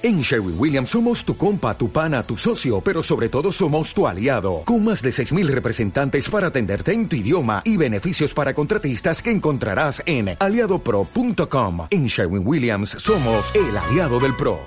En 0.00 0.20
Sherwin 0.20 0.54
Williams 0.56 0.90
somos 0.90 1.24
tu 1.24 1.36
compa, 1.36 1.76
tu 1.76 1.90
pana, 1.90 2.22
tu 2.22 2.36
socio, 2.36 2.80
pero 2.80 3.02
sobre 3.02 3.28
todo 3.28 3.50
somos 3.50 3.92
tu 3.92 4.06
aliado, 4.06 4.62
con 4.64 4.84
más 4.84 5.02
de 5.02 5.10
6.000 5.10 5.48
representantes 5.48 6.30
para 6.30 6.46
atenderte 6.48 6.92
en 6.92 7.08
tu 7.08 7.16
idioma 7.16 7.62
y 7.64 7.76
beneficios 7.76 8.32
para 8.32 8.54
contratistas 8.54 9.20
que 9.20 9.32
encontrarás 9.32 10.00
en 10.06 10.36
aliadopro.com. 10.38 11.88
En 11.90 12.06
Sherwin 12.06 12.46
Williams 12.46 12.90
somos 12.90 13.52
el 13.56 13.76
aliado 13.76 14.20
del 14.20 14.36
PRO. 14.36 14.60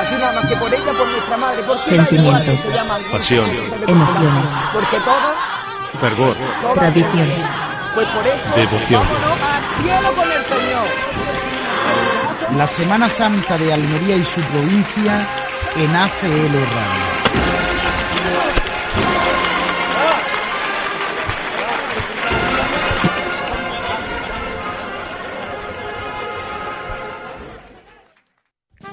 Así 0.00 0.14
nada 0.14 0.32
más 0.40 0.46
que 0.50 0.56
por 0.56 0.72
ella, 0.72 0.92
por 0.92 1.06
nuestra 1.06 1.36
madre, 1.36 1.62
por 1.64 1.78
Sentimiento. 1.82 2.52
Pasión. 3.12 3.44
Emociones. 3.86 4.50
Porque 4.72 4.96
todas, 5.04 5.36
Fervor. 6.00 6.36
Tradición. 6.74 7.28
Pues 7.94 8.08
por 8.08 8.26
eso, 8.26 8.56
Devoción. 8.56 9.02
vámonos 9.04 9.40
al 9.40 9.84
cielo 9.84 10.12
con 10.16 10.32
el 10.32 10.44
Señor. 10.44 11.23
La 12.52 12.66
Semana 12.68 13.08
Santa 13.08 13.58
de 13.58 13.72
Almería 13.72 14.16
y 14.16 14.24
su 14.24 14.40
provincia 14.40 15.26
en 15.76 15.96
ACL 15.96 16.52
Radio. 16.52 17.14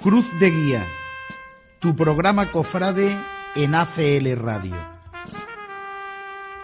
Cruz 0.02 0.40
de 0.40 0.50
Guía, 0.50 0.88
tu 1.80 1.96
programa 1.96 2.52
cofrade 2.52 3.16
en 3.56 3.76
ACL 3.76 4.36
Radio. 4.38 4.76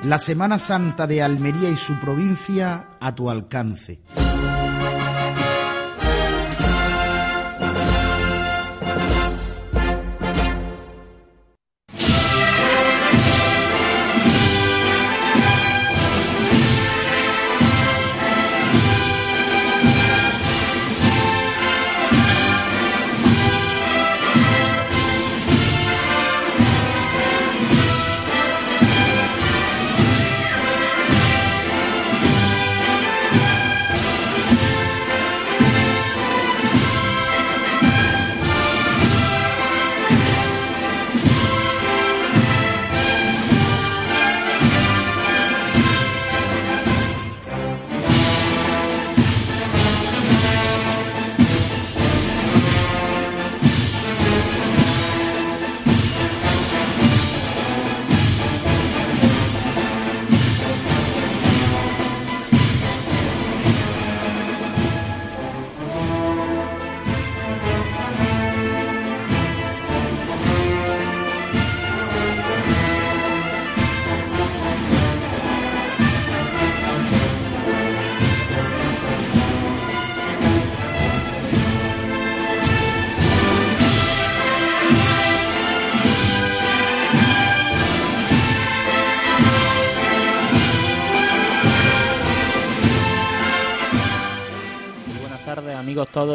La 0.04 0.18
Semana 0.18 0.58
Santa 0.58 1.06
de 1.06 1.22
Almería 1.22 1.70
y 1.70 1.78
su 1.78 2.00
provincia 2.00 2.98
a 3.00 3.14
tu 3.14 3.30
alcance. 3.30 4.02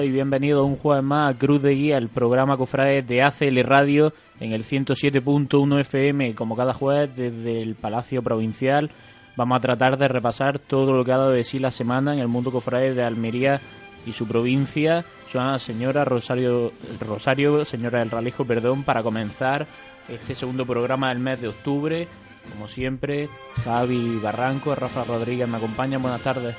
Y 0.04 0.10
bienvenidos 0.10 0.66
un 0.66 0.76
jueves 0.76 1.04
más 1.04 1.34
a 1.34 1.38
Cruz 1.38 1.62
de 1.62 1.74
Guía, 1.74 1.96
el 1.96 2.08
programa 2.08 2.56
cofrade 2.56 3.02
de 3.02 3.22
ACL 3.22 3.60
Radio 3.62 4.12
en 4.40 4.52
el 4.52 4.64
107.1 4.64 5.80
FM, 5.80 6.34
como 6.34 6.56
cada 6.56 6.72
jueves 6.72 7.14
desde 7.14 7.62
el 7.62 7.74
Palacio 7.76 8.22
Provincial. 8.22 8.90
Vamos 9.36 9.56
a 9.56 9.60
tratar 9.60 9.98
de 9.98 10.08
repasar 10.08 10.58
todo 10.58 10.92
lo 10.92 11.04
que 11.04 11.12
ha 11.12 11.18
dado 11.18 11.30
de 11.30 11.44
sí 11.44 11.58
la 11.58 11.70
semana 11.70 12.14
en 12.14 12.18
el 12.18 12.28
mundo 12.28 12.50
cofrade 12.50 12.94
de 12.94 13.04
Almería 13.04 13.60
y 14.04 14.12
su 14.12 14.26
provincia. 14.26 15.04
Soy 15.26 15.40
la 15.40 15.58
señora 15.58 16.04
Rosario, 16.04 16.72
Rosario, 17.00 17.64
señora 17.64 18.00
del 18.00 18.10
Ralejo, 18.10 18.44
perdón, 18.44 18.82
para 18.82 19.02
comenzar 19.02 19.66
este 20.08 20.34
segundo 20.34 20.66
programa 20.66 21.10
del 21.10 21.20
mes 21.20 21.40
de 21.40 21.48
octubre. 21.48 22.08
Como 22.50 22.66
siempre, 22.66 23.28
Javi 23.64 24.18
Barranco, 24.18 24.74
Rafa 24.74 25.04
Rodríguez 25.04 25.46
me 25.46 25.58
acompañan. 25.58 26.02
Buenas 26.02 26.22
tardes. 26.22 26.56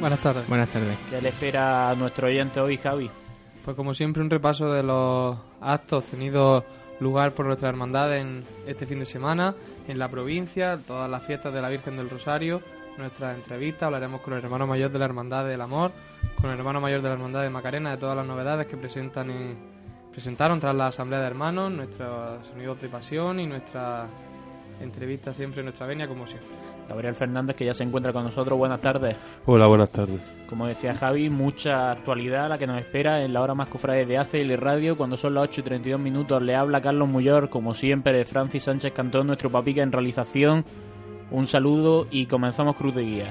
Buenas 0.00 0.20
tardes. 0.20 0.48
Buenas 0.48 0.68
tardes. 0.68 0.98
¿Qué 1.10 1.20
le 1.22 1.28
espera 1.28 1.90
a 1.90 1.94
nuestro 1.94 2.26
oyente 2.26 2.60
hoy, 2.60 2.76
Javi? 2.76 3.10
Pues 3.64 3.76
como 3.76 3.94
siempre 3.94 4.22
un 4.22 4.30
repaso 4.30 4.72
de 4.72 4.82
los 4.82 5.36
actos 5.60 6.04
tenidos 6.04 6.64
lugar 7.00 7.32
por 7.32 7.46
nuestra 7.46 7.68
hermandad 7.68 8.16
en 8.16 8.44
este 8.66 8.86
fin 8.86 8.98
de 8.98 9.04
semana 9.04 9.54
en 9.88 9.98
la 9.98 10.08
provincia, 10.08 10.78
todas 10.86 11.08
las 11.10 11.22
fiestas 11.24 11.52
de 11.52 11.60
la 11.62 11.68
Virgen 11.68 11.96
del 11.96 12.10
Rosario, 12.10 12.60
nuestra 12.98 13.34
entrevista, 13.34 13.86
hablaremos 13.86 14.20
con 14.20 14.34
el 14.34 14.42
hermano 14.44 14.66
mayor 14.66 14.90
de 14.90 14.98
la 14.98 15.04
Hermandad 15.06 15.46
del 15.46 15.60
Amor, 15.60 15.92
con 16.40 16.50
el 16.50 16.58
hermano 16.58 16.80
mayor 16.80 17.00
de 17.02 17.08
la 17.08 17.14
Hermandad 17.14 17.42
de 17.42 17.50
Macarena, 17.50 17.90
de 17.90 17.96
todas 17.96 18.16
las 18.16 18.26
novedades 18.26 18.66
que 18.66 18.76
presentan 18.76 19.30
en- 19.30 19.56
presentaron 20.12 20.60
tras 20.60 20.74
la 20.74 20.88
Asamblea 20.88 21.20
de 21.20 21.26
Hermanos, 21.26 21.72
nuestros 21.72 22.46
sonidos 22.46 22.80
de 22.80 22.88
pasión 22.88 23.40
y 23.40 23.46
nuestra 23.46 24.06
entrevista 24.84 25.32
siempre 25.32 25.60
en 25.60 25.66
nuestra 25.66 25.86
venia 25.86 26.08
como 26.08 26.26
siempre. 26.26 26.50
Gabriel 26.88 27.14
Fernández, 27.14 27.56
que 27.56 27.64
ya 27.64 27.74
se 27.74 27.84
encuentra 27.84 28.12
con 28.12 28.24
nosotros. 28.24 28.58
Buenas 28.58 28.80
tardes. 28.80 29.16
Hola, 29.46 29.66
buenas 29.66 29.90
tardes. 29.90 30.20
Como 30.48 30.66
decía 30.66 30.94
Javi, 30.94 31.30
mucha 31.30 31.92
actualidad 31.92 32.48
la 32.48 32.58
que 32.58 32.66
nos 32.66 32.78
espera 32.78 33.22
en 33.22 33.32
la 33.32 33.40
hora 33.40 33.54
más 33.54 33.68
cofrade 33.68 34.04
de 34.04 34.18
ACL 34.18 34.56
Radio. 34.56 34.96
Cuando 34.96 35.16
son 35.16 35.34
las 35.34 35.44
8 35.44 35.60
y 35.60 35.64
32 35.64 36.00
minutos, 36.00 36.42
le 36.42 36.54
habla 36.54 36.82
Carlos 36.82 37.08
Muyor, 37.08 37.48
como 37.48 37.74
siempre, 37.74 38.12
de 38.12 38.24
Francis 38.24 38.64
Sánchez 38.64 38.92
Cantón, 38.92 39.26
nuestro 39.26 39.50
papica 39.50 39.82
en 39.82 39.92
realización. 39.92 40.64
Un 41.30 41.46
saludo 41.46 42.06
y 42.10 42.26
comenzamos 42.26 42.76
Cruz 42.76 42.94
de 42.94 43.02
Guía. 43.02 43.30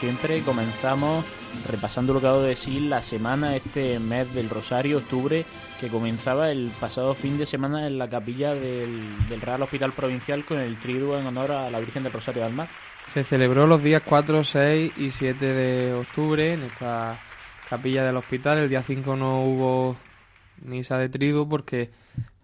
Siempre, 0.00 0.40
comenzamos 0.42 1.24
repasando 1.68 2.12
lo 2.14 2.20
que 2.20 2.26
ha 2.26 2.32
de 2.32 2.54
sí 2.56 2.80
la 2.80 3.02
semana, 3.02 3.54
este 3.56 3.98
mes 3.98 4.32
del 4.34 4.48
Rosario, 4.48 4.98
octubre, 4.98 5.44
que 5.78 5.88
comenzaba 5.88 6.50
el 6.50 6.70
pasado 6.80 7.14
fin 7.14 7.36
de 7.38 7.46
semana 7.46 7.86
en 7.86 7.98
la 7.98 8.08
capilla 8.08 8.54
del, 8.54 9.28
del 9.28 9.40
Real 9.40 9.62
Hospital 9.62 9.92
Provincial 9.92 10.44
con 10.44 10.58
el 10.58 10.78
triduo 10.78 11.18
en 11.18 11.26
honor 11.26 11.52
a 11.52 11.70
la 11.70 11.78
Virgen 11.80 12.02
del 12.02 12.12
Rosario 12.12 12.42
del 12.44 12.54
Mar. 12.54 12.68
Se 13.12 13.24
celebró 13.24 13.66
los 13.66 13.82
días 13.82 14.02
4, 14.04 14.42
6 14.44 14.92
y 14.96 15.10
7 15.10 15.44
de 15.44 15.92
octubre 15.94 16.52
en 16.54 16.62
esta 16.62 17.20
capilla 17.68 18.04
del 18.04 18.16
hospital. 18.16 18.58
El 18.58 18.68
día 18.68 18.82
5 18.82 19.16
no 19.16 19.42
hubo 19.44 19.96
misa 20.62 20.96
de 20.98 21.08
triduo 21.08 21.48
porque, 21.48 21.90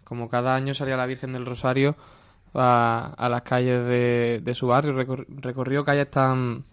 como 0.04 0.28
cada 0.28 0.54
año, 0.56 0.74
salía 0.74 0.96
la 0.96 1.06
Virgen 1.06 1.32
del 1.32 1.46
Rosario 1.46 1.96
a, 2.54 3.14
a 3.16 3.28
las 3.28 3.42
calles 3.42 3.84
de, 3.84 4.40
de 4.42 4.54
su 4.56 4.66
barrio. 4.66 4.92
Recor- 4.94 5.26
recorrió 5.28 5.84
calles 5.84 6.10
tan 6.10 6.64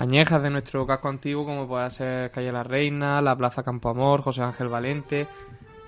añejas 0.00 0.42
de 0.42 0.48
nuestro 0.48 0.86
casco 0.86 1.08
antiguo 1.08 1.44
como 1.44 1.68
puede 1.68 1.90
ser 1.90 2.30
Calle 2.30 2.50
La 2.50 2.62
Reina, 2.62 3.20
la 3.20 3.36
Plaza 3.36 3.62
Campo 3.62 3.90
Amor, 3.90 4.22
José 4.22 4.42
Ángel 4.42 4.68
Valente, 4.68 5.28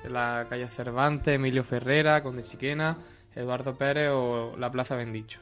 la 0.09 0.47
calle 0.51 0.69
Cervantes, 0.69 1.35
Emilio 1.35 1.65
Ferrera, 1.65 2.23
Conde 2.23 2.43
Chiquena 2.43 2.99
Eduardo 3.35 3.75
Pérez 3.75 4.11
o 4.13 4.55
la 4.59 4.71
Plaza 4.71 4.97
Bendicho. 4.97 5.41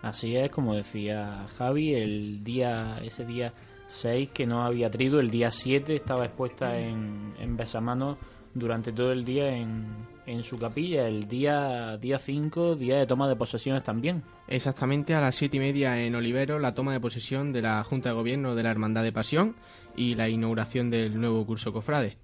Así 0.00 0.34
es, 0.34 0.50
como 0.50 0.74
decía 0.74 1.46
Javi, 1.58 1.94
el 1.94 2.42
día, 2.42 2.98
ese 3.02 3.26
día 3.26 3.52
6 3.88 4.30
que 4.30 4.46
no 4.46 4.64
había 4.64 4.90
trido, 4.90 5.20
el 5.20 5.30
día 5.30 5.50
7 5.50 5.96
estaba 5.96 6.24
expuesta 6.24 6.78
en, 6.78 7.34
en 7.38 7.56
Besamano 7.56 8.16
durante 8.54 8.92
todo 8.92 9.12
el 9.12 9.26
día 9.26 9.48
en, 9.48 10.06
en 10.26 10.42
su 10.42 10.58
capilla, 10.58 11.06
el 11.06 11.28
día, 11.28 11.96
día 11.98 12.18
5, 12.18 12.76
día 12.76 12.98
de 12.98 13.06
toma 13.06 13.28
de 13.28 13.36
posesiones 13.36 13.82
también. 13.82 14.22
Exactamente 14.48 15.14
a 15.14 15.20
las 15.20 15.36
siete 15.36 15.56
y 15.56 15.60
media 15.60 16.02
en 16.02 16.14
Olivero, 16.14 16.58
la 16.58 16.74
toma 16.74 16.92
de 16.92 17.00
posesión 17.00 17.52
de 17.52 17.62
la 17.62 17.82
Junta 17.84 18.10
de 18.10 18.14
Gobierno 18.16 18.54
de 18.54 18.62
la 18.62 18.70
Hermandad 18.70 19.04
de 19.04 19.12
Pasión 19.12 19.56
y 19.96 20.14
la 20.14 20.28
inauguración 20.28 20.90
del 20.90 21.20
nuevo 21.20 21.46
curso 21.46 21.72
cofrade. 21.72 22.18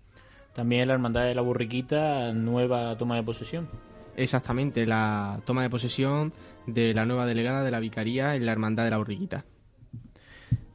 También 0.52 0.88
la 0.88 0.94
Hermandad 0.94 1.24
de 1.24 1.34
la 1.34 1.42
Burriquita, 1.42 2.32
nueva 2.32 2.96
toma 2.98 3.16
de 3.16 3.22
posesión. 3.22 3.68
Exactamente, 4.16 4.84
la 4.84 5.40
toma 5.46 5.62
de 5.62 5.70
posesión 5.70 6.32
de 6.66 6.92
la 6.92 7.06
nueva 7.06 7.24
delegada 7.24 7.64
de 7.64 7.70
la 7.70 7.80
Vicaría 7.80 8.34
en 8.34 8.44
la 8.44 8.52
Hermandad 8.52 8.84
de 8.84 8.90
la 8.90 8.98
Burriquita. 8.98 9.44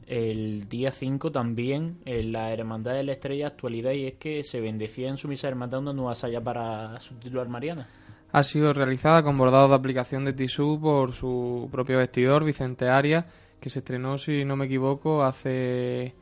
El 0.07 0.69
día 0.69 0.91
5 0.91 1.33
también 1.33 1.97
en 2.05 2.31
la 2.31 2.53
Hermandad 2.53 2.93
de 2.93 3.03
la 3.03 3.11
Estrella 3.11 3.47
actualidad 3.47 3.91
y 3.91 4.07
es 4.07 4.13
que 4.13 4.41
se 4.41 4.61
bendecía 4.61 5.09
en 5.09 5.17
su 5.17 5.27
misa 5.27 5.49
hermandad 5.49 5.81
una 5.81 5.91
nueva 5.91 6.15
saya 6.15 6.41
para 6.41 6.97
su 7.01 7.15
titular 7.15 7.49
Mariana. 7.49 7.87
Ha 8.31 8.43
sido 8.43 8.71
realizada 8.71 9.21
con 9.21 9.37
bordados 9.37 9.69
de 9.69 9.75
aplicación 9.75 10.23
de 10.23 10.31
tisú 10.31 10.79
por 10.81 11.11
su 11.11 11.67
propio 11.71 11.97
vestidor, 11.97 12.45
Vicente 12.45 12.87
Arias, 12.87 13.25
que 13.59 13.69
se 13.69 13.79
estrenó, 13.79 14.17
si 14.17 14.45
no 14.45 14.55
me 14.55 14.65
equivoco, 14.65 15.23
hace 15.23 16.15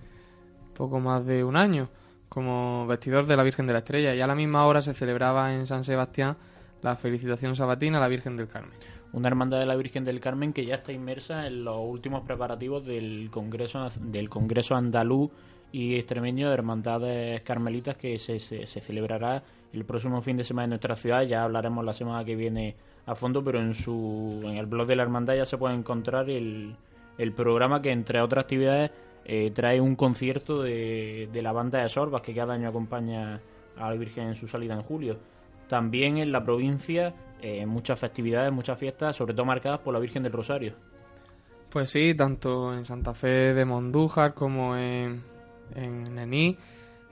poco 0.75 0.99
más 0.99 1.23
de 1.23 1.43
un 1.43 1.55
año 1.55 1.89
como 2.27 2.87
vestidor 2.87 3.27
de 3.27 3.37
la 3.37 3.43
Virgen 3.43 3.67
de 3.67 3.73
la 3.73 3.79
Estrella 3.79 4.15
y 4.15 4.21
a 4.21 4.27
la 4.27 4.35
misma 4.35 4.65
hora 4.65 4.81
se 4.81 4.93
celebraba 4.95 5.53
en 5.53 5.67
San 5.67 5.83
Sebastián 5.83 6.35
la 6.81 6.95
felicitación 6.95 7.55
sabatina 7.55 7.99
a 7.99 8.01
la 8.01 8.07
Virgen 8.07 8.35
del 8.35 8.47
Carmen. 8.47 8.77
Una 9.15 9.29
hermandad 9.29 9.59
de 9.59 9.65
la 9.65 9.77
Virgen 9.77 10.03
del 10.03 10.19
Carmen 10.19 10.51
que 10.51 10.65
ya 10.65 10.75
está 10.75 10.91
inmersa 10.91 11.47
en 11.47 11.63
los 11.63 11.77
últimos 11.79 12.23
preparativos 12.23 12.85
del 12.85 13.29
Congreso, 13.31 13.87
del 14.01 14.29
Congreso 14.29 14.75
Andaluz 14.75 15.31
y 15.71 15.95
Extremeño 15.95 16.49
de 16.49 16.53
Hermandades 16.53 17.41
Carmelitas 17.43 17.95
que 17.95 18.19
se, 18.19 18.39
se, 18.39 18.65
celebrará 18.67 19.41
el 19.71 19.85
próximo 19.85 20.21
fin 20.21 20.35
de 20.35 20.43
semana 20.43 20.65
en 20.65 20.69
nuestra 20.71 20.97
ciudad. 20.97 21.21
Ya 21.21 21.45
hablaremos 21.45 21.85
la 21.85 21.93
semana 21.93 22.25
que 22.25 22.35
viene 22.35 22.75
a 23.05 23.15
fondo, 23.15 23.41
pero 23.41 23.61
en, 23.61 23.73
su, 23.73 24.41
en 24.43 24.57
el 24.57 24.65
blog 24.65 24.85
de 24.85 24.97
la 24.97 25.03
hermandad 25.03 25.35
ya 25.35 25.45
se 25.45 25.57
puede 25.57 25.75
encontrar 25.75 26.29
el, 26.29 26.75
el 27.17 27.31
programa 27.31 27.81
que, 27.81 27.91
entre 27.91 28.19
otras 28.19 28.43
actividades, 28.43 28.91
eh, 29.23 29.49
trae 29.51 29.79
un 29.79 29.95
concierto 29.95 30.61
de, 30.61 31.29
de 31.31 31.41
la 31.41 31.53
banda 31.53 31.81
de 31.81 31.87
Sorbas 31.87 32.21
que 32.21 32.35
cada 32.35 32.53
año 32.53 32.67
acompaña 32.67 33.39
a 33.77 33.89
la 33.89 33.95
Virgen 33.95 34.27
en 34.27 34.35
su 34.35 34.49
salida 34.49 34.73
en 34.73 34.81
julio. 34.81 35.17
También 35.69 36.17
en 36.17 36.33
la 36.33 36.43
provincia 36.43 37.13
eh, 37.45 37.65
muchas 37.65 37.99
festividades, 37.99 38.51
muchas 38.51 38.79
fiestas, 38.79 39.15
sobre 39.15 39.33
todo 39.33 39.45
marcadas 39.45 39.79
por 39.79 39.93
la 39.93 39.99
Virgen 39.99 40.23
del 40.23 40.31
Rosario. 40.31 40.73
Pues 41.69 41.89
sí, 41.89 42.13
tanto 42.15 42.73
en 42.73 42.85
Santa 42.85 43.13
Fe 43.13 43.53
de 43.53 43.65
Mondújar 43.65 44.33
como 44.33 44.75
en, 44.77 45.21
en 45.75 46.15
Není. 46.15 46.57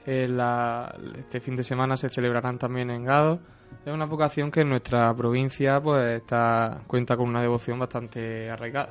Eh, 0.06 0.27
la- 0.30 0.94
este 1.18 1.39
fin 1.39 1.56
de 1.56 1.63
semana 1.63 1.97
se 1.97 2.09
celebrarán 2.09 2.57
también 2.57 2.89
en 2.89 3.03
Gado. 3.03 3.39
Es 3.85 3.91
una 3.94 4.06
vocación 4.06 4.51
que 4.51 4.62
en 4.62 4.69
nuestra 4.69 5.13
provincia 5.15 5.81
pues 5.81 6.21
está, 6.21 6.81
cuenta 6.88 7.18
con 7.18 7.27
una 7.30 7.41
devoción 7.41 7.80
bastante 7.80 8.50
arraigada. 8.50 8.89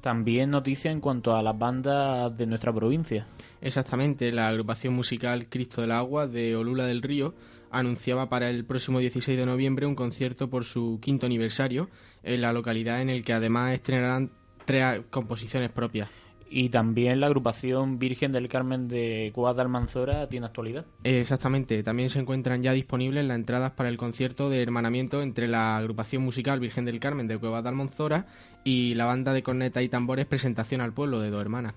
También 0.00 0.50
noticia 0.50 0.90
en 0.90 1.00
cuanto 1.00 1.34
a 1.34 1.42
las 1.42 1.58
bandas 1.58 2.36
de 2.36 2.46
nuestra 2.46 2.72
provincia. 2.72 3.26
Exactamente, 3.60 4.30
la 4.30 4.48
agrupación 4.48 4.94
musical 4.94 5.46
Cristo 5.48 5.80
del 5.80 5.90
Agua 5.92 6.26
de 6.26 6.54
Olula 6.54 6.84
del 6.86 7.02
Río 7.02 7.34
anunciaba 7.70 8.28
para 8.28 8.50
el 8.50 8.64
próximo 8.64 8.98
16 8.98 9.36
de 9.36 9.46
noviembre 9.46 9.86
un 9.86 9.94
concierto 9.94 10.48
por 10.48 10.64
su 10.64 10.98
quinto 11.00 11.26
aniversario 11.26 11.88
en 12.22 12.40
la 12.40 12.52
localidad 12.52 13.02
en 13.02 13.10
el 13.10 13.24
que 13.24 13.32
además 13.32 13.72
estrenarán 13.72 14.30
tres 14.64 15.02
composiciones 15.10 15.70
propias. 15.70 16.08
Y 16.50 16.70
también 16.70 17.20
la 17.20 17.26
agrupación 17.26 17.98
Virgen 17.98 18.32
del 18.32 18.48
Carmen 18.48 18.88
de 18.88 19.30
Cuevas 19.34 19.56
de 19.56 19.62
Almanzora 19.62 20.28
tiene 20.28 20.46
actualidad. 20.46 20.86
Exactamente, 21.04 21.82
también 21.82 22.08
se 22.08 22.20
encuentran 22.20 22.62
ya 22.62 22.72
disponibles 22.72 23.24
las 23.26 23.36
entradas 23.36 23.72
para 23.72 23.90
el 23.90 23.98
concierto 23.98 24.48
de 24.48 24.62
hermanamiento 24.62 25.20
entre 25.20 25.46
la 25.46 25.76
agrupación 25.76 26.22
musical 26.22 26.60
Virgen 26.60 26.86
del 26.86 27.00
Carmen 27.00 27.28
de 27.28 27.38
Cuevas 27.38 27.62
de 27.62 27.68
Almanzora 27.68 28.26
y 28.64 28.94
la 28.94 29.04
banda 29.04 29.34
de 29.34 29.42
corneta 29.42 29.82
y 29.82 29.88
tambores 29.90 30.26
Presentación 30.26 30.80
al 30.80 30.94
Pueblo 30.94 31.20
de 31.20 31.30
Dos 31.30 31.42
Hermanas. 31.42 31.74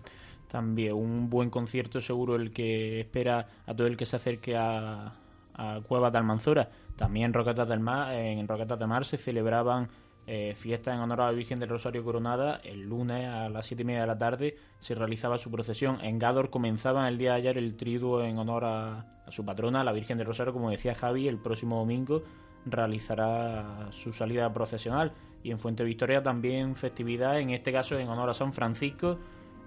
También 0.49 0.93
un 0.93 1.29
buen 1.29 1.49
concierto 1.49 2.01
seguro 2.01 2.35
el 2.35 2.51
que 2.51 3.01
espera 3.01 3.47
a 3.65 3.73
todo 3.73 3.87
el 3.87 3.97
que 3.97 4.05
se 4.05 4.17
acerque 4.17 4.55
a, 4.55 5.13
a 5.55 5.79
Cuevas 5.87 6.11
de 6.11 6.17
Almanzora. 6.17 6.69
También 6.95 7.27
en 7.27 7.33
Roquetas 7.33 7.79
Mar, 7.79 8.13
en 8.13 8.47
Roquetas 8.47 8.79
de 8.79 8.87
Mar 8.87 9.05
se 9.05 9.17
celebraban 9.17 9.89
eh, 10.27 10.53
fiestas 10.55 10.93
en 10.93 11.01
honor 11.01 11.21
a 11.21 11.25
la 11.27 11.31
Virgen 11.31 11.59
del 11.59 11.69
Rosario 11.69 12.03
Coronada. 12.03 12.61
El 12.63 12.81
lunes 12.81 13.27
a 13.27 13.49
las 13.49 13.65
siete 13.65 13.81
y 13.81 13.85
media 13.85 14.01
de 14.01 14.07
la 14.07 14.17
tarde 14.17 14.55
se 14.79 14.93
realizaba 14.95 15.37
su 15.37 15.49
procesión. 15.49 15.99
En 16.01 16.19
Gádor 16.19 16.49
comenzaba 16.49 17.07
el 17.07 17.17
día 17.17 17.31
de 17.31 17.37
ayer 17.37 17.57
el 17.57 17.75
triduo 17.75 18.23
en 18.23 18.37
honor 18.37 18.65
a, 18.65 19.05
su 19.29 19.45
patrona, 19.45 19.83
la 19.83 19.93
Virgen 19.93 20.17
del 20.17 20.27
Rosario, 20.27 20.53
como 20.53 20.69
decía 20.69 20.93
Javi, 20.93 21.27
el 21.27 21.37
próximo 21.37 21.77
domingo 21.77 22.23
realizará 22.65 23.87
su 23.91 24.13
salida 24.13 24.53
procesional. 24.53 25.13
Y 25.43 25.51
en 25.51 25.59
Fuente 25.59 25.83
Victoria 25.83 26.21
también 26.21 26.75
festividad, 26.75 27.39
en 27.39 27.49
este 27.49 27.71
caso 27.71 27.97
en 27.97 28.07
honor 28.07 28.29
a 28.29 28.33
San 28.33 28.53
Francisco, 28.53 29.17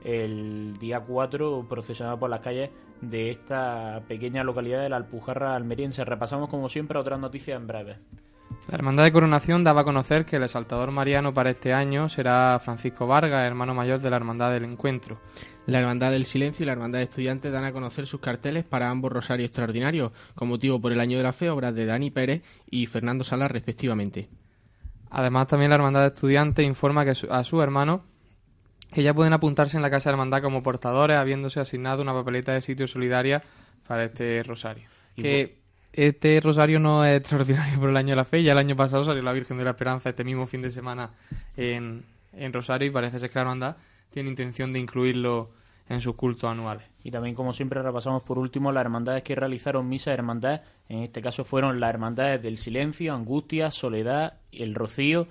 el 0.04 0.76
día 0.78 1.00
4 1.00 1.66
procesionada 1.68 2.18
por 2.18 2.30
las 2.30 2.40
calles 2.40 2.70
de 3.00 3.30
esta 3.30 4.02
pequeña 4.08 4.44
localidad 4.44 4.82
de 4.82 4.88
la 4.88 4.96
Alpujarra 4.96 5.54
almeriense. 5.54 6.04
Repasamos 6.04 6.48
como 6.48 6.68
siempre 6.68 6.98
otras 6.98 7.20
noticias 7.20 7.60
en 7.60 7.66
breve. 7.66 7.96
La 8.68 8.76
Hermandad 8.76 9.04
de 9.04 9.12
Coronación 9.12 9.62
daba 9.62 9.82
a 9.82 9.84
conocer 9.84 10.24
que 10.24 10.36
el 10.36 10.42
exaltador 10.42 10.90
mariano 10.90 11.34
para 11.34 11.50
este 11.50 11.74
año 11.74 12.08
será 12.08 12.58
Francisco 12.60 13.06
Vargas, 13.06 13.46
hermano 13.46 13.74
mayor 13.74 14.00
de 14.00 14.08
la 14.08 14.16
Hermandad 14.16 14.52
del 14.52 14.64
Encuentro. 14.64 15.20
La 15.66 15.80
Hermandad 15.80 16.12
del 16.12 16.24
Silencio 16.24 16.62
y 16.62 16.66
la 16.66 16.72
Hermandad 16.72 17.00
de 17.00 17.04
Estudiantes 17.04 17.52
dan 17.52 17.64
a 17.64 17.72
conocer 17.72 18.06
sus 18.06 18.20
carteles 18.20 18.64
para 18.64 18.88
ambos 18.88 19.12
rosarios 19.12 19.48
extraordinarios, 19.48 20.12
con 20.34 20.48
motivo 20.48 20.80
por 20.80 20.92
el 20.92 21.00
Año 21.00 21.18
de 21.18 21.24
la 21.24 21.32
Fe, 21.32 21.50
obras 21.50 21.74
de 21.74 21.84
Dani 21.84 22.10
Pérez 22.10 22.42
y 22.70 22.86
Fernando 22.86 23.22
Salas 23.22 23.50
respectivamente. 23.50 24.30
Además, 25.10 25.46
también 25.46 25.70
la 25.70 25.76
Hermandad 25.76 26.00
de 26.00 26.08
Estudiantes 26.08 26.66
informa 26.66 27.04
que 27.04 27.12
a 27.28 27.44
su 27.44 27.62
hermano 27.62 28.04
que 28.94 29.02
ya 29.02 29.12
pueden 29.12 29.32
apuntarse 29.32 29.76
en 29.76 29.82
la 29.82 29.90
Casa 29.90 30.08
de 30.08 30.14
Hermandad 30.14 30.40
como 30.40 30.62
portadores, 30.62 31.16
habiéndose 31.16 31.58
asignado 31.58 32.00
una 32.00 32.12
papeleta 32.12 32.52
de 32.52 32.60
sitio 32.60 32.86
solidaria 32.86 33.42
para 33.86 34.04
este 34.04 34.42
rosario. 34.44 34.88
Que 35.16 35.58
este 35.92 36.40
rosario 36.40 36.78
no 36.78 37.04
es 37.04 37.18
extraordinario 37.18 37.78
por 37.80 37.90
el 37.90 37.96
año 37.96 38.10
de 38.10 38.16
la 38.16 38.24
fe, 38.24 38.42
ya 38.42 38.52
el 38.52 38.58
año 38.58 38.76
pasado 38.76 39.04
salió 39.04 39.22
la 39.22 39.32
Virgen 39.32 39.58
de 39.58 39.64
la 39.64 39.70
Esperanza 39.70 40.10
este 40.10 40.24
mismo 40.24 40.46
fin 40.46 40.62
de 40.62 40.70
semana 40.70 41.10
en, 41.56 42.04
en 42.32 42.52
Rosario 42.52 42.88
y 42.88 42.90
parece 42.92 43.18
ser 43.18 43.30
que 43.30 43.34
la 43.34 43.42
Hermandad 43.42 43.76
tiene 44.10 44.30
intención 44.30 44.72
de 44.72 44.78
incluirlo 44.78 45.50
en 45.88 46.00
sus 46.00 46.14
cultos 46.14 46.48
anuales. 46.48 46.86
Y 47.02 47.10
también, 47.10 47.34
como 47.34 47.52
siempre, 47.52 47.82
repasamos 47.82 48.22
por 48.22 48.38
último 48.38 48.72
las 48.72 48.82
hermandades 48.82 49.22
que 49.22 49.34
realizaron 49.34 49.88
misa 49.88 50.10
de 50.10 50.14
hermandad. 50.14 50.62
En 50.88 51.00
este 51.00 51.20
caso 51.20 51.44
fueron 51.44 51.80
las 51.80 51.90
hermandades 51.90 52.42
del 52.42 52.58
silencio, 52.58 53.12
angustia, 53.12 53.70
soledad, 53.70 54.38
el 54.52 54.74
rocío 54.74 55.26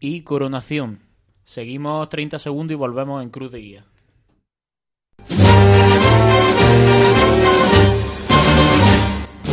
y 0.00 0.22
coronación. 0.22 1.00
Seguimos 1.44 2.08
30 2.08 2.38
segundos 2.38 2.72
y 2.72 2.76
volvemos 2.76 3.22
en 3.22 3.30
Cruz 3.30 3.52
de 3.52 3.58
Guía. 3.58 3.84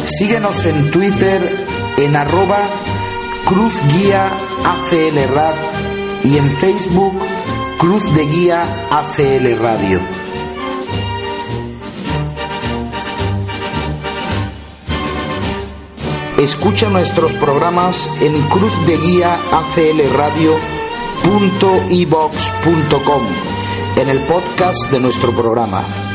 Síguenos 0.06 0.66
en 0.66 0.92
Twitter 0.92 1.42
en 1.98 2.16
arroba 2.16 2.60
Cruz 3.48 3.74
Guía 3.88 4.28
ACL 4.28 5.34
Rad 5.34 5.56
y 6.24 6.38
en 6.38 6.50
Facebook 6.58 7.14
Cruz 7.78 8.04
de 8.16 8.26
Guía 8.26 8.64
ACL 8.92 9.58
Radio. 9.60 10.00
Escucha 16.38 16.90
nuestros 16.90 17.34
programas 17.34 18.22
en 18.22 18.36
cruzdeguiaaclradio.ibox.com 21.30 23.22
en 23.98 24.10
el 24.10 24.20
podcast 24.22 24.92
de 24.92 25.00
nuestro 25.00 25.32
programa. 25.32 26.09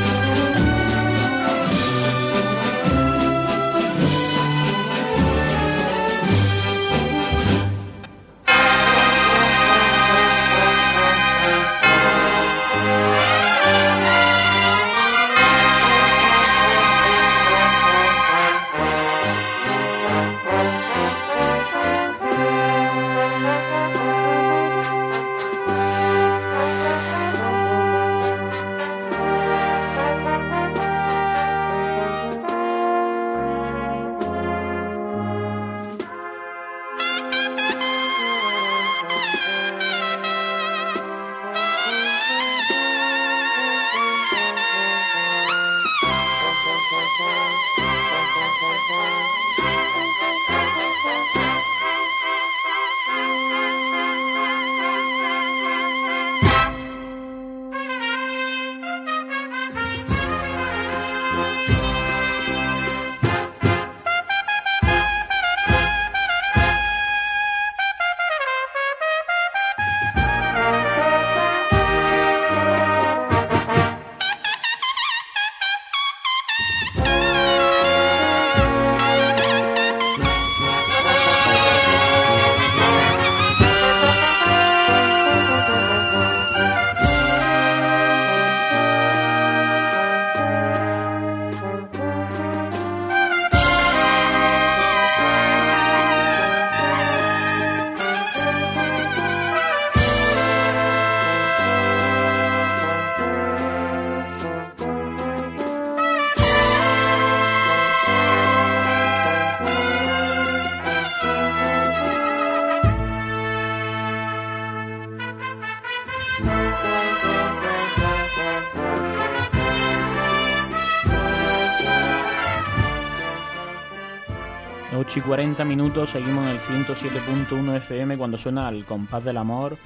40 125.26 125.64
minutos, 125.64 126.10
seguimos 126.10 126.44
en 126.46 126.52
el 126.52 126.60
107.1 126.60 127.76
FM 127.76 128.18
cuando 128.18 128.36
suena 128.36 128.68
al 128.68 128.84
compás 128.84 129.24
del 129.24 129.38
amor 129.38 129.78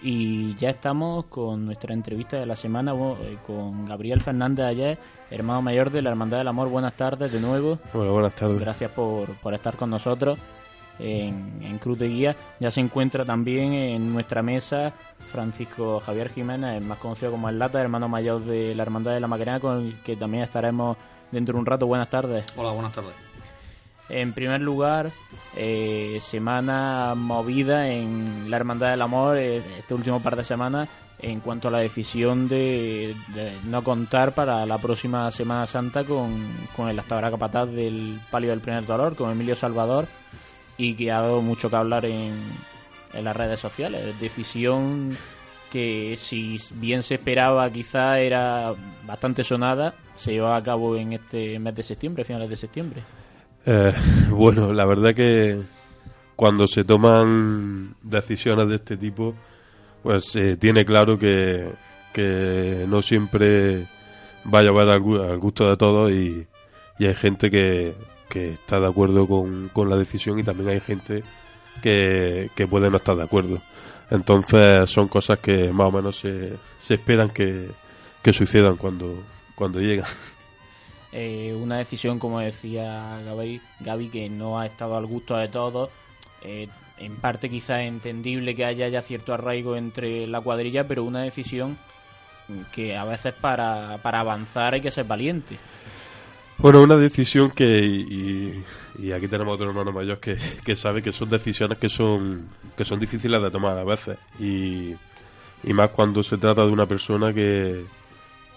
y 0.00 0.54
ya 0.54 0.70
estamos 0.70 1.24
con 1.24 1.66
nuestra 1.66 1.92
entrevista 1.94 2.36
de 2.38 2.46
la 2.46 2.54
semana 2.54 2.92
eh, 2.94 3.38
con 3.44 3.86
Gabriel 3.86 4.20
Fernández 4.20 4.66
ayer, 4.66 4.98
hermano 5.30 5.62
mayor 5.62 5.90
de 5.90 6.00
la 6.00 6.10
Hermandad 6.10 6.38
del 6.38 6.48
Amor. 6.48 6.68
Buenas 6.68 6.94
tardes 6.94 7.32
de 7.32 7.40
nuevo. 7.40 7.78
Hola, 7.92 8.12
buenas 8.12 8.34
tardes. 8.34 8.60
Gracias 8.60 8.90
por, 8.92 9.34
por 9.38 9.54
estar 9.54 9.76
con 9.76 9.90
nosotros 9.90 10.38
en, 11.00 11.60
en, 11.62 11.78
Cruz 11.78 11.98
de 11.98 12.08
Guía. 12.08 12.36
Ya 12.60 12.70
se 12.70 12.80
encuentra 12.80 13.24
también 13.24 13.72
en 13.72 14.12
nuestra 14.12 14.42
mesa 14.42 14.92
Francisco 15.18 16.00
Javier 16.00 16.30
Jiménez, 16.30 16.80
más 16.84 16.98
conocido 16.98 17.32
como 17.32 17.48
El 17.48 17.58
Lata, 17.58 17.80
hermano 17.80 18.08
mayor 18.08 18.42
de 18.42 18.76
la 18.76 18.82
Hermandad 18.82 19.14
de 19.14 19.20
la 19.20 19.26
Macarena, 19.26 19.58
con 19.58 19.86
el 19.86 20.00
que 20.02 20.14
también 20.14 20.44
estaremos 20.44 20.96
dentro 21.32 21.54
de 21.54 21.60
un 21.60 21.66
rato. 21.66 21.86
Buenas 21.86 22.10
tardes. 22.10 22.44
Hola, 22.56 22.70
buenas 22.70 22.92
tardes. 22.92 23.23
En 24.08 24.32
primer 24.32 24.60
lugar, 24.60 25.12
eh, 25.56 26.18
semana 26.20 27.14
movida 27.16 27.88
en 27.88 28.50
la 28.50 28.56
Hermandad 28.56 28.90
del 28.90 29.02
Amor 29.02 29.38
eh, 29.38 29.62
este 29.78 29.94
último 29.94 30.20
par 30.20 30.36
de 30.36 30.44
semanas 30.44 30.88
en 31.20 31.40
cuanto 31.40 31.68
a 31.68 31.70
la 31.70 31.78
decisión 31.78 32.48
de, 32.48 33.16
de 33.28 33.52
no 33.64 33.82
contar 33.82 34.34
para 34.34 34.66
la 34.66 34.76
próxima 34.78 35.30
Semana 35.30 35.66
Santa 35.66 36.04
con, 36.04 36.34
con 36.76 36.88
el 36.90 36.98
hasta 36.98 37.14
ahora 37.14 37.30
capataz 37.30 37.70
del 37.70 38.20
palio 38.30 38.50
del 38.50 38.60
primer 38.60 38.84
dolor, 38.84 39.16
con 39.16 39.30
Emilio 39.30 39.56
Salvador, 39.56 40.06
y 40.76 40.94
que 40.94 41.10
ha 41.10 41.20
dado 41.20 41.40
mucho 41.40 41.70
que 41.70 41.76
hablar 41.76 42.04
en, 42.04 42.34
en 43.14 43.24
las 43.24 43.34
redes 43.34 43.58
sociales. 43.58 44.20
Decisión 44.20 45.16
que 45.70 46.14
si 46.18 46.56
bien 46.74 47.02
se 47.02 47.14
esperaba 47.14 47.70
quizá 47.70 48.18
era 48.18 48.74
bastante 49.06 49.42
sonada, 49.44 49.94
se 50.16 50.32
llevó 50.32 50.52
a 50.52 50.62
cabo 50.62 50.94
en 50.96 51.14
este 51.14 51.58
mes 51.58 51.74
de 51.74 51.82
septiembre, 51.82 52.24
finales 52.24 52.50
de 52.50 52.56
septiembre. 52.56 53.02
Eh, 53.66 53.92
bueno, 54.30 54.72
la 54.72 54.86
verdad 54.86 55.14
que 55.14 55.60
cuando 56.36 56.66
se 56.66 56.84
toman 56.84 57.94
decisiones 58.02 58.68
de 58.68 58.76
este 58.76 58.96
tipo, 58.96 59.34
pues 60.02 60.34
eh, 60.36 60.56
tiene 60.56 60.84
claro 60.84 61.18
que, 61.18 61.72
que, 62.12 62.84
no 62.88 63.02
siempre 63.02 63.86
va 64.52 64.58
a 64.58 64.62
llevar 64.62 64.88
al, 64.88 65.00
gusto 65.38 65.68
de 65.70 65.76
todos 65.76 66.10
y, 66.10 66.46
y 66.98 67.06
hay 67.06 67.14
gente 67.14 67.50
que, 67.50 67.94
que, 68.28 68.50
está 68.54 68.80
de 68.80 68.86
acuerdo 68.86 69.26
con, 69.26 69.68
con, 69.70 69.88
la 69.88 69.96
decisión 69.96 70.38
y 70.38 70.44
también 70.44 70.70
hay 70.70 70.80
gente 70.80 71.22
que, 71.82 72.50
que, 72.54 72.66
puede 72.66 72.90
no 72.90 72.96
estar 72.96 73.16
de 73.16 73.24
acuerdo. 73.24 73.60
Entonces 74.10 74.90
son 74.90 75.08
cosas 75.08 75.38
que 75.38 75.72
más 75.72 75.88
o 75.88 75.92
menos 75.92 76.18
se, 76.18 76.58
se 76.80 76.94
esperan 76.94 77.30
que, 77.30 77.70
que 78.22 78.32
sucedan 78.32 78.76
cuando, 78.76 79.22
cuando 79.54 79.80
llegan. 79.80 80.06
Eh, 81.16 81.54
una 81.56 81.78
decisión, 81.78 82.18
como 82.18 82.40
decía 82.40 83.20
Gaby, 83.24 83.60
Gaby, 83.78 84.08
que 84.08 84.28
no 84.28 84.58
ha 84.58 84.66
estado 84.66 84.96
al 84.96 85.06
gusto 85.06 85.36
de 85.36 85.46
todos. 85.46 85.88
Eh, 86.42 86.66
en 86.98 87.16
parte 87.16 87.48
quizás 87.48 87.82
entendible 87.82 88.56
que 88.56 88.64
haya 88.64 88.88
ya 88.88 89.00
cierto 89.00 89.32
arraigo 89.32 89.76
entre 89.76 90.26
la 90.26 90.40
cuadrilla, 90.40 90.88
pero 90.88 91.04
una 91.04 91.22
decisión 91.22 91.78
que 92.72 92.96
a 92.96 93.04
veces 93.04 93.32
para, 93.32 93.98
para 94.02 94.20
avanzar 94.20 94.74
hay 94.74 94.80
que 94.80 94.90
ser 94.90 95.04
valiente. 95.04 95.56
Bueno, 96.58 96.82
una 96.82 96.96
decisión 96.96 97.52
que, 97.52 97.78
y, 97.80 98.64
y 98.98 99.12
aquí 99.12 99.28
tenemos 99.28 99.54
otro 99.54 99.68
hermano 99.68 99.92
mayor 99.92 100.18
que, 100.18 100.36
que, 100.64 100.74
sabe 100.74 101.00
que 101.00 101.12
son 101.12 101.30
decisiones 101.30 101.78
que 101.78 101.88
son, 101.88 102.48
que 102.76 102.84
son 102.84 102.98
difíciles 102.98 103.40
de 103.40 103.50
tomar 103.52 103.78
a 103.78 103.84
veces. 103.84 104.18
Y, 104.40 104.94
y 105.62 105.72
más 105.72 105.90
cuando 105.90 106.24
se 106.24 106.38
trata 106.38 106.66
de 106.66 106.72
una 106.72 106.86
persona 106.86 107.32
que, 107.32 107.84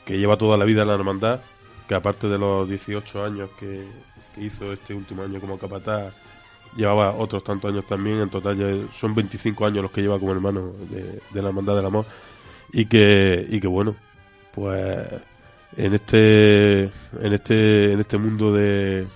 que 0.06 0.18
lleva 0.18 0.38
toda 0.38 0.58
la 0.58 0.66
vida 0.66 0.82
en 0.82 0.88
la 0.88 0.96
hermandad 0.96 1.40
que 1.88 1.96
aparte 1.96 2.28
de 2.28 2.38
los 2.38 2.68
18 2.68 3.26
años 3.26 3.50
que, 3.60 3.86
hizo 4.38 4.72
este 4.72 4.94
último 4.94 5.24
año 5.24 5.40
como 5.40 5.58
capataz, 5.58 6.14
llevaba 6.76 7.16
otros 7.16 7.44
tantos 7.44 7.72
años 7.72 7.88
también, 7.88 8.18
en 8.18 8.30
total 8.30 8.56
ya 8.56 8.94
son 8.94 9.16
25 9.16 9.66
años 9.66 9.82
los 9.82 9.92
que 9.92 10.02
lleva 10.02 10.20
como 10.20 10.32
hermano 10.32 10.74
de, 10.92 11.20
de 11.32 11.42
la 11.42 11.48
Hermandad 11.48 11.76
del 11.76 11.88
Amor, 11.88 12.06
y 12.72 12.86
que, 12.86 13.46
y 13.50 13.60
que 13.60 13.68
bueno, 13.68 13.96
pues 14.54 15.08
en 15.76 15.94
este, 15.94 16.84
en 16.84 17.34
este, 17.34 17.94
en 17.94 18.00
este 18.00 18.18
mundo 18.18 18.54
de, 18.54 19.08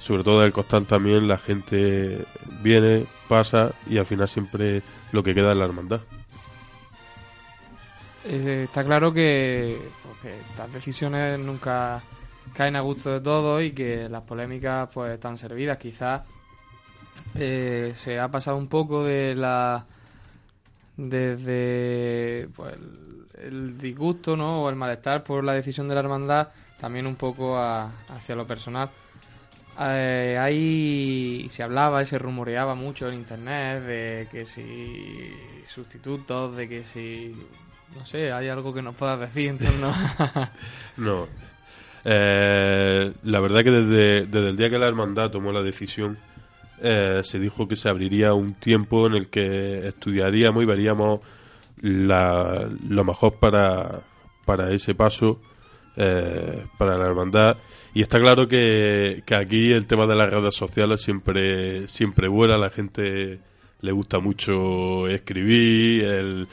sobre 0.00 0.22
todo 0.22 0.40
del 0.40 0.52
costal 0.52 0.86
también, 0.86 1.26
la 1.26 1.38
gente 1.38 2.24
viene, 2.62 3.06
pasa, 3.28 3.72
y 3.88 3.98
al 3.98 4.06
final 4.06 4.28
siempre 4.28 4.82
lo 5.12 5.22
que 5.22 5.34
queda 5.34 5.52
es 5.52 5.58
la 5.58 5.64
hermandad. 5.64 6.00
Eh, 8.24 8.64
está 8.64 8.84
claro 8.84 9.12
que, 9.12 9.78
porque 10.02 10.38
estas 10.50 10.72
decisiones 10.72 11.38
nunca 11.38 12.02
caen 12.54 12.76
a 12.76 12.80
gusto 12.80 13.10
de 13.10 13.20
todos 13.20 13.62
y 13.62 13.72
que 13.72 14.08
las 14.08 14.22
polémicas 14.22 14.88
pues 14.92 15.12
están 15.12 15.38
servidas. 15.38 15.78
Quizás 15.78 16.22
eh, 17.34 17.92
se 17.94 18.18
ha 18.18 18.28
pasado 18.30 18.56
un 18.56 18.68
poco 18.68 19.04
de 19.04 19.34
la 19.34 19.84
desde 20.96 22.48
pues, 22.54 22.74
el, 22.74 23.26
el, 23.42 23.78
disgusto 23.78 24.36
¿no? 24.36 24.62
o 24.62 24.70
el 24.70 24.76
malestar 24.76 25.24
por 25.24 25.42
la 25.42 25.54
decisión 25.54 25.88
de 25.88 25.94
la 25.94 26.00
hermandad 26.00 26.48
también 26.84 27.06
un 27.06 27.16
poco 27.16 27.56
a, 27.56 27.90
hacia 28.08 28.36
lo 28.36 28.46
personal. 28.46 28.90
Eh, 29.80 30.36
ahí 30.38 31.48
se 31.50 31.62
hablaba 31.62 32.02
y 32.02 32.06
se 32.06 32.18
rumoreaba 32.18 32.74
mucho 32.74 33.08
en 33.08 33.14
internet 33.14 33.82
de 33.82 34.28
que 34.30 34.44
si 34.46 35.32
sustitutos, 35.66 36.56
de 36.56 36.68
que 36.68 36.84
si 36.84 37.34
no 37.94 38.04
sé, 38.04 38.32
¿hay 38.32 38.48
algo 38.48 38.74
que 38.74 38.82
nos 38.82 38.94
puedas 38.94 39.20
decir 39.20 39.50
en 39.50 39.58
torno 39.58 39.88
a... 39.88 40.50
no. 40.96 41.26
Eh, 42.04 43.12
la 43.22 43.40
verdad 43.40 43.64
que 43.64 43.70
desde, 43.70 44.26
desde, 44.26 44.50
el 44.50 44.56
día 44.56 44.68
que 44.68 44.78
la 44.78 44.88
hermandad 44.88 45.30
tomó 45.30 45.52
la 45.52 45.62
decisión, 45.62 46.18
eh, 46.82 47.22
se 47.24 47.38
dijo 47.38 47.66
que 47.66 47.76
se 47.76 47.88
abriría 47.88 48.34
un 48.34 48.54
tiempo 48.54 49.06
en 49.06 49.14
el 49.14 49.28
que 49.28 49.88
estudiaríamos 49.88 50.62
y 50.62 50.66
veríamos 50.66 51.20
la, 51.80 52.68
lo 52.88 53.04
mejor 53.04 53.38
para, 53.38 54.02
para 54.44 54.70
ese 54.72 54.94
paso, 54.94 55.40
eh, 55.96 56.66
para 56.78 56.98
la 56.98 57.06
hermandad. 57.06 57.56
Y 57.94 58.02
está 58.02 58.18
claro 58.18 58.48
que, 58.48 59.22
que, 59.24 59.34
aquí 59.34 59.72
el 59.72 59.86
tema 59.86 60.06
de 60.06 60.16
las 60.16 60.30
redes 60.30 60.54
sociales 60.56 61.00
siempre, 61.00 61.88
siempre 61.88 62.28
vuela, 62.28 62.58
la 62.58 62.70
gente 62.70 63.38
le 63.80 63.92
gusta 63.92 64.18
mucho 64.18 65.06
escribir, 65.08 66.04
el 66.04 66.48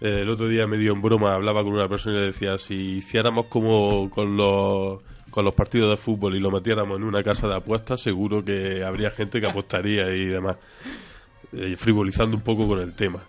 el 0.00 0.28
otro 0.28 0.48
día 0.48 0.66
medio 0.66 0.92
en 0.92 1.00
broma 1.00 1.34
hablaba 1.34 1.62
con 1.62 1.72
una 1.72 1.88
persona 1.88 2.16
y 2.16 2.20
le 2.20 2.26
decía, 2.26 2.58
si 2.58 2.98
hiciéramos 2.98 3.46
como 3.46 4.10
con 4.10 4.36
los, 4.36 5.00
con 5.30 5.44
los 5.44 5.54
partidos 5.54 5.90
de 5.90 5.96
fútbol 5.96 6.36
y 6.36 6.40
lo 6.40 6.50
metiéramos 6.50 6.98
en 6.98 7.04
una 7.04 7.22
casa 7.22 7.48
de 7.48 7.56
apuestas, 7.56 8.00
seguro 8.00 8.44
que 8.44 8.84
habría 8.84 9.10
gente 9.10 9.40
que 9.40 9.46
apostaría 9.46 10.14
y 10.14 10.26
demás, 10.26 10.56
eh, 11.52 11.76
frivolizando 11.78 12.36
un 12.36 12.42
poco 12.42 12.68
con 12.68 12.80
el 12.80 12.94
tema. 12.94 13.22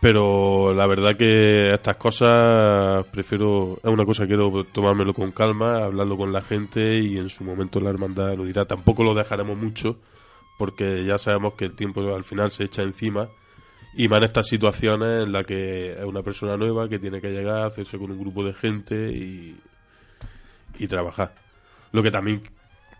Pero 0.00 0.72
la 0.74 0.86
verdad 0.86 1.16
que 1.16 1.72
estas 1.74 1.96
cosas 1.96 3.04
prefiero, 3.06 3.78
es 3.82 3.90
una 3.90 4.04
cosa 4.04 4.24
que 4.24 4.28
quiero 4.28 4.64
tomármelo 4.64 5.12
con 5.12 5.32
calma, 5.32 5.84
hablarlo 5.84 6.16
con 6.16 6.32
la 6.32 6.40
gente 6.40 6.98
y 6.98 7.18
en 7.18 7.28
su 7.28 7.42
momento 7.42 7.80
la 7.80 7.90
hermandad 7.90 8.36
lo 8.36 8.44
dirá. 8.44 8.64
Tampoco 8.64 9.02
lo 9.02 9.14
dejaremos 9.14 9.58
mucho 9.58 9.96
porque 10.56 11.04
ya 11.04 11.18
sabemos 11.18 11.54
que 11.54 11.64
el 11.64 11.74
tiempo 11.74 12.00
al 12.14 12.22
final 12.22 12.52
se 12.52 12.64
echa 12.64 12.82
encima 12.82 13.28
y 13.98 14.06
más 14.06 14.18
en 14.18 14.24
estas 14.24 14.46
situaciones 14.46 15.24
en 15.24 15.32
las 15.32 15.44
que 15.44 15.90
es 15.90 16.04
una 16.04 16.22
persona 16.22 16.56
nueva 16.56 16.88
que 16.88 17.00
tiene 17.00 17.20
que 17.20 17.30
llegar, 17.30 17.62
hacerse 17.62 17.98
con 17.98 18.12
un 18.12 18.20
grupo 18.20 18.44
de 18.44 18.54
gente 18.54 19.10
y, 19.10 19.60
y 20.78 20.86
trabajar. 20.86 21.34
Lo 21.90 22.00
que 22.00 22.12
también 22.12 22.44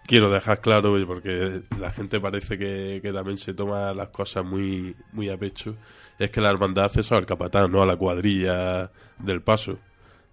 quiero 0.09 0.29
dejar 0.29 0.61
claro, 0.61 0.93
porque 1.07 1.63
la 1.79 1.93
gente 1.93 2.19
parece 2.19 2.59
que, 2.59 2.99
que, 3.01 3.13
también 3.13 3.39
se 3.39 3.55
toma 3.55 3.95
las 3.95 4.09
cosas 4.09 4.45
muy, 4.45 4.97
muy 5.13 5.29
a 5.29 5.37
pecho, 5.37 5.77
es 6.19 6.33
que 6.33 6.41
la 6.41 6.51
hermandad 6.51 6.87
hace 6.87 7.03
eso 7.03 7.15
al 7.15 7.27
capatán, 7.27 7.71
no 7.71 7.81
a 7.81 7.87
la 7.87 7.95
cuadrilla 7.95 8.91
del 9.21 9.41
paso. 9.41 9.79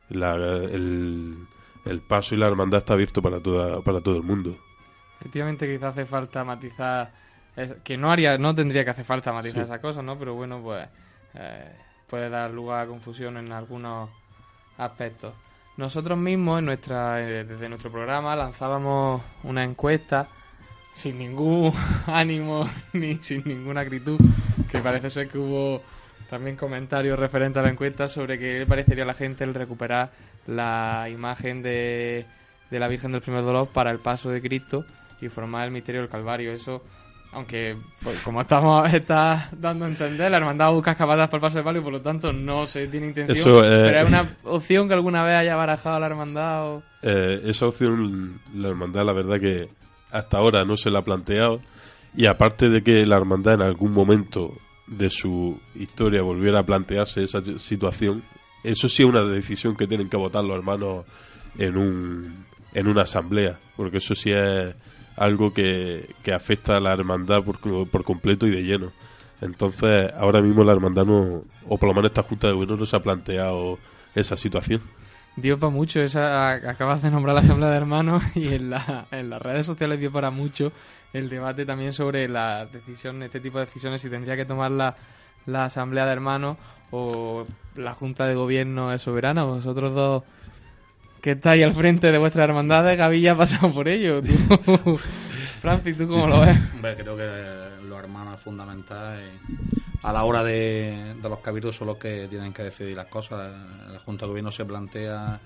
El, 0.09 1.45
el 1.85 2.01
paso 2.01 2.33
y 2.33 2.39
la 2.39 2.47
hermandad 2.47 2.79
está 2.79 2.95
abierto 2.95 3.21
para, 3.21 3.39
toda, 3.39 3.81
para 3.83 4.01
todo 4.01 4.15
el 4.15 4.23
mundo. 4.23 4.57
Efectivamente, 5.19 5.71
quizás 5.71 5.91
hace 5.91 6.07
falta 6.07 6.43
matizar 6.43 7.11
es, 7.55 7.75
que 7.83 7.97
no 7.97 8.11
haría 8.11 8.37
no 8.37 8.53
tendría 8.53 8.83
que 8.83 8.91
hacer 8.91 9.05
falta 9.05 9.31
matizar 9.31 9.63
sí. 9.63 9.65
esas 9.65 9.79
cosas, 9.79 10.03
¿no? 10.03 10.17
Pero 10.17 10.35
bueno, 10.35 10.61
pues 10.61 10.87
eh, 11.33 11.71
puede 12.07 12.29
dar 12.29 12.51
lugar 12.51 12.83
a 12.83 12.87
confusión 12.87 13.37
en 13.37 13.51
algunos 13.51 14.09
aspectos. 14.77 15.33
Nosotros 15.77 16.17
mismos, 16.17 16.59
en 16.59 16.65
nuestra, 16.65 17.21
eh, 17.21 17.43
desde 17.43 17.67
nuestro 17.67 17.91
programa, 17.91 18.35
lanzábamos 18.35 19.21
una 19.43 19.63
encuesta 19.63 20.27
sin 20.93 21.19
ningún 21.19 21.73
ánimo 22.07 22.69
ni 22.93 23.15
sin 23.17 23.43
ninguna 23.45 23.81
acritud, 23.81 24.17
que 24.71 24.79
parece 24.79 25.09
ser 25.09 25.27
que 25.27 25.37
hubo 25.37 25.81
también 26.29 26.55
comentarios 26.55 27.19
referentes 27.19 27.59
a 27.59 27.63
la 27.63 27.71
encuesta 27.71 28.07
sobre 28.07 28.39
que 28.39 28.59
le 28.59 28.65
parecería 28.65 29.03
a 29.03 29.07
la 29.07 29.13
gente 29.13 29.43
el 29.43 29.53
recuperar 29.53 30.11
la 30.47 31.07
imagen 31.09 31.61
de, 31.61 32.25
de 32.71 32.79
la 32.79 32.87
Virgen 32.87 33.11
del 33.11 33.21
Primer 33.21 33.43
Dolor 33.43 33.67
para 33.67 33.91
el 33.91 33.99
paso 33.99 34.29
de 34.29 34.41
Cristo 34.41 34.85
y 35.21 35.29
formar 35.29 35.65
el 35.65 35.71
misterio 35.71 36.01
del 36.01 36.09
Calvario. 36.09 36.51
Eso 36.51 36.83
aunque 37.35 37.75
pues, 38.01 38.19
como 38.21 38.41
estamos 38.41 38.91
está 38.93 39.49
dando 39.51 39.85
a 39.85 39.89
entender, 39.89 40.31
la 40.31 40.37
hermandad 40.37 40.71
busca 40.71 40.91
escapadas 40.91 41.29
por 41.29 41.41
paso 41.41 41.57
de 41.57 41.63
palio 41.63 41.83
por 41.83 41.91
lo 41.91 42.01
tanto 42.01 42.31
no 42.31 42.65
se 42.65 42.87
tiene 42.87 43.07
intención. 43.07 43.37
Eso, 43.37 43.63
eh, 43.63 43.83
pero 43.85 43.99
es 43.99 44.07
una 44.07 44.37
opción 44.45 44.87
que 44.87 44.93
alguna 44.93 45.23
vez 45.23 45.35
haya 45.35 45.55
barajado 45.55 45.99
la 45.99 46.05
hermandad 46.07 46.65
o... 46.65 46.83
Eh, 47.03 47.41
esa 47.45 47.67
opción, 47.67 48.39
la 48.55 48.69
hermandad, 48.69 49.05
la 49.05 49.13
verdad 49.13 49.39
que 49.39 49.69
hasta 50.11 50.37
ahora 50.37 50.63
no 50.63 50.77
se 50.77 50.89
la 50.89 50.99
ha 50.99 51.03
planteado. 51.03 51.59
Y 52.15 52.27
aparte 52.27 52.69
de 52.69 52.81
que 52.81 53.05
la 53.05 53.17
hermandad 53.17 53.55
en 53.55 53.61
algún 53.63 53.91
momento 53.91 54.53
de 54.87 55.09
su 55.09 55.59
historia 55.75 56.21
volviera 56.21 56.59
a 56.59 56.63
plantearse 56.63 57.23
esa 57.23 57.41
situación, 57.59 58.23
eso 58.63 58.87
sí 58.87 59.03
es 59.03 59.09
una 59.09 59.23
decisión 59.23 59.75
que 59.75 59.87
tienen 59.87 60.07
que 60.07 60.15
votar 60.15 60.45
los 60.45 60.55
hermanos 60.55 61.05
en, 61.57 61.77
un, 61.77 62.45
en 62.73 62.87
una 62.87 63.01
asamblea, 63.01 63.59
porque 63.75 63.97
eso 63.97 64.15
sí 64.15 64.31
es 64.31 64.73
algo 65.15 65.53
que, 65.53 66.13
que 66.23 66.33
afecta 66.33 66.77
a 66.77 66.79
la 66.79 66.93
hermandad 66.93 67.43
por, 67.43 67.59
por 67.87 68.03
completo 68.03 68.47
y 68.47 68.51
de 68.51 68.63
lleno. 68.63 68.91
Entonces, 69.41 70.11
ahora 70.17 70.41
mismo 70.41 70.63
la 70.63 70.73
hermandad 70.73 71.05
no, 71.05 71.43
o 71.67 71.77
por 71.77 71.89
lo 71.89 71.95
menos 71.95 72.11
esta 72.11 72.23
Junta 72.23 72.47
de 72.47 72.53
Gobierno 72.53 72.77
no 72.77 72.85
se 72.85 72.95
ha 72.95 73.01
planteado 73.01 73.77
esa 74.13 74.37
situación. 74.37 74.81
Dio 75.35 75.59
para 75.59 75.69
mucho, 75.69 76.01
esa, 76.01 76.51
acabas 76.51 77.01
de 77.01 77.11
nombrar 77.11 77.35
la 77.35 77.41
Asamblea 77.41 77.69
de 77.69 77.77
Hermanos 77.77 78.23
y 78.35 78.53
en, 78.53 78.69
la, 78.69 79.07
en 79.11 79.29
las 79.29 79.41
redes 79.41 79.65
sociales 79.65 79.99
dio 79.99 80.11
para 80.11 80.31
mucho 80.31 80.71
el 81.11 81.29
debate 81.29 81.65
también 81.65 81.93
sobre 81.93 82.27
la 82.27 82.65
decisión, 82.65 83.21
este 83.23 83.39
tipo 83.39 83.59
de 83.59 83.65
decisiones, 83.65 84.01
si 84.01 84.09
tendría 84.09 84.35
que 84.35 84.45
tomar 84.45 84.71
la, 84.71 84.95
la 85.45 85.65
Asamblea 85.65 86.05
de 86.05 86.13
Hermanos 86.13 86.57
o 86.91 87.45
la 87.75 87.93
Junta 87.93 88.27
de 88.27 88.35
Gobierno 88.35 88.93
es 88.93 89.01
soberana. 89.01 89.43
Vosotros 89.43 89.93
dos 89.93 90.23
que 91.25 91.31
estáis 91.31 91.65
al 91.65 91.73
frente 91.73 92.11
de 92.11 92.19
vuestra 92.19 92.43
hermandad, 92.43 92.95
Gavilla 92.95 93.31
ha 93.31 93.35
pasado 93.35 93.71
por 93.71 93.87
ello. 93.87 94.21
Francis, 95.59 95.97
¿tú 95.97 96.07
cómo 96.07 96.27
lo 96.27 96.41
ves? 96.41 96.55
creo 96.79 97.17
que 97.17 97.83
los 97.87 97.97
hermanos 97.97 98.35
es 98.35 98.41
fundamental. 98.41 99.19
a 100.03 100.13
la 100.13 100.23
hora 100.23 100.43
de, 100.43 101.15
de 101.19 101.27
los 101.27 101.39
cabildos 101.39 101.75
son 101.77 101.87
los 101.87 101.97
que 101.97 102.27
tienen 102.29 102.53
que 102.53 102.61
decidir 102.61 102.95
las 102.95 103.07
cosas. 103.07 103.51
La 103.91 103.97
Junta 104.01 104.25
de 104.25 104.29
Gobierno 104.29 104.51
se 104.51 104.65
plantea 104.65 105.39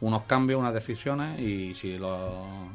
unos 0.00 0.22
cambios, 0.22 0.60
unas 0.60 0.74
decisiones 0.74 1.40
y 1.40 1.74
si 1.74 1.96
los, 1.98 2.20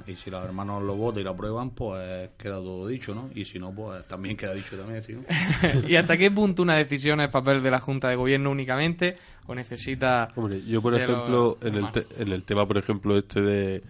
y 0.08 0.16
si 0.16 0.30
los 0.30 0.44
hermanos 0.44 0.84
lo 0.84 0.96
votan 0.96 1.22
y 1.22 1.24
lo 1.24 1.32
aprueban, 1.32 1.72
pues 1.72 2.30
queda 2.38 2.56
todo 2.56 2.88
dicho, 2.88 3.14
¿no? 3.14 3.30
Y 3.36 3.46
si 3.46 3.60
no, 3.60 3.72
pues 3.72 4.08
también 4.08 4.38
queda 4.38 4.54
dicho 4.54 4.78
también, 4.78 5.04
¿sí? 5.04 5.18
¿Y 5.88 5.96
hasta 5.96 6.18
qué 6.18 6.32
punto 6.32 6.64
una 6.64 6.76
decisión 6.76 7.22
es 7.22 7.30
papel 7.30 7.62
de 7.62 7.72
la 7.72 7.80
Junta 7.80 8.10
de 8.10 8.16
Gobierno 8.16 8.52
únicamente 8.52 9.16
o 9.46 9.56
necesita... 9.56 10.30
Hombre, 10.36 10.64
yo 10.66 10.82
por 10.82 10.96
ejemplo, 10.96 11.58
en 11.62 11.76
el, 11.76 11.86
en 12.18 12.28
el 12.32 12.44
tema, 12.44 12.68
por 12.68 12.78
ejemplo, 12.78 13.18
este 13.18 13.42
de... 13.42 13.84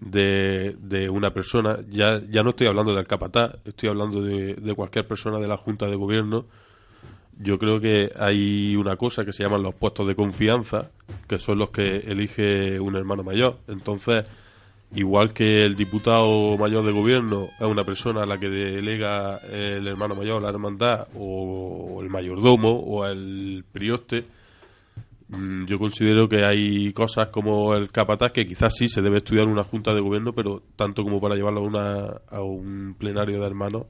De, 0.00 0.76
de, 0.80 1.08
una 1.08 1.32
persona, 1.32 1.78
ya, 1.88 2.20
ya 2.28 2.42
no 2.42 2.50
estoy 2.50 2.66
hablando 2.66 2.94
del 2.94 3.06
capataz, 3.06 3.52
estoy 3.64 3.88
hablando 3.88 4.20
de, 4.22 4.54
de 4.54 4.74
cualquier 4.74 5.06
persona 5.06 5.38
de 5.38 5.46
la 5.46 5.56
Junta 5.56 5.86
de 5.86 5.94
Gobierno, 5.94 6.46
yo 7.38 7.58
creo 7.58 7.80
que 7.80 8.10
hay 8.18 8.76
una 8.76 8.96
cosa 8.96 9.24
que 9.24 9.32
se 9.32 9.42
llaman 9.42 9.62
los 9.62 9.74
puestos 9.74 10.06
de 10.06 10.14
confianza, 10.14 10.90
que 11.28 11.38
son 11.38 11.58
los 11.58 11.70
que 11.70 11.96
elige 11.96 12.78
un 12.80 12.96
hermano 12.96 13.22
mayor. 13.22 13.58
Entonces, 13.68 14.24
igual 14.94 15.32
que 15.32 15.64
el 15.64 15.74
diputado 15.74 16.56
mayor 16.56 16.84
de 16.84 16.92
gobierno 16.92 17.48
es 17.58 17.66
una 17.66 17.84
persona 17.84 18.22
a 18.22 18.26
la 18.26 18.38
que 18.38 18.48
delega 18.48 19.38
el 19.38 19.86
hermano 19.86 20.14
mayor, 20.14 20.42
la 20.42 20.50
hermandad, 20.50 21.08
o 21.16 22.00
el 22.02 22.08
mayordomo, 22.08 22.70
o 22.70 23.04
el 23.06 23.64
prioste, 23.72 24.24
mm, 25.28 25.66
yo 25.66 25.78
considero 25.78 26.28
que 26.28 26.44
hay 26.44 26.92
cosas 26.92 27.28
como 27.28 27.74
el 27.74 27.90
capataz 27.90 28.32
que 28.32 28.46
quizás 28.46 28.74
sí 28.76 28.88
se 28.88 29.02
debe 29.02 29.18
estudiar 29.18 29.46
en 29.46 29.52
una 29.52 29.64
junta 29.64 29.92
de 29.92 30.00
gobierno, 30.00 30.32
pero 30.32 30.62
tanto 30.76 31.02
como 31.02 31.20
para 31.20 31.34
llevarlo 31.34 31.60
a, 31.60 31.64
una, 31.64 32.20
a 32.30 32.42
un 32.42 32.94
plenario 32.96 33.40
de 33.40 33.46
hermanos, 33.46 33.86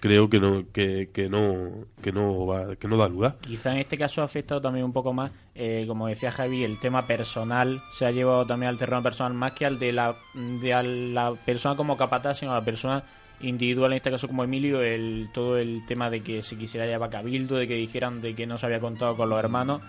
creo 0.00 0.28
que 0.28 0.40
no 0.40 0.64
que, 0.72 1.10
que 1.12 1.28
no 1.28 1.86
que 2.02 2.12
no 2.12 2.46
va, 2.46 2.76
que 2.76 2.88
no 2.88 2.96
da 2.96 3.08
lugar. 3.08 3.36
Quizá 3.40 3.72
en 3.72 3.78
este 3.78 3.98
caso 3.98 4.22
ha 4.22 4.24
afectado 4.24 4.60
también 4.60 4.84
un 4.84 4.92
poco 4.92 5.12
más 5.12 5.30
eh, 5.54 5.84
como 5.86 6.08
decía 6.08 6.30
Javi 6.30 6.64
el 6.64 6.78
tema 6.78 7.06
personal. 7.06 7.82
Se 7.90 8.06
ha 8.06 8.10
llevado 8.10 8.46
también 8.46 8.70
al 8.70 8.78
terreno 8.78 9.02
personal 9.02 9.34
más 9.34 9.52
que 9.52 9.66
al 9.66 9.78
de 9.78 9.92
la 9.92 10.16
de 10.34 10.82
la 11.12 11.34
persona 11.34 11.76
como 11.76 11.96
capataz 11.96 12.38
sino 12.38 12.52
a 12.52 12.56
la 12.56 12.64
persona 12.64 13.04
individual 13.40 13.92
en 13.92 13.96
este 13.98 14.10
caso 14.10 14.26
como 14.26 14.44
Emilio 14.44 14.82
el 14.82 15.28
todo 15.32 15.58
el 15.58 15.86
tema 15.86 16.10
de 16.10 16.22
que 16.22 16.42
se 16.42 16.56
quisiera 16.56 16.86
llevar 16.86 17.10
cabildo 17.10 17.56
de 17.56 17.68
que 17.68 17.74
dijeran 17.74 18.20
de 18.20 18.34
que 18.34 18.46
no 18.46 18.58
se 18.58 18.66
había 18.66 18.80
contado 18.80 19.16
con 19.16 19.28
los 19.28 19.38
hermanos 19.38 19.80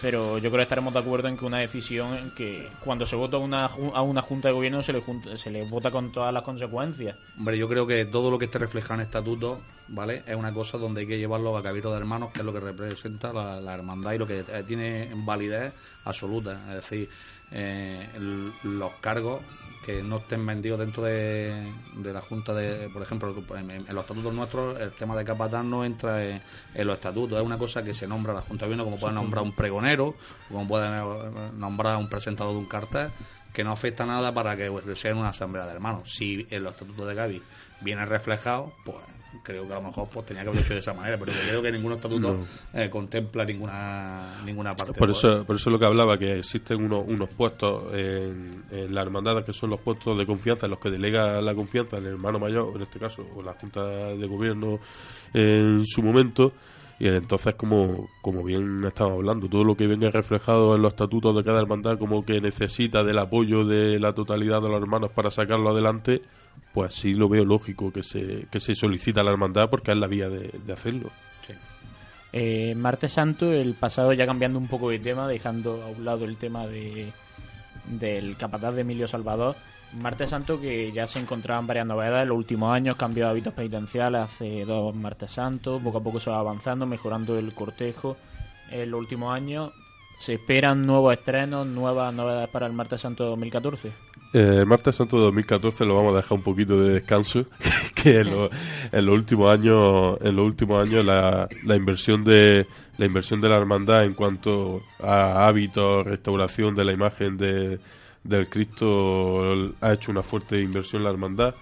pero 0.00 0.38
yo 0.38 0.50
creo 0.50 0.58
que 0.58 0.62
estaremos 0.62 0.92
de 0.92 1.00
acuerdo 1.00 1.28
en 1.28 1.36
que 1.36 1.44
una 1.44 1.58
decisión 1.58 2.32
que 2.36 2.68
cuando 2.84 3.04
se 3.04 3.16
vota 3.16 3.38
una, 3.38 3.66
a 3.66 4.02
una 4.02 4.22
junta 4.22 4.48
de 4.48 4.54
gobierno 4.54 4.82
se 4.82 4.92
le, 4.92 5.02
se 5.36 5.50
le 5.50 5.64
vota 5.64 5.90
con 5.90 6.12
todas 6.12 6.32
las 6.32 6.42
consecuencias. 6.42 7.16
Hombre, 7.36 7.58
yo 7.58 7.68
creo 7.68 7.86
que 7.86 8.04
todo 8.04 8.30
lo 8.30 8.38
que 8.38 8.44
esté 8.44 8.58
reflejado 8.58 8.94
en 8.94 9.00
estatuto, 9.00 9.60
¿vale? 9.88 10.22
Es 10.26 10.36
una 10.36 10.52
cosa 10.52 10.78
donde 10.78 11.02
hay 11.02 11.06
que 11.06 11.18
llevarlo 11.18 11.56
a 11.56 11.62
cabildo 11.62 11.90
de 11.92 11.98
hermanos, 11.98 12.30
que 12.32 12.40
es 12.40 12.44
lo 12.44 12.52
que 12.52 12.60
representa 12.60 13.32
la, 13.32 13.74
hermandad 13.74 14.12
y 14.12 14.18
lo 14.18 14.26
que 14.26 14.40
eh, 14.40 14.64
tiene 14.66 15.10
validez 15.14 15.72
absoluta. 16.04 16.60
Es 16.68 16.76
decir, 16.76 17.08
eh, 17.50 18.08
los 18.62 18.92
cargos 19.00 19.40
que 19.84 20.02
no 20.02 20.18
estén 20.18 20.44
vendidos 20.44 20.78
dentro 20.78 21.02
de, 21.02 21.72
la 21.96 22.20
Junta 22.20 22.54
de, 22.54 22.88
por 22.90 23.02
ejemplo, 23.02 23.34
en, 23.56 23.84
los 23.94 24.04
estatutos 24.04 24.34
nuestros, 24.34 24.80
el 24.80 24.92
tema 24.92 25.16
de 25.16 25.24
capataz 25.24 25.64
no 25.64 25.84
entra 25.84 26.24
en, 26.24 26.42
los 26.74 26.96
estatutos, 26.96 27.38
es 27.38 27.44
una 27.44 27.58
cosa 27.58 27.82
que 27.82 27.94
se 27.94 28.06
nombra 28.06 28.34
la 28.34 28.42
Junta 28.42 28.64
de 28.64 28.68
Gobierno, 28.68 28.84
como 28.84 28.98
puede 28.98 29.14
nombrar 29.14 29.42
un 29.42 29.52
pregonero, 29.52 30.14
como 30.48 30.66
puede 30.68 30.88
nombrar 31.54 31.96
un 31.96 32.08
presentador 32.08 32.52
de 32.52 32.58
un 32.58 32.66
cartel, 32.66 33.10
que 33.52 33.64
no 33.64 33.72
afecta 33.72 34.06
nada 34.06 34.32
para 34.32 34.56
que 34.56 34.70
sea 34.94 35.12
en 35.12 35.16
una 35.16 35.30
asamblea 35.30 35.66
de 35.66 35.72
hermanos. 35.72 36.14
Si 36.14 36.46
en 36.50 36.62
los 36.62 36.72
estatutos 36.72 37.08
de 37.08 37.14
Gaby 37.14 37.42
viene 37.80 38.04
reflejado, 38.04 38.72
pues 38.84 38.98
creo 39.42 39.66
que 39.66 39.72
a 39.72 39.76
lo 39.76 39.88
mejor 39.88 40.08
pues 40.08 40.26
tenía 40.26 40.42
que 40.42 40.48
haberlo 40.48 40.64
hecho 40.64 40.74
de 40.74 40.80
esa 40.80 40.94
manera, 40.94 41.18
pero 41.18 41.32
creo 41.46 41.62
que 41.62 41.72
ningún 41.72 41.92
estatuto 41.92 42.38
eh, 42.72 42.88
contempla 42.90 43.44
ninguna 43.44 44.42
ninguna 44.44 44.74
parte. 44.74 44.94
Por 44.94 45.10
eso, 45.10 45.44
por 45.44 45.56
eso 45.56 45.70
lo 45.70 45.78
que 45.78 45.86
hablaba, 45.86 46.18
que 46.18 46.38
existen 46.38 46.84
unos, 46.84 47.04
unos 47.06 47.28
puestos 47.28 47.92
en, 47.94 48.64
la 48.90 49.02
hermandad 49.02 49.44
que 49.44 49.52
son 49.52 49.70
los 49.70 49.80
puestos 49.80 50.16
de 50.18 50.26
confianza, 50.26 50.66
en 50.66 50.70
los 50.70 50.80
que 50.80 50.90
delega 50.90 51.40
la 51.40 51.54
confianza 51.54 51.98
el 51.98 52.06
hermano 52.06 52.38
mayor, 52.38 52.72
en 52.74 52.82
este 52.82 52.98
caso, 52.98 53.26
o 53.34 53.42
la 53.42 53.54
Junta 53.54 53.84
de 53.84 54.26
Gobierno 54.26 54.78
en 55.34 55.86
su 55.86 56.02
momento, 56.02 56.52
y 57.00 57.06
entonces, 57.06 57.54
como, 57.54 58.08
como 58.20 58.42
bien 58.42 58.82
estamos 58.84 59.14
hablando, 59.14 59.48
todo 59.48 59.62
lo 59.62 59.76
que 59.76 59.86
venga 59.86 60.10
reflejado 60.10 60.74
en 60.74 60.82
los 60.82 60.92
estatutos 60.92 61.36
de 61.36 61.44
cada 61.44 61.60
hermandad, 61.60 61.96
como 61.96 62.24
que 62.24 62.40
necesita 62.40 63.04
del 63.04 63.18
apoyo 63.18 63.64
de 63.64 64.00
la 64.00 64.14
totalidad 64.14 64.60
de 64.60 64.68
los 64.68 64.82
hermanos 64.82 65.10
para 65.12 65.30
sacarlo 65.30 65.70
adelante, 65.70 66.22
pues 66.72 66.94
sí 66.94 67.14
lo 67.14 67.28
veo 67.28 67.44
lógico 67.44 67.92
que 67.92 68.02
se, 68.02 68.46
que 68.50 68.60
se 68.60 68.74
solicita 68.74 69.20
a 69.20 69.24
la 69.24 69.30
hermandad 69.32 69.68
porque 69.70 69.92
es 69.92 69.98
la 69.98 70.06
vía 70.06 70.28
de, 70.28 70.72
hacerlo. 70.72 71.10
Eh, 72.32 72.74
Martes 72.74 73.12
Santo, 73.12 73.52
el 73.52 73.74
pasado 73.74 74.12
ya 74.12 74.26
cambiando 74.26 74.58
un 74.58 74.68
poco 74.68 74.90
de 74.90 74.98
tema, 74.98 75.26
dejando 75.26 75.82
a 75.82 75.86
un 75.86 76.04
lado 76.04 76.26
el 76.26 76.36
tema 76.36 76.66
de, 76.66 77.10
del 77.86 78.36
capataz 78.36 78.74
de 78.74 78.82
Emilio 78.82 79.08
Salvador. 79.08 79.56
Martes 79.94 80.30
Santo 80.30 80.60
que 80.60 80.92
ya 80.92 81.06
se 81.06 81.18
encontraban 81.18 81.66
varias 81.66 81.86
novedades 81.86 82.24
en 82.24 82.28
los 82.28 82.36
últimos 82.36 82.70
años, 82.74 82.96
cambió 82.96 83.24
de 83.24 83.30
hábitos 83.30 83.54
penitenciales 83.54 84.20
hace 84.20 84.66
dos 84.66 84.94
Martes 84.94 85.32
Santos, 85.32 85.80
poco 85.82 85.98
a 85.98 86.02
poco 86.02 86.20
se 86.20 86.30
va 86.30 86.38
avanzando, 86.38 86.84
mejorando 86.84 87.38
el 87.38 87.54
cortejo 87.54 88.18
en 88.70 88.90
los 88.90 89.00
últimos 89.00 89.34
años. 89.34 89.72
¿Se 90.18 90.34
esperan 90.34 90.82
nuevos 90.82 91.14
estrenos, 91.14 91.66
nuevas 91.66 92.12
novedades 92.12 92.50
para 92.50 92.66
el 92.66 92.72
Martes 92.72 93.00
Santo 93.00 93.24
2014? 93.24 94.07
El 94.32 94.66
martes 94.66 94.96
santo 94.96 95.16
de 95.16 95.22
2014 95.24 95.84
lo 95.84 95.96
vamos 95.96 96.12
a 96.12 96.16
dejar 96.16 96.38
un 96.38 96.44
poquito 96.44 96.80
de 96.80 96.94
descanso 96.94 97.46
que 97.94 98.20
en, 98.20 98.30
los 98.30 99.14
últimos 99.14 99.50
años 99.50 100.18
en 100.20 100.36
los 100.36 100.44
últimos 100.44 100.86
años 100.86 101.04
la, 101.04 101.48
la 101.64 101.76
inversión 101.76 102.24
de 102.24 102.66
la 102.98 103.06
inversión 103.06 103.40
de 103.40 103.48
la 103.48 103.56
hermandad 103.56 104.04
en 104.04 104.14
cuanto 104.14 104.82
a 105.00 105.46
hábitos 105.46 106.04
restauración 106.04 106.74
de 106.74 106.84
la 106.84 106.92
imagen 106.92 107.38
de, 107.38 107.78
del 108.24 108.48
Cristo 108.48 109.72
ha 109.80 109.92
hecho 109.92 110.10
una 110.10 110.22
fuerte 110.22 110.60
inversión 110.60 111.04
la 111.04 111.10
hermandad. 111.10 111.54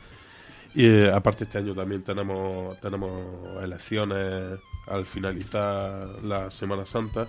Y 0.74 0.86
eh, 0.86 1.12
aparte 1.12 1.44
este 1.44 1.58
año 1.58 1.74
también 1.74 2.02
tenemos 2.02 2.78
tenemos 2.80 3.62
elecciones 3.62 4.58
al 4.86 5.06
finalizar 5.06 6.22
la 6.22 6.50
Semana 6.50 6.84
Santa. 6.86 7.26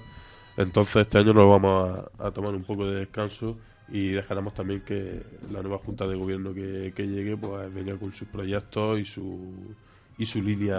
Entonces 0.58 1.04
este 1.04 1.19
año 1.19 1.34
nos 1.34 1.47
vamos 1.47 2.00
a 2.17 2.32
tomar 2.32 2.56
un 2.56 2.63
poco 2.63 2.88
de 2.88 3.00
descanso 3.00 3.58
y 3.89 4.10
dejaremos 4.10 4.54
también 4.54 4.82
que 4.82 5.21
la 5.52 5.62
nueva 5.62 5.78
junta 5.78 6.08
de 6.08 6.15
gobierno 6.15 6.54
que, 6.54 6.91
llegue 6.97 7.38
pues 7.38 7.73
venga 7.73 7.95
con 7.97 8.12
sus 8.13 8.28
proyectos 8.28 9.00
y 9.00 9.06
su 9.06 9.76
y 10.17 10.26
su 10.26 10.41
línea 10.41 10.78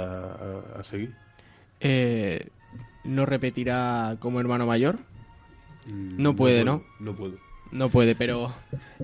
a, 0.76 0.82
seguir. 0.84 1.14
Eh, 1.80 2.48
no 3.04 3.24
repetirá 3.24 4.16
como 4.18 4.40
hermano 4.40 4.66
mayor 4.66 4.96
mm, 5.86 6.20
no 6.20 6.34
puede 6.34 6.64
no 6.64 6.82
no 6.98 7.14
puede 7.14 7.36
no 7.70 7.88
puede. 7.88 8.14
Pero 8.14 8.52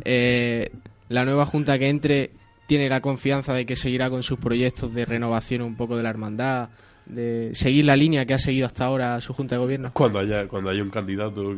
eh, 0.05 0.71
la 1.09 1.25
nueva 1.25 1.47
junta 1.47 1.79
que 1.79 1.89
entre 1.89 2.31
tiene 2.67 2.89
la 2.89 3.01
confianza 3.01 3.55
de 3.55 3.67
que 3.67 3.77
seguirá 3.77 4.11
con 4.11 4.23
sus 4.23 4.39
proyectos 4.39 4.93
de 4.95 5.05
renovación 5.05 5.63
un 5.63 5.77
poco 5.77 5.97
de 5.97 6.03
la 6.03 6.11
hermandad 6.11 6.71
de 7.07 7.51
seguir 7.55 7.85
la 7.85 7.97
línea 7.97 8.25
que 8.25 8.35
ha 8.35 8.39
seguido 8.39 8.67
hasta 8.67 8.87
ahora 8.87 9.21
su 9.21 9.35
junta 9.35 9.57
de 9.57 9.61
gobierno. 9.61 9.91
Cuando 9.93 10.19
haya 10.19 10.49
cuando 10.49 10.71
haya 10.71 10.83
un 10.83 10.91
candidato 10.91 11.55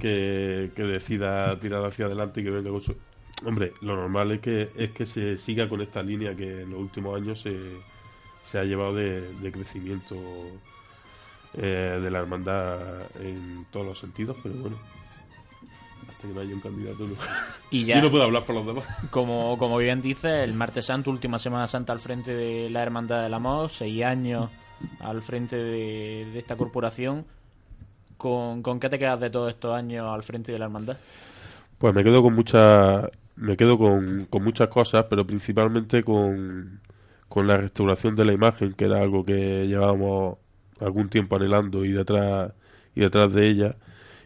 que 0.00 0.72
que, 0.74 0.82
decida 0.82 1.58
tirar 1.60 1.84
hacia 1.84 2.06
adelante 2.06 2.40
y 2.40 2.44
que 2.44 2.50
venga 2.50 2.70
con 2.70 2.80
su... 2.80 2.96
hombre, 3.46 3.72
lo 3.80 3.94
normal 3.94 4.32
es 4.32 4.40
que, 4.40 4.70
es 4.76 4.90
que 4.90 5.06
se 5.06 5.38
siga 5.38 5.68
con 5.68 5.80
esta 5.80 6.02
línea 6.02 6.34
que 6.34 6.62
en 6.62 6.70
los 6.70 6.80
últimos 6.80 7.16
años 7.16 7.40
se, 7.40 7.56
se 8.44 8.58
ha 8.58 8.64
llevado 8.64 8.94
de, 8.94 9.32
de 9.34 9.52
crecimiento 9.52 10.16
eh, 11.54 11.98
de 12.00 12.10
la 12.10 12.20
hermandad 12.20 12.78
en 13.20 13.66
todos 13.72 13.84
los 13.84 13.98
sentidos, 13.98 14.36
pero 14.40 14.54
bueno, 14.56 14.76
hasta 16.08 16.28
que 16.28 16.34
no 16.34 16.40
haya 16.40 16.54
un 16.54 16.60
candidato 16.60 17.08
no. 17.08 17.14
Y 17.72 17.84
ya, 17.84 17.96
Yo 17.98 18.02
no 18.02 18.10
puedo 18.12 18.22
hablar 18.24 18.44
por 18.44 18.54
los 18.54 18.66
demás. 18.66 18.84
como, 19.10 19.58
como 19.58 19.78
bien 19.78 20.00
dice, 20.00 20.44
el 20.44 20.54
martes 20.54 20.86
santo, 20.86 21.10
última 21.10 21.40
Semana 21.40 21.66
Santa 21.66 21.92
al 21.92 21.98
frente 21.98 22.34
de 22.34 22.70
la 22.70 22.82
Hermandad 22.82 23.22
del 23.22 23.34
Amor, 23.34 23.68
seis 23.70 24.04
años 24.04 24.48
al 25.00 25.22
frente 25.22 25.56
de, 25.56 26.28
de 26.32 26.38
esta 26.38 26.56
corporación. 26.56 27.26
¿Con, 28.20 28.62
¿Con 28.62 28.78
qué 28.78 28.90
te 28.90 28.98
quedas 28.98 29.18
de 29.18 29.30
todos 29.30 29.50
estos 29.50 29.74
años 29.74 30.06
al 30.06 30.22
frente 30.22 30.52
de 30.52 30.58
la 30.58 30.66
Hermandad? 30.66 30.98
Pues 31.78 31.94
me 31.94 32.04
quedo 32.04 32.22
con 32.22 32.34
muchas 32.34 33.08
me 33.34 33.56
quedo 33.56 33.78
con, 33.78 34.26
con 34.26 34.44
muchas 34.44 34.68
cosas, 34.68 35.06
pero 35.08 35.26
principalmente 35.26 36.04
con, 36.04 36.80
con 37.28 37.46
la 37.46 37.56
restauración 37.56 38.14
de 38.16 38.26
la 38.26 38.34
imagen, 38.34 38.74
que 38.74 38.84
era 38.84 39.00
algo 39.00 39.24
que 39.24 39.66
llevábamos 39.66 40.36
algún 40.80 41.08
tiempo 41.08 41.36
anhelando 41.36 41.82
y 41.86 41.92
detrás 41.92 42.52
y 42.94 43.00
detrás 43.00 43.32
de 43.32 43.48
ella, 43.48 43.76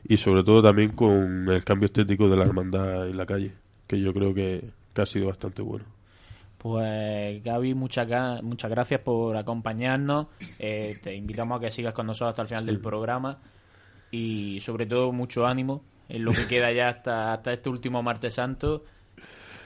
y 0.03 0.17
sobre 0.17 0.43
todo 0.43 0.61
también 0.61 0.91
con 0.91 1.49
el 1.49 1.65
cambio 1.65 1.87
estético 1.87 2.29
de 2.29 2.37
la 2.37 2.45
hermandad 2.45 3.09
en 3.09 3.17
la 3.17 3.27
calle, 3.27 3.53
que 3.87 4.01
yo 4.01 4.13
creo 4.13 4.35
que, 4.35 4.71
que 4.93 5.03
ha 5.03 5.07
sido 5.07 5.29
bastante 5.29 5.63
bueno. 5.63 5.85
Pues 6.59 7.45
Gaby, 7.45 7.75
muchas, 7.75 8.43
muchas 8.43 8.71
gracias 8.71 9.01
por 9.01 9.37
acompañarnos. 9.37 10.27
Eh, 10.59 10.99
te 11.01 11.15
invitamos 11.15 11.59
a 11.59 11.61
que 11.61 11.71
sigas 11.71 11.95
con 11.95 12.07
nosotros 12.09 12.31
hasta 12.31 12.43
el 12.43 12.49
final 12.49 12.67
del 12.67 12.81
programa 12.81 13.39
y 14.15 14.61
sobre 14.61 14.87
todo 14.87 15.11
mucho 15.13 15.47
ánimo 15.47 15.83
en 16.09 16.25
lo 16.25 16.33
que 16.33 16.47
queda 16.49 16.71
ya 16.73 16.89
hasta, 16.89 17.33
hasta 17.33 17.53
este 17.53 17.69
último 17.69 18.03
martes 18.03 18.35
santo 18.35 18.85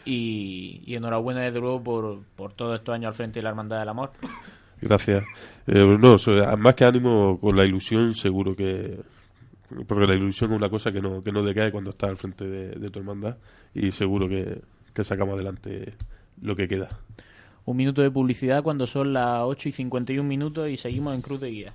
y, 0.04 0.82
y 0.86 0.94
enhorabuena 0.94 1.40
desde 1.42 1.60
luego 1.60 1.82
por, 1.82 2.22
por 2.36 2.52
todos 2.54 2.78
estos 2.78 2.94
años 2.94 3.08
al 3.08 3.14
frente 3.14 3.40
de 3.40 3.42
la 3.42 3.50
Hermandad 3.50 3.80
del 3.80 3.88
Amor. 3.90 4.10
Gracias. 4.80 5.24
Eh, 5.66 5.96
no, 6.00 6.18
so- 6.18 6.56
más 6.56 6.74
que 6.74 6.84
ánimo, 6.84 7.38
con 7.40 7.56
la 7.56 7.64
ilusión 7.66 8.14
seguro 8.14 8.54
que... 8.56 8.98
Porque 9.86 10.06
la 10.06 10.14
ilusión 10.14 10.52
es 10.52 10.56
una 10.56 10.70
cosa 10.70 10.90
que 10.92 11.02
no, 11.02 11.22
que 11.22 11.30
no 11.30 11.42
decae 11.42 11.70
cuando 11.70 11.90
estás 11.90 12.08
al 12.08 12.16
frente 12.16 12.46
de, 12.46 12.68
de 12.70 12.88
tu 12.88 13.00
hermandad 13.00 13.36
y 13.74 13.90
seguro 13.90 14.26
que, 14.26 14.62
que 14.94 15.04
sacamos 15.04 15.34
adelante 15.34 15.92
lo 16.40 16.56
que 16.56 16.68
queda. 16.68 16.88
Un 17.66 17.76
minuto 17.76 18.00
de 18.00 18.10
publicidad 18.10 18.62
cuando 18.62 18.86
son 18.86 19.12
las 19.12 19.42
8 19.42 19.68
y 19.68 19.72
51 19.72 20.26
minutos 20.26 20.70
y 20.70 20.78
seguimos 20.78 21.14
en 21.14 21.20
Cruz 21.20 21.40
de 21.40 21.50
Guía. 21.50 21.74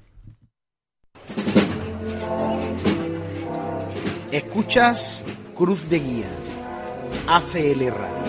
Escuchas 4.34 5.24
Cruz 5.56 5.88
de 5.92 6.00
Guía, 6.00 6.26
ACL 7.28 7.88
Radio. 7.92 8.24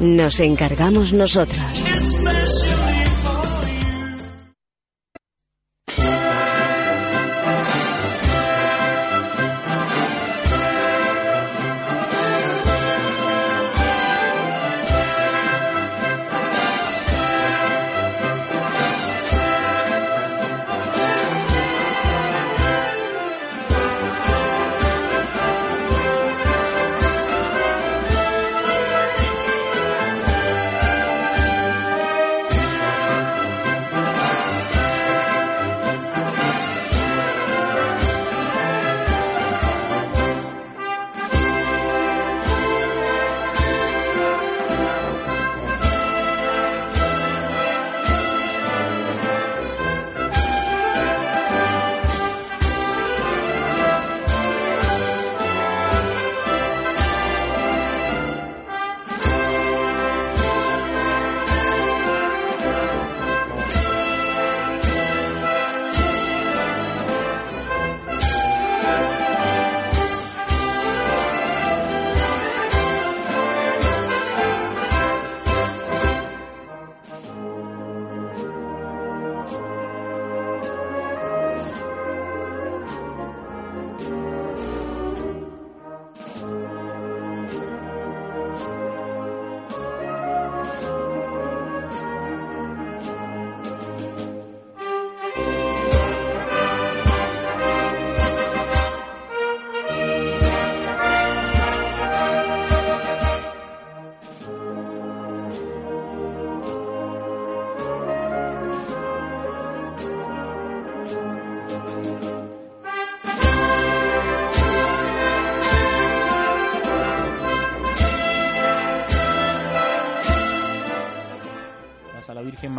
nos 0.00 0.38
encargamos 0.40 1.12
nosotros. 1.12 2.13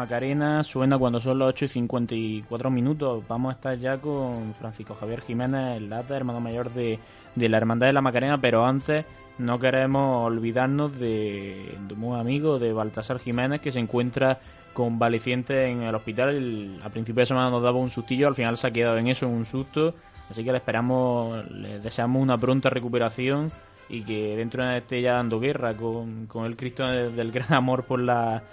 Macarena, 0.06 0.62
suena 0.62 1.00
cuando 1.00 1.20
son 1.20 1.40
las 1.40 1.48
8 1.48 1.66
y 1.66 1.68
54 1.68 2.70
minutos. 2.70 3.24
Vamos 3.28 3.50
a 3.50 3.56
estar 3.56 3.76
ya 3.76 3.98
con 3.98 4.54
Francisco 4.54 4.94
Javier 4.94 5.22
Jiménez 5.22 5.82
Lata, 5.82 6.16
hermano 6.16 6.40
mayor 6.40 6.70
de, 6.72 7.00
de 7.34 7.50
la 7.50 7.58
Hermandad 7.58 7.88
de 7.88 7.94
la 7.94 8.02
Macarena, 8.02 8.40
pero 8.40 8.64
antes 8.68 9.04
no 9.40 9.58
queremos 9.58 10.28
olvidarnos 10.28 10.98
de, 11.00 11.76
de 11.88 11.94
un 11.96 12.16
amigo 12.20 12.60
de 12.60 12.72
Baltasar 12.72 13.18
Jiménez 13.18 13.62
que 13.62 13.72
se 13.72 13.80
encuentra 13.80 14.38
convaleciente 14.74 15.72
en 15.72 15.82
el 15.82 15.96
hospital. 15.96 16.30
El- 16.36 16.80
a 16.84 16.90
principio 16.90 17.22
de 17.22 17.26
semana 17.26 17.50
nos 17.50 17.64
daba 17.64 17.80
un 17.80 17.90
sustillo, 17.90 18.28
al 18.28 18.36
final 18.36 18.58
se 18.58 18.68
ha 18.68 18.72
quedado 18.72 19.00
en 19.00 19.08
eso, 19.08 19.28
un 19.28 19.48
susto. 19.48 19.96
Así 20.30 20.44
que 20.44 20.52
le 20.52 20.60
esperamos, 20.60 21.50
le 21.50 21.80
deseamos 21.80 22.22
una 22.22 22.38
pronta 22.38 22.70
recuperación 22.70 23.52
y 23.90 24.04
que 24.04 24.36
dentro 24.38 24.64
de 24.64 24.78
esté 24.78 25.02
ya 25.02 25.14
dando 25.14 25.40
guerra 25.40 25.74
con, 25.74 26.28
con 26.28 26.46
el 26.46 26.56
Cristo 26.56 26.86
del 26.86 27.32
gran 27.32 27.52
amor 27.56 27.86
por 27.86 28.00
la, 28.00 28.44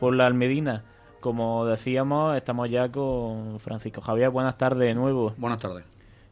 por 0.00 0.14
la 0.14 0.24
Almedina. 0.26 0.84
Como 1.22 1.66
decíamos, 1.66 2.36
estamos 2.36 2.68
ya 2.68 2.90
con 2.90 3.60
Francisco 3.60 4.00
Javier. 4.00 4.30
Buenas 4.30 4.58
tardes 4.58 4.88
de 4.88 4.94
nuevo. 4.94 5.32
Buenas 5.36 5.60
tardes. 5.60 5.84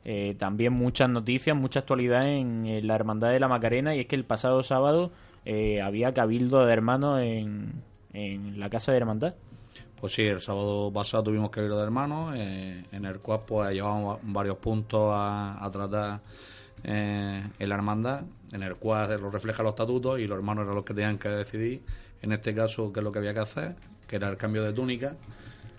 Eh, 0.05 0.35
también 0.37 0.72
muchas 0.72 1.09
noticias, 1.09 1.57
mucha 1.57 1.79
actualidad 1.79 2.24
en, 2.24 2.66
en 2.66 2.88
la 2.88 2.96
Hermandad 2.96 3.31
de 3.31 3.38
la 3.38 3.46
Macarena 3.46 3.94
y 3.94 4.00
es 4.00 4.07
que 4.07 4.16
el 4.16 4.24
pasado 4.24 4.64
sábado 4.64 5.12
eh, 5.44 5.81
había 5.81 6.12
cabildo 6.12 6.66
de 6.66 6.72
hermanos 6.72 7.20
en, 7.20 7.85
en 8.12 8.59
la 8.59 8.68
Casa 8.68 8.90
de 8.90 8.98
Hermandad. 8.98 9.35
Pues 10.00 10.12
sí, 10.12 10.22
el 10.22 10.40
sábado 10.40 10.90
pasado 10.92 11.22
tuvimos 11.22 11.57
ir 11.57 11.68
de 11.72 11.83
hermanos, 11.83 12.35
eh, 12.37 12.83
en 12.90 13.05
el 13.05 13.20
cual 13.20 13.42
pues 13.46 13.72
llevamos 13.72 14.18
varios 14.24 14.57
puntos 14.57 15.12
a, 15.14 15.64
a 15.64 15.70
tratar 15.70 16.20
eh, 16.83 17.44
en 17.61 17.68
la 17.68 17.74
hermandad, 17.76 18.22
en 18.50 18.64
el 18.64 18.74
cual 18.74 19.20
lo 19.20 19.31
refleja 19.31 19.62
los 19.62 19.70
estatutos 19.70 20.18
y 20.18 20.26
los 20.26 20.37
hermanos 20.37 20.64
eran 20.64 20.74
los 20.74 20.85
que 20.85 20.94
tenían 20.94 21.16
que 21.16 21.29
decidir, 21.29 21.81
en 22.22 22.33
este 22.33 22.53
caso, 22.57 22.92
qué 22.92 22.98
es 22.98 23.05
lo 23.05 23.12
que 23.12 23.20
había 23.20 23.33
que 23.33 23.40
hacer, 23.40 23.76
que 24.11 24.16
era 24.16 24.29
el 24.29 24.37
cambio 24.37 24.64
de 24.64 24.73
túnica, 24.73 25.14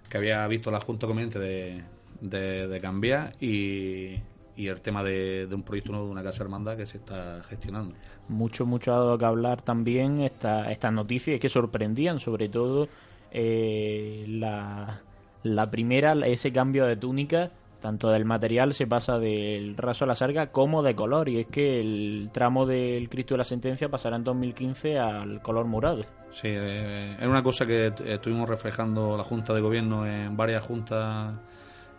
que 0.08 0.18
había 0.18 0.48
visto 0.48 0.72
la 0.72 0.80
Junta 0.80 1.06
Conveniente 1.06 1.38
de, 1.38 1.84
de, 2.22 2.80
cambiar 2.80 3.34
y, 3.42 4.22
y 4.56 4.68
el 4.68 4.80
tema 4.80 5.04
de, 5.04 5.48
de 5.48 5.54
un 5.54 5.64
proyecto 5.64 5.92
nuevo 5.92 6.06
de 6.06 6.14
una 6.14 6.24
casa 6.24 6.42
hermandad 6.42 6.78
que 6.78 6.86
se 6.86 6.98
está 6.98 7.42
gestionando. 7.50 7.94
Mucho, 8.30 8.66
mucho 8.66 8.94
ha 8.94 9.00
dado 9.00 9.18
que 9.18 9.26
hablar 9.26 9.62
también 9.62 10.22
esta, 10.22 10.72
estas 10.72 10.94
noticias 10.94 11.42
que 11.42 11.50
sorprendían, 11.50 12.22
sobre 12.22 12.48
todo 12.48 12.88
eh, 13.32 14.24
la, 14.30 15.02
la 15.44 15.70
primera, 15.70 16.14
ese 16.26 16.54
cambio 16.54 16.86
de 16.86 16.96
túnica, 16.96 17.52
tanto 17.82 18.12
del 18.12 18.24
material 18.24 18.74
se 18.74 18.88
pasa 18.88 19.20
del 19.20 19.76
raso 19.76 20.06
a 20.06 20.08
la 20.08 20.16
sarga 20.16 20.54
como 20.54 20.84
de 20.84 20.96
color, 20.96 21.28
y 21.28 21.40
es 21.42 21.48
que 21.48 21.82
el 21.82 22.30
tramo 22.32 22.66
del 22.66 23.10
Cristo 23.10 23.34
de 23.34 23.40
la 23.40 23.44
Sentencia 23.44 23.90
pasará 23.90 24.16
en 24.16 24.24
2015 24.24 25.00
al 25.00 25.42
color 25.42 25.66
morado. 25.66 26.06
Sí, 26.32 26.48
eh, 26.48 27.16
era 27.20 27.30
una 27.30 27.44
cosa 27.44 27.66
que 27.66 27.94
estuvimos 28.06 28.48
reflejando 28.48 29.18
la 29.18 29.24
Junta 29.24 29.54
de 29.54 29.60
Gobierno 29.62 30.08
en 30.08 30.38
varias 30.38 30.64
juntas 30.64 31.34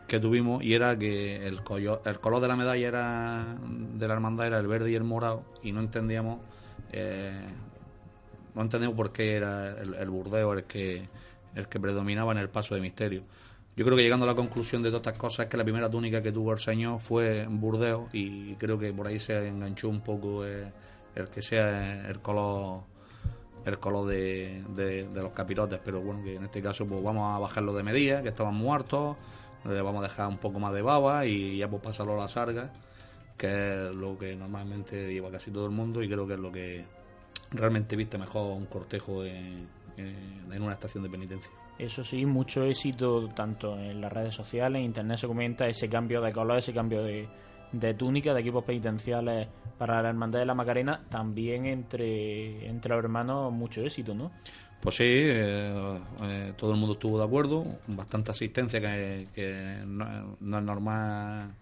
que 0.08 0.20
tuvimos 0.20 0.62
y 0.64 0.74
era 0.74 0.98
que 0.98 1.46
el, 1.46 1.62
collo- 1.64 2.02
el 2.06 2.20
color 2.20 2.40
de 2.42 2.48
la 2.48 2.56
medalla 2.56 2.88
era 2.88 3.56
de 3.62 4.08
la 4.08 4.14
hermandad 4.14 4.46
era 4.48 4.58
el 4.60 4.66
verde 4.68 4.90
y 4.92 4.94
el 4.96 5.04
morado 5.04 5.44
y 5.62 5.72
no 5.72 5.80
entendíamos 5.80 6.40
eh, 6.92 7.32
no 8.54 8.62
entendíamos 8.62 8.96
por 8.96 9.12
qué 9.12 9.36
era 9.36 9.70
el, 9.80 9.94
el 9.94 10.10
burdeo 10.10 10.52
el 10.52 10.64
que 10.64 11.08
el 11.54 11.68
que 11.68 11.78
predominaba 11.80 12.32
en 12.32 12.38
el 12.38 12.48
paso 12.48 12.74
de 12.74 12.80
misterio. 12.80 13.22
Yo 13.76 13.84
creo 13.84 13.96
que 13.96 14.02
llegando 14.02 14.24
a 14.24 14.28
la 14.28 14.34
conclusión 14.34 14.82
de 14.82 14.88
todas 14.90 15.00
estas 15.06 15.18
cosas 15.18 15.44
es 15.46 15.50
que 15.50 15.56
la 15.58 15.64
primera 15.64 15.90
túnica 15.90 16.22
que 16.22 16.32
tuvo 16.32 16.52
el 16.52 16.58
señor 16.58 17.00
fue 17.00 17.46
burdeo 17.48 18.08
y 18.12 18.54
creo 18.54 18.78
que 18.78 18.92
por 18.92 19.06
ahí 19.06 19.18
se 19.18 19.48
enganchó 19.48 19.88
un 19.88 20.00
poco 20.00 20.46
eh, 20.46 20.72
el 21.14 21.28
que 21.28 21.42
sea 21.42 22.08
el 22.08 22.20
color 22.20 22.82
el 23.64 23.78
color 23.78 24.08
de, 24.08 24.62
de- 24.74 25.08
los 25.14 25.32
capirotes, 25.32 25.78
pero 25.84 26.00
bueno, 26.00 26.22
que 26.24 26.36
en 26.36 26.44
este 26.44 26.60
caso 26.62 26.86
pues 26.86 27.02
vamos 27.02 27.34
a 27.34 27.38
bajarlo 27.38 27.72
de 27.74 27.82
medida, 27.82 28.22
que 28.22 28.28
estaban 28.30 28.54
muertos, 28.54 29.16
le 29.64 29.80
vamos 29.80 30.00
a 30.04 30.08
dejar 30.08 30.28
un 30.28 30.38
poco 30.38 30.58
más 30.58 30.72
de 30.72 30.82
baba 30.82 31.24
y 31.26 31.58
ya 31.58 31.68
pues 31.68 31.82
pasarlo 31.82 32.14
a 32.14 32.16
la 32.22 32.28
sarga, 32.28 32.70
que 33.36 33.46
es 33.88 33.94
lo 33.94 34.18
que 34.18 34.34
normalmente 34.36 35.12
lleva 35.12 35.30
casi 35.30 35.50
todo 35.50 35.66
el 35.66 35.72
mundo 35.72 36.02
y 36.02 36.08
creo 36.08 36.26
que 36.26 36.34
es 36.34 36.40
lo 36.40 36.50
que 36.50 36.84
realmente 37.50 37.96
viste 37.96 38.18
mejor 38.18 38.56
un 38.56 38.66
cortejo 38.66 39.24
en, 39.24 39.66
en- 39.96 40.52
en 40.52 40.62
una 40.62 40.72
estación 40.72 41.02
de 41.04 41.10
penitencia. 41.10 41.50
Eso 41.78 42.04
sí, 42.04 42.26
mucho 42.26 42.64
éxito 42.64 43.28
tanto 43.34 43.78
en 43.78 44.00
las 44.00 44.12
redes 44.12 44.34
sociales, 44.34 44.78
en 44.80 44.84
internet 44.86 45.18
se 45.18 45.26
comenta 45.26 45.66
ese 45.66 45.88
cambio 45.88 46.20
de 46.20 46.32
color, 46.32 46.58
ese 46.58 46.72
cambio 46.72 47.02
de, 47.02 47.28
de 47.72 47.94
túnica, 47.94 48.34
de 48.34 48.40
equipos 48.40 48.64
penitenciales 48.64 49.48
para 49.78 50.02
la 50.02 50.10
Hermandad 50.10 50.38
de 50.40 50.46
la 50.46 50.54
Macarena, 50.54 51.00
también 51.08 51.66
entre, 51.66 52.66
entre 52.68 52.94
los 52.94 53.02
hermanos 53.02 53.52
mucho 53.52 53.80
éxito, 53.82 54.14
¿no? 54.14 54.30
Pues 54.80 54.96
sí, 54.96 55.04
eh, 55.06 55.98
eh, 56.22 56.52
todo 56.56 56.72
el 56.72 56.76
mundo 56.76 56.94
estuvo 56.94 57.18
de 57.18 57.24
acuerdo, 57.24 57.64
bastante 57.86 58.32
asistencia 58.32 58.80
que, 58.80 59.78
no, 59.86 60.04
es 60.32 60.40
normal, 60.40 61.52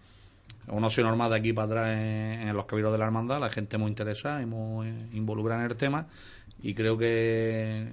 o 0.67 0.79
no 0.79 0.89
soy 0.89 1.03
normal 1.03 1.29
de 1.29 1.37
aquí 1.37 1.53
para 1.53 1.65
atrás 1.67 1.89
en, 1.99 2.53
los 2.55 2.65
cabildos 2.65 2.91
de 2.93 2.97
la 2.97 3.05
hermandad, 3.05 3.39
la 3.39 3.49
gente 3.49 3.77
muy 3.77 3.89
interesada 3.89 4.41
y 4.41 4.47
muy 4.47 4.87
involucrada 5.13 5.63
en 5.63 5.69
el 5.69 5.77
tema 5.77 6.07
y 6.63 6.73
creo 6.73 6.97
que 6.97 7.89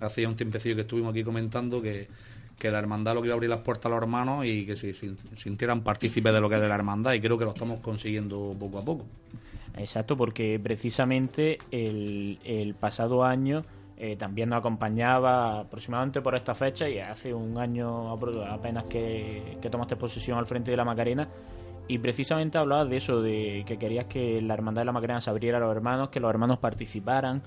hacía 0.00 0.28
un 0.28 0.36
tiempecillo 0.36 0.74
que 0.74 0.82
estuvimos 0.82 1.10
aquí 1.10 1.22
comentando 1.22 1.82
que, 1.82 2.08
que 2.62 2.70
la 2.70 2.78
hermandad 2.78 3.14
lo 3.14 3.20
que 3.20 3.26
iba 3.26 3.34
a 3.34 3.36
abrir 3.36 3.50
las 3.50 3.60
puertas 3.60 3.86
a 3.86 3.88
los 3.88 3.98
hermanos 4.00 4.46
y 4.46 4.64
que 4.64 4.76
se 4.76 4.94
sin- 4.94 5.18
sintieran 5.36 5.82
partícipes 5.82 6.32
de 6.32 6.40
lo 6.40 6.48
que 6.48 6.54
es 6.54 6.62
de 6.62 6.68
la 6.68 6.76
hermandad 6.76 7.12
y 7.12 7.20
creo 7.20 7.36
que 7.36 7.44
lo 7.44 7.50
estamos 7.50 7.80
consiguiendo 7.80 8.54
poco 8.58 8.78
a 8.78 8.84
poco. 8.84 9.04
Exacto, 9.76 10.16
porque 10.16 10.60
precisamente 10.62 11.58
el, 11.72 12.74
pasado 12.78 13.24
año 13.24 13.64
eh, 13.96 14.14
también 14.16 14.48
nos 14.50 14.60
acompañaba 14.60 15.60
aproximadamente 15.60 16.20
por 16.20 16.36
esta 16.36 16.54
fecha 16.54 16.88
y 16.88 17.00
hace 17.00 17.34
un 17.34 17.58
año 17.58 18.12
apenas 18.12 18.84
que, 18.84 19.58
que 19.60 19.68
tomaste 19.68 19.96
posesión 19.96 20.38
al 20.38 20.46
frente 20.46 20.70
de 20.70 20.76
la 20.76 20.84
Macarena 20.84 21.28
y 21.88 21.98
precisamente 21.98 22.58
hablabas 22.58 22.88
de 22.88 22.96
eso, 22.96 23.20
de 23.20 23.64
que 23.66 23.76
querías 23.76 24.06
que 24.06 24.40
la 24.40 24.54
Hermandad 24.54 24.82
de 24.82 24.86
la 24.86 24.92
Macarena 24.92 25.20
se 25.20 25.30
abriera 25.30 25.58
a 25.58 25.60
los 25.60 25.74
hermanos, 25.74 26.10
que 26.10 26.20
los 26.20 26.30
hermanos 26.30 26.58
participaran. 26.58 27.42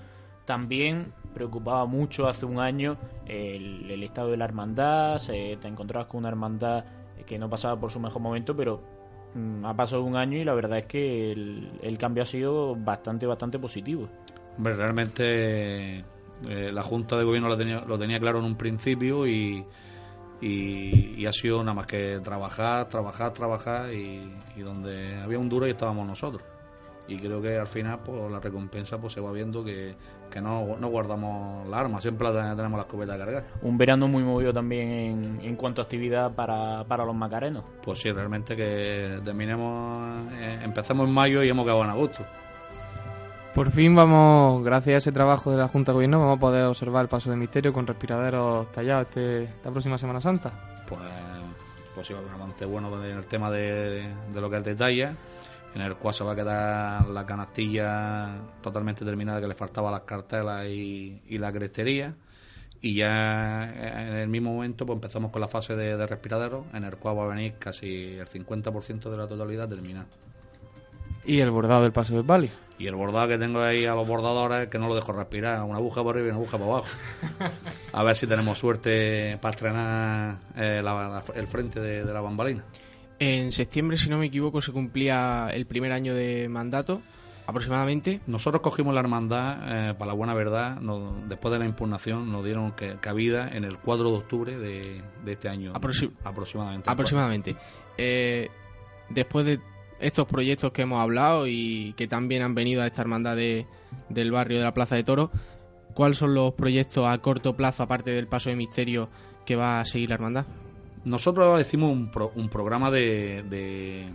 También 0.46 1.12
preocupaba 1.34 1.84
mucho 1.84 2.28
hace 2.28 2.46
un 2.46 2.58
año 2.60 2.96
el, 3.26 4.02
estado 4.02 4.30
de 4.30 4.36
la 4.38 4.44
hermandad, 4.46 5.18
se- 5.18 5.58
te 5.60 5.68
encontrabas 5.68 6.08
con 6.08 6.20
una 6.20 6.28
hermandad 6.28 6.84
que 7.26 7.38
no 7.38 7.50
pasaba 7.50 7.78
por 7.78 7.90
su 7.90 7.98
mejor 8.00 8.22
momento, 8.22 8.56
pero 8.56 8.80
mm, 9.34 9.64
ha 9.64 9.74
pasado 9.76 10.02
un 10.04 10.16
año 10.16 10.38
y 10.38 10.44
la 10.44 10.54
verdad 10.54 10.78
es 10.78 10.86
que 10.86 11.32
el, 11.32 11.98
cambio 11.98 12.22
ha 12.22 12.26
sido 12.26 12.76
bastante, 12.76 13.26
bastante 13.26 13.58
positivo. 13.58 14.08
Hombre, 14.56 14.76
realmente 14.76 15.98
eh, 15.98 16.04
la 16.72 16.82
Junta 16.82 17.18
de 17.18 17.24
Gobierno 17.24 17.48
lo 17.48 17.56
tenía, 17.56 17.80
lo 17.80 17.98
tenía 17.98 18.20
claro 18.20 18.38
en 18.38 18.44
un 18.44 18.56
principio 18.56 19.26
y 19.26 19.66
ha 21.26 21.32
sido 21.32 21.58
nada 21.64 21.74
más 21.74 21.86
que 21.86 22.20
trabajar, 22.22 22.88
trabajar, 22.88 23.32
trabajar 23.32 23.92
y, 23.92 24.32
y 24.54 24.60
donde 24.60 25.16
había 25.16 25.38
un 25.38 25.48
duro 25.48 25.66
y 25.66 25.70
estábamos 25.70 26.06
nosotros. 26.06 26.42
Y 27.08 27.18
creo 27.18 27.40
que 27.40 27.56
al 27.56 27.68
final 27.68 28.00
pues, 28.04 28.30
la 28.32 28.40
recompensa 28.40 28.98
pues 28.98 29.12
se 29.12 29.20
va 29.20 29.30
viendo 29.30 29.62
que, 29.64 29.94
que 30.28 30.40
no, 30.40 30.76
no 30.76 30.88
guardamos 30.88 31.68
la 31.68 31.78
arma, 31.78 32.00
siempre 32.00 32.28
la 32.28 32.42
ten- 32.42 32.56
tenemos 32.56 32.76
la 32.78 32.82
escopeta 32.82 33.16
cargada. 33.16 33.44
Un 33.62 33.78
verano 33.78 34.08
muy 34.08 34.24
movido 34.24 34.52
también 34.52 34.88
en, 34.90 35.40
en 35.42 35.54
cuanto 35.56 35.80
a 35.80 35.84
actividad 35.84 36.32
para, 36.34 36.82
para 36.84 37.04
los 37.04 37.14
macarenos. 37.14 37.62
Pues 37.84 38.00
sí, 38.00 38.10
realmente 38.10 38.56
que 38.56 39.20
terminemos, 39.24 40.32
eh, 40.32 40.58
empezamos 40.64 41.06
en 41.06 41.14
mayo 41.14 41.44
y 41.44 41.48
hemos 41.48 41.62
acabado 41.64 41.84
en 41.84 41.90
agosto. 41.90 42.24
Por 43.54 43.70
fin 43.70 43.94
vamos, 43.94 44.62
gracias 44.64 44.94
a 44.96 44.98
ese 44.98 45.12
trabajo 45.12 45.50
de 45.50 45.56
la 45.58 45.68
Junta 45.68 45.92
de 45.92 45.94
Gobierno, 45.94 46.18
vamos 46.18 46.36
a 46.36 46.40
poder 46.40 46.66
observar 46.66 47.02
el 47.02 47.08
paso 47.08 47.30
de 47.30 47.36
misterio 47.36 47.72
con 47.72 47.86
respiraderos 47.86 48.70
tallados 48.72 49.06
este, 49.06 49.44
esta 49.44 49.70
próxima 49.70 49.96
Semana 49.96 50.20
Santa. 50.20 50.50
pues, 50.86 51.00
pues 51.94 52.10
a 52.10 52.14
un 52.20 52.28
avance 52.34 52.66
bueno 52.66 53.02
en 53.02 53.16
el 53.16 53.24
tema 53.24 53.50
de, 53.50 54.08
de 54.34 54.40
lo 54.42 54.50
que 54.50 54.58
es 54.58 54.64
detalle, 54.64 55.08
en 55.74 55.80
el 55.82 55.96
cual 55.96 56.14
se 56.14 56.24
va 56.24 56.32
a 56.32 56.36
quedar 56.36 57.06
la 57.08 57.26
canastilla 57.26 58.30
totalmente 58.62 59.04
terminada 59.04 59.40
que 59.40 59.48
le 59.48 59.54
faltaba 59.54 59.90
las 59.90 60.02
cartelas 60.02 60.66
y, 60.66 61.20
y 61.28 61.38
la 61.38 61.52
crestería. 61.52 62.14
Y 62.80 62.94
ya 62.96 63.64
en 63.64 64.14
el 64.16 64.28
mismo 64.28 64.52
momento 64.52 64.86
pues 64.86 64.96
empezamos 64.96 65.30
con 65.32 65.40
la 65.40 65.48
fase 65.48 65.74
de, 65.74 65.96
de 65.96 66.06
respiradero, 66.06 66.66
en 66.72 66.84
el 66.84 66.96
cual 66.96 67.18
va 67.18 67.24
a 67.24 67.28
venir 67.28 67.54
casi 67.58 68.14
el 68.18 68.28
50% 68.28 69.10
de 69.10 69.16
la 69.16 69.26
totalidad 69.26 69.68
terminada. 69.68 70.06
Y 71.24 71.40
el 71.40 71.50
bordado 71.50 71.82
del 71.82 71.92
paso 71.92 72.14
del 72.14 72.22
Bali. 72.22 72.50
Y 72.78 72.86
el 72.86 72.94
bordado 72.94 73.26
que 73.28 73.38
tengo 73.38 73.60
ahí 73.62 73.86
a 73.86 73.94
los 73.94 74.06
bordadores 74.06 74.68
que 74.68 74.78
no 74.78 74.86
lo 74.86 74.94
dejo 74.94 75.12
respirar, 75.12 75.62
una 75.64 75.78
aguja 75.78 76.02
por 76.02 76.14
arriba 76.14 76.28
y 76.28 76.30
una 76.30 76.38
aguja 76.38 76.58
por 76.58 76.68
abajo. 76.68 76.86
A 77.92 78.02
ver 78.04 78.14
si 78.14 78.26
tenemos 78.26 78.58
suerte 78.58 79.38
para 79.40 79.52
estrenar 79.54 80.36
eh, 80.54 80.80
la- 80.84 81.08
la- 81.08 81.24
el 81.34 81.46
frente 81.48 81.80
de, 81.80 82.04
de 82.04 82.12
la 82.12 82.20
bambalina. 82.20 82.62
En 83.18 83.52
septiembre, 83.52 83.96
si 83.96 84.08
no 84.10 84.18
me 84.18 84.26
equivoco, 84.26 84.60
se 84.60 84.72
cumplía 84.72 85.48
el 85.52 85.66
primer 85.66 85.92
año 85.92 86.14
de 86.14 86.48
mandato, 86.50 87.00
aproximadamente. 87.46 88.20
Nosotros 88.26 88.60
cogimos 88.60 88.92
la 88.92 89.00
hermandad, 89.00 89.90
eh, 89.90 89.94
para 89.94 90.08
la 90.08 90.12
buena 90.12 90.34
verdad, 90.34 90.78
después 91.28 91.52
de 91.52 91.58
la 91.58 91.64
impugnación, 91.64 92.30
nos 92.30 92.44
dieron 92.44 92.72
que- 92.72 92.96
cabida 93.00 93.48
en 93.48 93.64
el 93.64 93.78
4 93.78 94.10
de 94.10 94.16
octubre 94.18 94.58
de, 94.58 95.00
de 95.24 95.32
este 95.32 95.48
año. 95.48 95.72
Aproxi- 95.72 96.10
aproximadamente. 96.24 96.90
Aproximadamente. 96.90 97.56
Eh, 97.96 98.50
después 99.08 99.46
de 99.46 99.60
estos 99.98 100.26
proyectos 100.26 100.72
que 100.72 100.82
hemos 100.82 101.00
hablado 101.00 101.46
y 101.46 101.94
que 101.96 102.06
también 102.06 102.42
han 102.42 102.54
venido 102.54 102.82
a 102.82 102.86
esta 102.86 103.00
hermandad 103.00 103.36
de- 103.36 103.66
del 104.10 104.30
barrio 104.30 104.58
de 104.58 104.64
la 104.64 104.74
Plaza 104.74 104.94
de 104.96 105.04
Toros, 105.04 105.30
¿cuáles 105.94 106.18
son 106.18 106.34
los 106.34 106.52
proyectos 106.52 107.06
a 107.06 107.16
corto 107.18 107.56
plazo, 107.56 107.82
aparte 107.82 108.10
del 108.10 108.26
paso 108.26 108.50
de 108.50 108.56
misterio, 108.56 109.08
que 109.46 109.56
va 109.56 109.80
a 109.80 109.84
seguir 109.86 110.10
la 110.10 110.16
hermandad? 110.16 110.44
Nosotros 111.06 111.60
hicimos 111.60 111.90
un, 111.92 112.10
pro- 112.10 112.32
un 112.34 112.48
programa 112.48 112.90
de, 112.90 114.08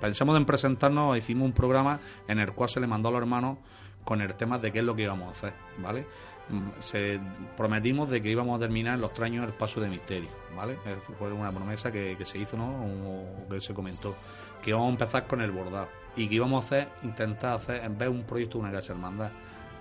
pensamos 0.00 0.36
en 0.36 0.44
presentarnos, 0.46 1.16
hicimos 1.18 1.44
un 1.46 1.52
programa 1.52 2.00
en 2.28 2.38
el 2.38 2.52
cual 2.52 2.70
se 2.70 2.80
le 2.80 2.86
mandó 2.86 3.10
a 3.10 3.12
los 3.12 3.20
hermanos 3.20 3.58
con 4.04 4.20
el 4.22 4.34
tema 4.34 4.58
de 4.58 4.72
qué 4.72 4.78
es 4.78 4.84
lo 4.84 4.96
que 4.96 5.02
íbamos 5.02 5.28
a 5.28 5.30
hacer, 5.32 5.52
¿vale? 5.82 6.06
Mm, 6.48 6.80
Se 6.80 7.20
prometimos 7.56 8.08
de 8.08 8.22
que 8.22 8.30
íbamos 8.30 8.56
a 8.56 8.60
terminar 8.60 8.94
en 8.94 9.02
los 9.02 9.12
tres 9.12 9.26
años 9.26 9.46
el 9.46 9.52
paso 9.52 9.80
de 9.80 9.88
misterio, 9.90 10.30
¿vale? 10.56 10.78
Eh, 10.86 10.96
Fue 11.18 11.30
una 11.30 11.52
promesa 11.52 11.92
que, 11.92 12.16
se 12.24 12.38
hizo, 12.38 12.56
¿no? 12.56 12.66
O 12.84 13.48
que 13.50 13.60
se 13.60 13.74
comentó. 13.74 14.16
Que 14.62 14.70
íbamos 14.70 14.88
a 14.88 14.92
empezar 14.92 15.26
con 15.26 15.42
el 15.42 15.50
bordado 15.50 15.88
y 16.16 16.26
que 16.26 16.36
íbamos 16.36 16.64
a 16.64 16.66
hacer, 16.66 16.88
intentar 17.02 17.56
hacer, 17.56 17.84
en 17.84 17.98
vez 17.98 18.08
de 18.08 18.14
un 18.16 18.22
proyecto 18.22 18.56
de 18.58 18.64
una 18.64 18.72
casa 18.72 18.92
hermandad, 18.94 19.30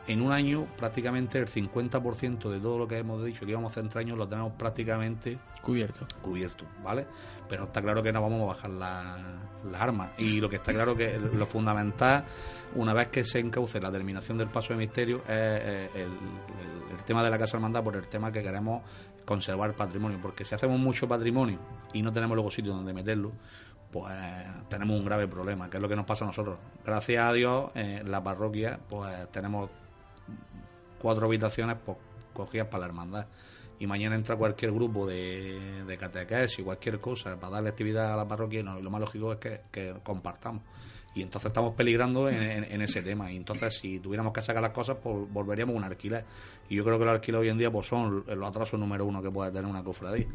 en 0.08 0.22
un 0.22 0.32
año 0.32 0.68
prácticamente 0.78 1.38
el 1.38 1.48
50% 1.48 2.50
de 2.50 2.60
todo 2.60 2.78
lo 2.80 2.88
que 2.88 2.98
hemos 2.98 3.24
dicho 3.24 3.46
que 3.46 3.52
íbamos 3.52 3.70
a 3.70 3.72
hacer 3.72 3.84
en 3.84 3.90
tres 3.90 4.06
años 4.06 4.18
lo 4.18 4.28
tenemos 4.28 4.54
prácticamente 4.54 5.38
Cubierto. 5.62 6.08
cubierto, 6.22 6.66
¿vale? 6.84 7.06
Pero 7.48 7.66
está 7.66 7.82
claro 7.82 8.02
que 8.02 8.12
no 8.12 8.22
vamos 8.22 8.42
a 8.42 8.46
bajar 8.46 8.70
la- 8.72 9.18
las 9.72 9.82
armas. 9.82 10.12
Y 10.18 10.40
lo 10.42 10.50
que 10.50 10.56
está 10.56 10.74
claro 10.74 10.96
que 10.96 11.20
lo 11.20 11.46
fundamental, 11.46 12.26
una 12.76 12.94
vez 12.94 13.10
que 13.10 13.24
se 13.24 13.40
encauce 13.40 13.80
la 13.80 13.92
terminación 13.92 14.38
del 14.40 14.48
paso 14.48 14.74
de 14.74 14.80
misterio, 14.80 15.18
es 15.20 15.24
eh, 15.30 15.90
el, 15.94 16.02
el- 16.02 16.98
el 16.98 17.04
tema 17.06 17.24
de 17.24 17.30
la 17.30 17.38
Casa 17.38 17.58
Hermandad 17.58 17.84
por 17.84 17.96
el 17.96 18.08
tema 18.08 18.32
que 18.32 18.42
queremos 18.42 18.82
conservar 19.26 19.74
patrimonio. 19.76 20.18
Porque 20.22 20.44
si 20.46 20.56
hacemos 20.56 20.80
mucho 20.80 21.08
patrimonio 21.08 21.60
y 21.94 22.02
no 22.02 22.12
tenemos 22.12 22.36
luego 22.36 22.50
sitio 22.50 22.74
donde 22.74 22.92
meterlo, 22.94 23.32
pues 23.92 24.12
tenemos 24.70 24.98
un 24.98 25.06
grave 25.06 25.28
problema, 25.28 25.70
que 25.70 25.78
es 25.78 25.82
lo 25.84 25.90
que 25.90 25.96
nos 25.96 26.06
pasa 26.06 26.24
a 26.24 26.28
nosotros. 26.28 26.58
Gracias 26.86 27.24
a 27.24 27.34
Dios, 27.34 27.70
en 27.76 28.10
la 28.10 28.24
parroquia, 28.24 28.80
pues 28.90 29.30
tenemos 29.32 29.70
cuatro 31.02 31.26
habitaciones 31.26 31.78
pues, 31.86 31.98
cogidas 32.34 32.67
para 32.67 32.82
la 32.82 32.86
hermandad. 32.88 33.28
Y 33.80 33.88
mañana 33.88 34.15
entra 34.15 34.36
cualquier 34.36 34.72
grupo 34.72 35.08
de, 35.08 35.84
de 35.86 36.48
y 36.58 36.62
cualquier 36.62 37.00
cosa 37.00 37.36
para 37.39 37.54
darle 37.54 37.70
actividad 37.70 38.13
a 38.13 38.15
la 38.15 38.28
parroquia 38.28 38.62
no, 38.62 38.80
lo 38.80 38.91
más 38.91 39.02
lógico 39.02 39.34
es 39.34 39.39
que, 39.72 39.96
compartamos. 40.04 40.62
Y 41.15 41.24
entonces 41.24 41.48
estamos 41.50 41.74
peligrando 41.74 42.30
en, 42.30 42.63
en- 42.63 42.82
ese 42.82 43.02
tema. 43.02 43.32
Y 43.32 43.38
entonces 43.38 43.78
si 43.80 44.00
tuviéramos 44.00 44.34
que 44.34 44.41
sacar 44.41 44.62
las 44.62 44.72
cosas, 44.72 44.98
pues 45.02 45.28
volveríamos 45.34 45.74
a 45.76 45.78
un 45.80 45.84
alquiler. 45.84 46.24
Y 46.70 46.76
yo 46.76 46.84
creo 46.86 47.00
que 47.00 47.06
los 47.06 47.15
alquileres 47.15 47.41
hoy 47.46 47.50
en 47.50 47.58
día 47.58 47.72
pues 47.72 47.88
son 47.88 48.24
los 48.28 48.48
atrasos 48.50 48.80
número 48.80 49.04
uno 49.04 49.22
que 49.22 49.32
puede 49.32 49.52
tener 49.52 49.65
una 49.65 49.84
cofradía. 49.84 50.28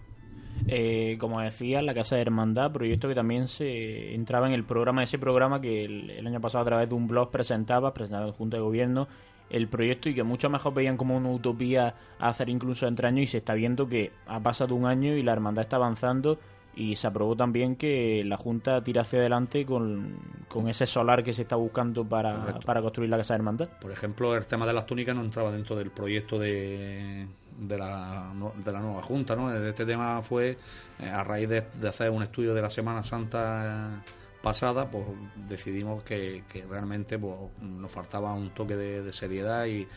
Eh, 0.67 1.17
como 1.21 1.41
decía, 1.41 1.81
la 1.83 1.95
Casa 1.95 2.17
de 2.17 2.23
Hermandad, 2.23 2.73
proyecto 2.73 3.09
que 3.09 3.15
también 3.15 3.47
se 3.47 4.15
entraba 4.15 4.49
en 4.49 4.55
el 4.55 4.65
programa, 4.65 5.03
ese 5.03 5.19
programa 5.19 5.61
que 5.61 5.85
el, 5.85 6.11
el 6.11 6.27
año 6.27 6.41
pasado 6.41 6.63
a 6.63 6.67
través 6.67 6.89
de 6.89 6.95
un 6.95 7.07
blog 7.07 7.31
presentaba, 7.31 7.95
presentaba 7.95 8.27
en 8.27 8.33
Junta 8.33 8.57
de 8.57 8.63
Gobierno, 8.63 9.07
el 9.51 9.69
proyecto 9.69 10.09
y 10.09 10.15
que 10.15 10.23
muchos 10.23 10.51
mejor 10.51 10.75
veían 10.75 10.97
como 10.97 11.17
una 11.17 11.31
utopía 11.31 11.95
hacer 12.19 12.49
incluso 12.49 12.87
entre 12.87 13.09
años 13.09 13.25
y 13.25 13.27
se 13.29 13.39
está 13.39 13.55
viendo 13.55 13.89
que 13.89 14.13
ha 14.27 14.41
pasado 14.41 14.75
un 14.75 14.87
año 14.87 15.15
y 15.17 15.23
la 15.23 15.33
Hermandad 15.33 15.65
está 15.65 15.77
avanzando 15.77 16.39
y 16.77 16.95
se 16.95 17.07
aprobó 17.07 17.35
también 17.35 17.75
que 17.77 18.23
la 18.25 18.37
Junta 18.37 18.85
tira 18.85 19.01
hacia 19.01 19.19
adelante 19.19 19.65
con, 19.65 20.19
con 20.47 20.69
ese 20.69 20.87
solar 20.87 21.25
que 21.25 21.33
se 21.33 21.43
está 21.43 21.57
buscando 21.57 22.05
para, 22.05 22.59
para 22.61 22.83
construir 22.83 23.09
la 23.09 23.17
Casa 23.17 23.33
de 23.33 23.39
Hermandad. 23.39 23.69
Por 23.81 23.91
ejemplo, 23.91 24.37
el 24.37 24.45
tema 24.47 24.67
de 24.67 24.75
las 24.75 24.85
túnicas 24.85 25.17
no 25.17 25.23
entraba 25.23 25.51
dentro 25.51 25.75
del 25.75 25.91
proyecto 25.91 26.39
de, 26.39 27.27
de, 27.59 27.79
la, 27.79 28.31
de 28.63 28.73
la 28.73 28.81
nueva 28.81 29.03
Junta. 29.03 29.35
¿no? 29.35 29.55
Este 29.55 29.87
tema 29.87 30.21
fue 30.21 30.59
eh, 31.01 31.09
a 31.09 31.25
raíz 31.25 31.49
de, 31.49 31.63
de 31.81 31.89
hacer 31.89 32.11
un 32.11 32.23
estudio 32.23 32.53
de 32.53 32.61
la 32.61 32.69
Semana 32.69 33.03
Santa 33.03 34.03
pasada, 34.47 34.89
pues 34.89 35.05
decidimos 35.49 36.05
que, 36.05 36.45
realmente 36.71 37.19
pues, 37.19 37.35
nos 37.61 37.91
faltaba 37.91 38.33
un 38.33 38.51
toque 38.51 38.77
de, 38.77 39.13
seriedad 39.13 39.67
y 39.67 39.89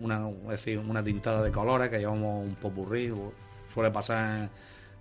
una, 0.00 0.28
es 0.46 0.48
decir, 0.48 0.80
una 0.80 1.04
tintada 1.04 1.42
de 1.42 1.52
colores 1.52 1.90
que 1.90 2.00
llevamos 2.00 2.44
un 2.44 2.56
popurrí. 2.56 3.14
Suele 3.72 3.92
pasar 3.92 4.50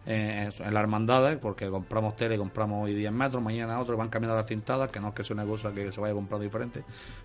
en, 0.05 0.13
en- 0.15 0.53
en 0.59 0.73
las 0.75 0.81
hermandades, 0.83 1.39
porque 1.39 1.71
compramos 1.71 2.15
tele, 2.15 2.37
compramos 2.37 2.85
hoy 2.85 2.93
10 2.93 3.11
metros, 3.11 3.41
mañana 3.41 3.79
otro, 3.79 3.97
van 3.97 4.09
cambiando 4.09 4.35
las 4.35 4.45
tintadas, 4.45 4.91
que 4.91 4.99
no 4.99 5.07
es 5.07 5.15
que 5.15 5.23
sea 5.23 5.33
una 5.33 5.45
cosa 5.45 5.73
que 5.73 5.91
se 5.91 5.99
vaya 5.99 6.13
comprando 6.13 6.43
diferente, 6.43 6.83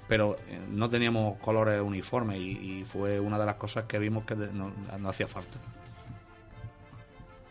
pero 0.08 0.38
eh, 0.48 0.58
no 0.70 0.88
teníamos 0.88 1.38
colores 1.38 1.82
uniformes 1.82 2.38
y, 2.38 2.82
fue 2.90 3.20
una 3.20 3.38
de 3.38 3.44
las 3.44 3.56
cosas 3.56 3.84
que 3.84 3.98
vimos 3.98 4.24
que 4.24 4.36
no, 4.36 4.72
no 4.98 5.08
hacía 5.10 5.28
falta. 5.28 5.58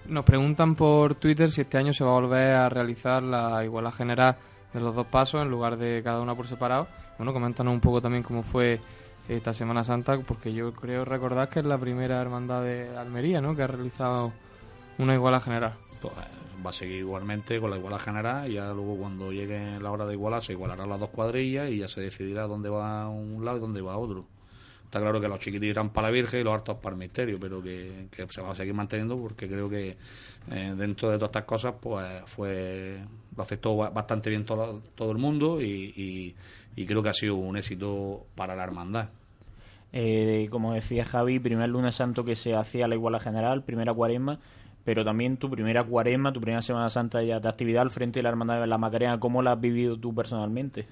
Nos 0.07 0.25
preguntan 0.25 0.75
por 0.75 1.15
Twitter 1.15 1.51
si 1.51 1.61
este 1.61 1.77
año 1.77 1.93
se 1.93 2.03
va 2.03 2.11
a 2.11 2.19
volver 2.19 2.55
a 2.55 2.69
realizar 2.69 3.23
la 3.23 3.63
igualdad 3.63 3.93
general 3.93 4.37
de 4.73 4.79
los 4.81 4.93
dos 4.93 5.07
pasos 5.07 5.41
en 5.41 5.49
lugar 5.49 5.77
de 5.77 6.01
cada 6.03 6.19
una 6.19 6.35
por 6.35 6.47
separado. 6.47 6.87
Bueno, 7.17 7.31
coméntanos 7.31 7.73
un 7.73 7.79
poco 7.79 8.01
también 8.01 8.23
cómo 8.23 8.43
fue 8.43 8.81
esta 9.29 9.53
Semana 9.53 9.83
Santa, 9.83 10.19
porque 10.19 10.53
yo 10.53 10.73
creo 10.73 11.05
recordar 11.05 11.49
que 11.49 11.59
es 11.59 11.65
la 11.65 11.77
primera 11.77 12.19
hermandad 12.21 12.63
de 12.63 12.97
Almería, 12.97 13.39
¿no? 13.39 13.55
Que 13.55 13.63
ha 13.63 13.67
realizado 13.67 14.33
una 14.97 15.13
igualdad 15.13 15.41
general. 15.41 15.73
Pues 16.01 16.13
va 16.65 16.69
a 16.69 16.73
seguir 16.73 16.97
igualmente 16.97 17.59
con 17.59 17.69
la 17.69 17.77
iguala 17.77 17.99
general 17.99 18.49
y 18.49 18.55
ya 18.55 18.73
luego 18.73 18.97
cuando 18.97 19.31
llegue 19.31 19.79
la 19.79 19.91
hora 19.91 20.05
de 20.05 20.13
igualar 20.13 20.41
se 20.41 20.53
igualarán 20.53 20.89
las 20.89 20.99
dos 20.99 21.09
cuadrillas 21.09 21.69
y 21.69 21.77
ya 21.77 21.87
se 21.87 22.01
decidirá 22.01 22.43
dónde 22.43 22.69
va 22.69 23.07
un 23.09 23.43
lado 23.43 23.57
y 23.57 23.61
dónde 23.61 23.81
va 23.81 23.97
otro. 23.97 24.25
Está 24.93 25.01
claro 25.01 25.19
que 25.19 25.27
los 25.27 25.39
chiquitos 25.39 25.65
irán 25.65 25.89
para 25.89 26.09
la 26.09 26.11
Virgen 26.13 26.41
y 26.41 26.43
los 26.43 26.53
hartos 26.53 26.77
para 26.77 26.93
el 26.93 26.99
misterio, 26.99 27.39
pero 27.39 27.63
que, 27.63 28.07
se 28.29 28.41
va 28.43 28.51
a 28.51 28.55
seguir 28.55 28.75
manteniendo 28.75 29.17
porque 29.17 29.47
creo 29.47 29.67
que 29.67 29.97
eh, 30.51 30.73
dentro 30.77 31.09
de 31.09 31.15
todas 31.17 31.29
estas 31.29 31.45
cosas 31.45 31.73
pues 31.81 32.07
fue 32.27 32.99
lo 33.35 33.41
aceptó 33.41 33.75
ba- 33.75 33.89
bastante 33.89 34.29
bien 34.29 34.45
todo, 34.45 34.83
todo 34.93 35.11
el 35.11 35.17
mundo 35.17 35.59
y, 35.59 35.65
y- 35.97 36.35
y 36.75 36.85
creo 36.85 37.01
que 37.01 37.09
ha 37.09 37.13
sido 37.15 37.33
un 37.37 37.57
éxito 37.57 38.27
para 38.35 38.55
la 38.55 38.63
hermandad. 38.65 39.09
Eh, 39.93 40.47
como 40.51 40.73
decía 40.73 41.05
Javi, 41.05 41.39
primer 41.39 41.69
lunes 41.69 41.95
santo 41.95 42.23
que 42.23 42.35
se 42.35 42.53
hacía 42.53 42.87
la 42.87 42.93
iguala 42.93 43.19
general, 43.19 43.63
primera 43.63 43.95
cuaresma, 43.95 44.39
pero 44.83 45.03
también 45.03 45.37
tu 45.37 45.49
primera 45.49 45.83
cuaresma, 45.83 46.31
tu 46.33 46.39
primera 46.39 46.61
Semana 46.61 46.91
Santa 46.91 47.23
ya 47.23 47.39
de 47.39 47.49
actividad 47.49 47.81
al 47.81 47.89
frente 47.89 48.19
de 48.19 48.23
la 48.23 48.29
Hermandad 48.29 48.61
de 48.61 48.67
la 48.67 48.77
Macarena, 48.77 49.19
¿cómo 49.19 49.41
la 49.41 49.53
has 49.53 49.59
vivido 49.59 49.97
tú 49.97 50.13
personalmente? 50.13 50.85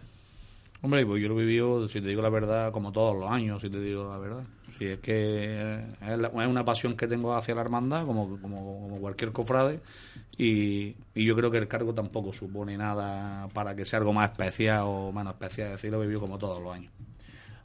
Hombre, 0.84 1.06
pues 1.06 1.22
yo 1.22 1.30
lo 1.30 1.40
he 1.40 1.44
vivido, 1.46 1.88
si 1.88 2.02
te 2.02 2.08
digo 2.08 2.22
la 2.24 2.30
verdad, 2.30 2.72
como 2.72 2.92
todos 2.92 3.16
los 3.16 3.30
años, 3.30 3.62
si 3.62 3.70
te 3.70 3.80
digo 3.80 4.10
la 4.12 4.18
verdad. 4.18 4.44
Si 4.80 4.86
es 4.88 5.00
que 5.00 5.76
es, 6.02 6.18
la- 6.18 6.30
es 6.30 6.48
una 6.48 6.66
pasión 6.66 6.96
que 6.98 7.08
tengo 7.08 7.36
hacia 7.36 7.54
la 7.54 7.62
hermandad, 7.62 8.04
como, 8.06 8.40
como, 8.42 8.82
como 8.82 8.98
cualquier 9.00 9.32
cofrade, 9.32 9.80
y, 10.38 10.96
y 11.14 11.24
yo 11.26 11.36
creo 11.36 11.52
que 11.52 11.60
el 11.60 11.68
cargo 11.68 11.94
tampoco 11.94 12.34
supone 12.34 12.78
nada 12.78 13.48
para 13.50 13.76
que 13.76 13.86
sea 13.86 14.00
algo 14.00 14.12
más 14.12 14.32
especial 14.32 14.82
o 14.86 15.12
menos 15.12 15.34
especial, 15.34 15.68
es 15.68 15.74
decir, 15.74 15.92
lo 15.92 16.00
he 16.00 16.06
vivido 16.08 16.20
como 16.22 16.40
todos 16.40 16.60
los 16.64 16.74
años. 16.74 16.92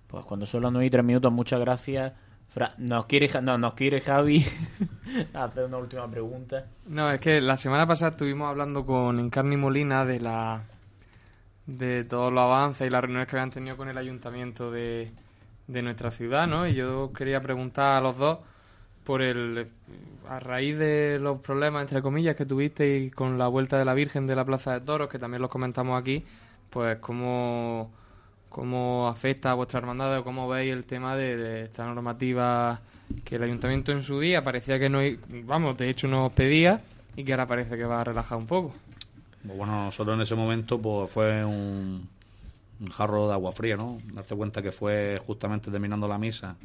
Pues 0.08 0.24
cuando 0.26 0.44
son 0.44 0.62
las 0.64 0.72
9 0.72 0.86
y 0.86 0.90
3 0.90 1.04
minutos, 1.04 1.32
muchas 1.32 1.58
gracias. 1.60 2.12
Fra- 2.52 2.74
nos 2.78 3.06
quiere, 3.06 3.30
no, 3.42 3.56
nos 3.56 3.72
quiere 3.74 4.00
Javi 4.02 4.44
hacer 5.34 5.64
una 5.64 5.78
última 5.78 6.06
pregunta. 6.10 6.66
No, 6.86 7.10
es 7.10 7.20
que 7.20 7.40
la 7.40 7.56
semana 7.56 7.86
pasada 7.86 8.10
estuvimos 8.10 8.48
hablando 8.48 8.84
con 8.84 9.18
Encarni 9.20 9.56
Molina 9.56 10.04
de 10.04 10.20
la 10.20 10.62
de 11.66 12.04
todos 12.04 12.32
los 12.32 12.42
avances 12.42 12.86
y 12.86 12.90
las 12.90 13.02
reuniones 13.02 13.28
que 13.28 13.36
habían 13.36 13.50
tenido 13.50 13.76
con 13.76 13.88
el 13.88 13.98
ayuntamiento 13.98 14.70
de, 14.70 15.10
de 15.66 15.82
nuestra 15.82 16.10
ciudad, 16.10 16.46
¿no? 16.46 16.66
Y 16.66 16.74
yo 16.74 17.10
quería 17.16 17.40
preguntar 17.40 17.96
a 17.96 18.00
los 18.00 18.16
dos 18.16 18.38
por 19.04 19.22
el 19.22 19.68
a 20.28 20.40
raíz 20.40 20.76
de 20.76 21.18
los 21.20 21.40
problemas 21.40 21.82
entre 21.82 22.02
comillas 22.02 22.34
que 22.34 22.44
tuvisteis 22.44 23.14
con 23.14 23.38
la 23.38 23.46
vuelta 23.46 23.78
de 23.78 23.84
la 23.84 23.94
Virgen 23.94 24.26
de 24.26 24.34
la 24.34 24.44
Plaza 24.44 24.72
de 24.72 24.80
Toros, 24.80 25.08
que 25.08 25.18
también 25.18 25.40
los 25.40 25.50
comentamos 25.50 26.00
aquí, 26.00 26.24
pues 26.70 26.98
cómo 26.98 27.90
cómo 28.48 29.06
afecta 29.08 29.50
a 29.50 29.54
vuestra 29.54 29.80
hermandad 29.80 30.18
o 30.18 30.24
cómo 30.24 30.48
veis 30.48 30.72
el 30.72 30.86
tema 30.86 31.14
de, 31.14 31.64
esta 31.64 31.84
normativa 31.84 32.80
que 33.22 33.36
el 33.36 33.42
ayuntamiento 33.42 33.92
en 33.92 34.02
su 34.02 34.18
día 34.18 34.42
parecía 34.42 34.78
que 34.78 34.88
no, 34.88 35.00
vamos, 35.44 35.76
de 35.76 35.90
hecho 35.90 36.08
nos 36.08 36.32
pedía 36.32 36.80
y 37.16 37.24
que 37.24 37.32
ahora 37.32 37.46
parece 37.46 37.76
que 37.76 37.84
va 37.84 38.00
a 38.00 38.04
relajar 38.04 38.38
un 38.38 38.46
poco. 38.46 38.72
Pues 39.46 39.58
bueno, 39.58 39.84
nosotros 39.84 40.16
en 40.16 40.22
ese 40.22 40.34
momento 40.34 40.80
pues 40.80 41.10
fue 41.10 41.44
un, 41.44 42.08
jarro 42.92 43.28
de 43.28 43.34
agua 43.34 43.52
fría, 43.52 43.76
¿no? 43.76 43.98
Darte 44.12 44.34
cuenta 44.34 44.60
que 44.60 44.72
fue 44.72 45.22
justamente 45.26 45.70
terminando 45.70 46.08
la 46.08 46.18
misa 46.18 46.56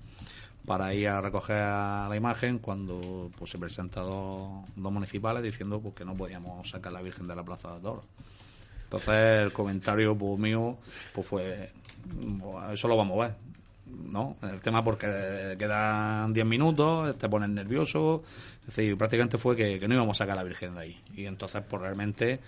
para 0.66 0.94
ir 0.94 1.08
a 1.08 1.22
recoger 1.22 1.58
a 1.58 2.08
la 2.10 2.16
imagen 2.16 2.60
cuando 2.60 3.32
pues 3.38 3.52
se 3.52 3.58
presentan 3.58 4.06
dos, 4.06 4.66
municipales 4.76 5.44
diciendo 5.44 5.80
pues, 5.80 5.94
que 5.96 6.06
no 6.06 6.16
podíamos 6.16 6.70
sacar 6.70 6.92
la 6.92 7.02
Virgen 7.02 7.28
de 7.28 7.36
la 7.36 7.44
Plaza 7.44 7.76
de 7.76 7.82
Toros. 7.82 8.06
Entonces 8.84 9.44
el 9.44 9.54
comentario 9.54 10.18
pues, 10.18 10.40
mío 10.40 10.78
pues 11.14 11.28
fue, 11.28 11.72
"Buah, 12.14 12.74
eso 12.74 12.88
lo 12.88 12.98
vamos 12.98 13.20
a 13.20 13.28
ver, 13.28 13.36
¿no? 14.10 14.38
El 14.42 14.60
tema 14.62 14.84
porque 14.84 15.56
quedan 15.58 16.34
10 16.34 16.46
minutos, 16.46 17.18
te 17.18 17.30
pones 17.30 17.50
nervioso, 17.50 18.24
es 18.62 18.76
decir, 18.76 18.98
prácticamente 18.98 19.38
fue 19.38 19.56
que, 19.56 19.80
que 19.80 19.88
no 19.88 19.96
íbamos 19.96 20.18
a 20.18 20.24
sacar 20.24 20.34
a 20.34 20.42
la 20.42 20.44
Virgen 20.44 20.76
de 20.76 20.82
ahí. 20.82 21.02
Y 21.16 21.26
entonces 21.26 21.64
pues 21.68 21.82
realmente 21.82 22.40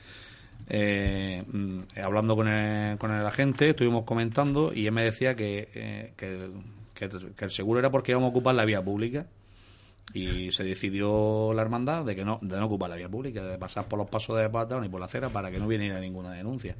eh, 0.69 1.43
mm, 1.51 1.79
hablando 2.03 2.35
con 2.35 2.47
el, 2.47 2.97
con 2.97 3.11
el 3.11 3.25
agente, 3.25 3.69
estuvimos 3.69 4.03
comentando 4.05 4.73
y 4.73 4.85
él 4.85 4.91
me 4.91 5.03
decía 5.03 5.35
que, 5.35 5.69
eh, 5.73 6.13
que, 6.15 6.49
que 6.95 7.45
el 7.45 7.51
seguro 7.51 7.79
era 7.79 7.89
porque 7.89 8.11
íbamos 8.11 8.27
a 8.27 8.31
ocupar 8.31 8.55
la 8.55 8.65
vía 8.65 8.81
pública 8.81 9.25
y 10.11 10.51
se 10.51 10.63
decidió 10.63 11.53
la 11.53 11.61
hermandad 11.61 12.05
de 12.05 12.15
que 12.15 12.25
no 12.25 12.39
de 12.41 12.57
no 12.57 12.65
ocupar 12.65 12.89
la 12.89 12.95
vía 12.95 13.09
pública, 13.09 13.43
de 13.43 13.57
pasar 13.57 13.87
por 13.87 13.97
los 13.97 14.09
pasos 14.09 14.37
de 14.37 14.49
patrón 14.49 14.83
y 14.83 14.89
por 14.89 14.99
la 14.99 15.05
acera 15.05 15.29
para 15.29 15.49
que 15.49 15.59
no 15.59 15.67
viniera 15.67 15.99
ninguna 15.99 16.31
denuncia, 16.31 16.75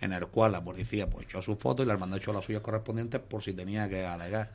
en 0.00 0.12
el 0.12 0.26
cual 0.28 0.52
la 0.52 0.62
policía 0.62 1.08
pues 1.08 1.26
echó 1.26 1.42
su 1.42 1.56
foto 1.56 1.82
y 1.82 1.86
la 1.86 1.94
hermandad 1.94 2.18
echó 2.18 2.32
las 2.32 2.44
suyas 2.44 2.62
correspondientes 2.62 3.20
por 3.20 3.42
si 3.42 3.52
tenía 3.52 3.88
que 3.88 4.06
alegar. 4.06 4.52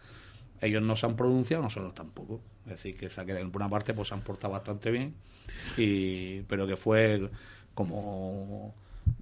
Ellos 0.62 0.82
no 0.82 0.96
se 0.96 1.06
han 1.06 1.16
pronunciado, 1.16 1.62
nosotros 1.62 1.94
tampoco. 1.94 2.40
Es 2.66 2.82
decir, 2.82 2.96
que 2.96 3.10
por 3.10 3.62
una 3.62 3.70
parte 3.70 3.94
pues 3.94 4.08
se 4.08 4.14
han 4.14 4.22
portado 4.22 4.54
bastante 4.54 4.90
bien, 4.90 5.14
y 5.78 6.42
pero 6.44 6.66
que 6.66 6.78
fue 6.78 7.30
como 7.74 8.74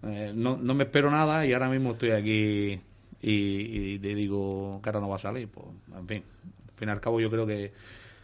eh, 0.03 0.31
no, 0.35 0.57
no 0.57 0.73
me 0.73 0.83
espero 0.83 1.09
nada 1.09 1.45
y 1.45 1.53
ahora 1.53 1.69
mismo 1.69 1.91
estoy 1.91 2.11
aquí 2.11 2.79
y, 3.21 3.93
y 3.93 3.99
te 3.99 4.15
digo 4.15 4.79
que 4.81 4.89
ahora 4.89 4.99
no 4.99 5.09
va 5.09 5.15
a 5.15 5.19
salir. 5.19 5.47
Pues, 5.47 5.65
en 5.95 6.07
fin, 6.07 6.23
al 6.69 6.75
fin 6.75 6.89
y 6.89 6.91
al 6.91 7.01
cabo 7.01 7.19
yo 7.19 7.29
creo 7.29 7.45
que 7.45 7.73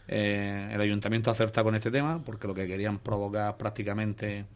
eh, 0.08 0.70
el 0.72 0.80
ayuntamiento 0.80 1.30
acerta 1.30 1.62
con 1.62 1.74
este 1.74 1.90
tema 1.90 2.22
porque 2.24 2.48
lo 2.48 2.54
que 2.54 2.66
querían 2.66 2.98
provocar 2.98 3.56
prácticamente 3.58 4.46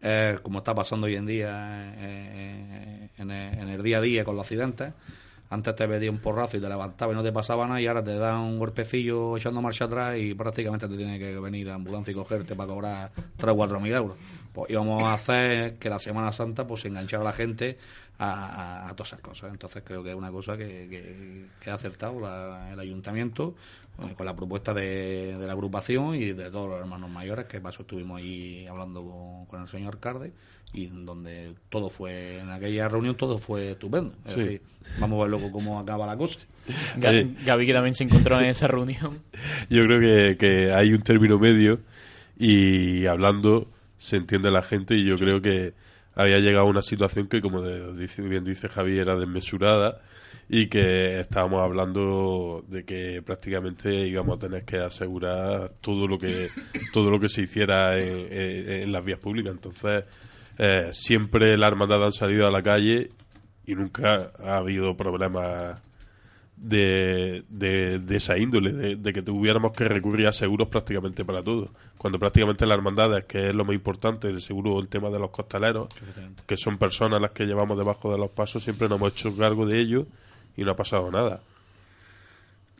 es 0.00 0.38
como 0.40 0.58
está 0.58 0.74
pasando 0.74 1.06
hoy 1.06 1.16
en 1.16 1.24
día 1.26 1.94
eh, 1.96 3.08
en, 3.16 3.30
el, 3.30 3.58
en 3.58 3.68
el 3.70 3.82
día 3.82 3.98
a 3.98 4.00
día 4.02 4.24
con 4.24 4.36
los 4.36 4.44
accidentes 4.44 4.92
Antes 5.48 5.76
te 5.76 5.86
pedía 5.86 6.10
un 6.10 6.18
porrazo 6.18 6.56
y 6.56 6.60
te 6.60 6.68
levantaba 6.68 7.12
y 7.12 7.14
no 7.14 7.22
te 7.22 7.32
pasaba 7.32 7.66
nada 7.66 7.80
y 7.80 7.86
ahora 7.86 8.02
te 8.02 8.18
dan 8.18 8.40
un 8.40 8.58
golpecillo 8.58 9.36
echando 9.36 9.62
marcha 9.62 9.84
atrás 9.84 10.18
y 10.18 10.34
prácticamente 10.34 10.88
te 10.88 10.96
tiene 10.96 11.18
que 11.18 11.38
venir 11.38 11.68
la 11.68 11.74
ambulancia 11.74 12.10
y 12.10 12.14
cogerte 12.14 12.54
para 12.56 12.68
cobrar 12.68 13.10
3 13.36 13.52
o 13.52 13.56
4 13.56 13.80
mil 13.80 13.92
euros. 13.92 14.16
Pues 14.56 14.70
íbamos 14.70 15.04
a 15.04 15.12
hacer 15.12 15.74
que 15.74 15.90
la 15.90 15.98
Semana 15.98 16.32
Santa 16.32 16.66
pues 16.66 16.82
enganchara 16.86 17.20
a 17.20 17.26
la 17.26 17.34
gente 17.34 17.76
a, 18.18 18.90
todas 18.96 19.08
esas 19.08 19.20
cosas. 19.20 19.52
Entonces 19.52 19.82
creo 19.84 20.02
que 20.02 20.08
es 20.08 20.16
una 20.16 20.30
cosa 20.30 20.56
que, 20.56 21.46
que, 21.60 21.70
ha 21.70 21.74
acertado 21.74 22.26
el 22.72 22.80
ayuntamiento 22.80 23.54
eh, 23.98 24.14
con 24.16 24.24
la 24.24 24.34
propuesta 24.34 24.72
de, 24.72 25.36
la 25.38 25.52
agrupación 25.52 26.14
y 26.14 26.32
de 26.32 26.50
todos 26.50 26.70
los 26.70 26.80
hermanos 26.80 27.10
mayores, 27.10 27.44
que 27.44 27.60
paso 27.60 27.82
estuvimos 27.82 28.16
ahí 28.16 28.66
hablando 28.66 29.46
con, 29.50 29.60
el 29.60 29.68
señor 29.68 29.92
alcalde 29.92 30.32
y 30.72 30.86
donde 30.86 31.52
todo 31.68 31.90
fue, 31.90 32.38
en 32.38 32.48
aquella 32.48 32.88
reunión 32.88 33.14
todo 33.14 33.36
fue 33.36 33.72
estupendo. 33.72 34.14
Es 34.24 34.36
decir, 34.36 34.62
vamos 34.98 35.18
a 35.18 35.24
ver 35.24 35.30
luego 35.32 35.52
cómo 35.52 35.78
acaba 35.78 36.06
la 36.06 36.16
cosa. 36.16 36.38
Gaby, 36.96 37.66
que 37.66 37.72
también 37.74 37.94
se 37.94 38.04
encontró 38.04 38.40
en 38.40 38.46
esa 38.46 38.68
reunión. 38.68 39.20
Yo 39.68 39.84
creo 39.84 40.00
que, 40.00 40.38
que 40.38 40.72
hay 40.72 40.94
un 40.94 41.02
término 41.02 41.38
medio 41.38 41.80
y 42.38 43.04
hablando 43.04 43.68
se 43.98 44.16
entiende 44.16 44.50
la 44.50 44.62
gente 44.62 44.94
y 44.94 45.04
yo 45.04 45.16
creo 45.16 45.40
que 45.40 45.74
había 46.14 46.38
llegado 46.38 46.66
a 46.66 46.70
una 46.70 46.82
situación 46.82 47.28
que, 47.28 47.40
como 47.40 47.62
bien 47.62 48.44
dice 48.44 48.68
Javier, 48.68 49.02
era 49.02 49.16
desmesurada 49.16 50.00
y 50.48 50.68
que 50.68 51.20
estábamos 51.20 51.62
hablando 51.62 52.64
de 52.68 52.84
que 52.84 53.20
prácticamente 53.22 54.06
íbamos 54.06 54.36
a 54.36 54.40
tener 54.40 54.64
que 54.64 54.78
asegurar 54.78 55.72
todo 55.80 56.06
lo 56.06 56.18
que 56.18 56.48
todo 56.92 57.10
lo 57.10 57.18
que 57.20 57.28
se 57.28 57.42
hiciera 57.42 57.98
en, 57.98 58.90
las 58.92 59.04
vías 59.04 59.18
públicas. 59.18 59.52
Entonces, 59.52 60.04
eh, 60.58 60.88
siempre 60.92 61.56
la 61.56 61.66
hermandad 61.66 62.04
han 62.04 62.12
salido 62.12 62.46
a 62.46 62.50
la 62.50 62.62
calle 62.62 63.10
y 63.66 63.74
nunca 63.74 64.32
ha 64.38 64.56
habido 64.56 64.96
problemas 64.96 65.80
de, 66.56 67.44
de, 67.48 68.16
esa 68.16 68.38
índole, 68.38 68.96
de, 68.96 69.12
que 69.12 69.22
tuviéramos 69.22 69.72
que 69.72 69.84
recurrir 69.88 70.26
a 70.26 70.32
seguros 70.32 70.68
prácticamente 70.68 71.24
para 71.24 71.42
todo. 71.42 71.70
Cuando 71.98 72.18
prácticamente 72.18 72.66
las 72.66 72.78
hermandades, 72.78 73.24
que 73.24 73.48
es 73.48 73.54
lo 73.54 73.64
más 73.64 73.74
importante, 73.74 74.28
el 74.28 74.40
seguro, 74.40 74.80
el 74.80 74.88
tema 74.88 75.10
de 75.10 75.18
los 75.18 75.30
costaleros, 75.30 75.88
que 76.46 76.56
son 76.56 76.78
personas 76.78 77.20
las 77.20 77.32
que 77.32 77.44
llevamos 77.44 77.76
debajo 77.76 78.10
de 78.10 78.18
los 78.18 78.30
pasos, 78.30 78.64
siempre 78.64 78.88
nos 78.88 78.98
hemos 78.98 79.12
hecho 79.12 79.36
cargo 79.36 79.66
de 79.66 79.80
ellos 79.80 80.06
y 80.56 80.64
no 80.64 80.72
ha 80.72 80.76
pasado 80.76 81.10
nada. 81.10 81.40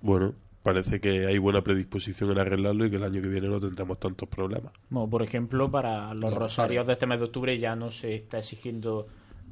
Bueno, 0.01 0.33
parece 0.63 1.01
que 1.01 1.27
hay 1.27 1.39
buena 1.39 1.63
predisposición 1.63 2.31
en 2.31 2.39
arreglarlo 2.39 2.87
y 2.87 2.91
que 2.91 2.97
el 2.97 3.05
año 3.05 3.21
que 3.21 3.29
viene 3.29 3.49
no 3.49 3.61
tendremos 3.61 4.01
tantos 4.01 4.29
problemas. 4.29 4.73
Bueno, 4.89 5.09
por 5.09 5.23
ejemplo, 5.23 5.71
para 5.71 6.15
los 6.15 6.33
rosarios 6.33 6.87
de 6.87 6.95
este 6.95 7.07
mes 7.07 7.19
de 7.19 7.27
octubre 7.27 7.59
ya 7.59 7.77
no 7.77 7.91
se 7.91 8.15
está 8.15 8.39
exigiendo 8.39 9.07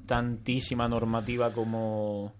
tantísima 0.06 0.88
normativa 0.88 1.52
como 1.52 2.32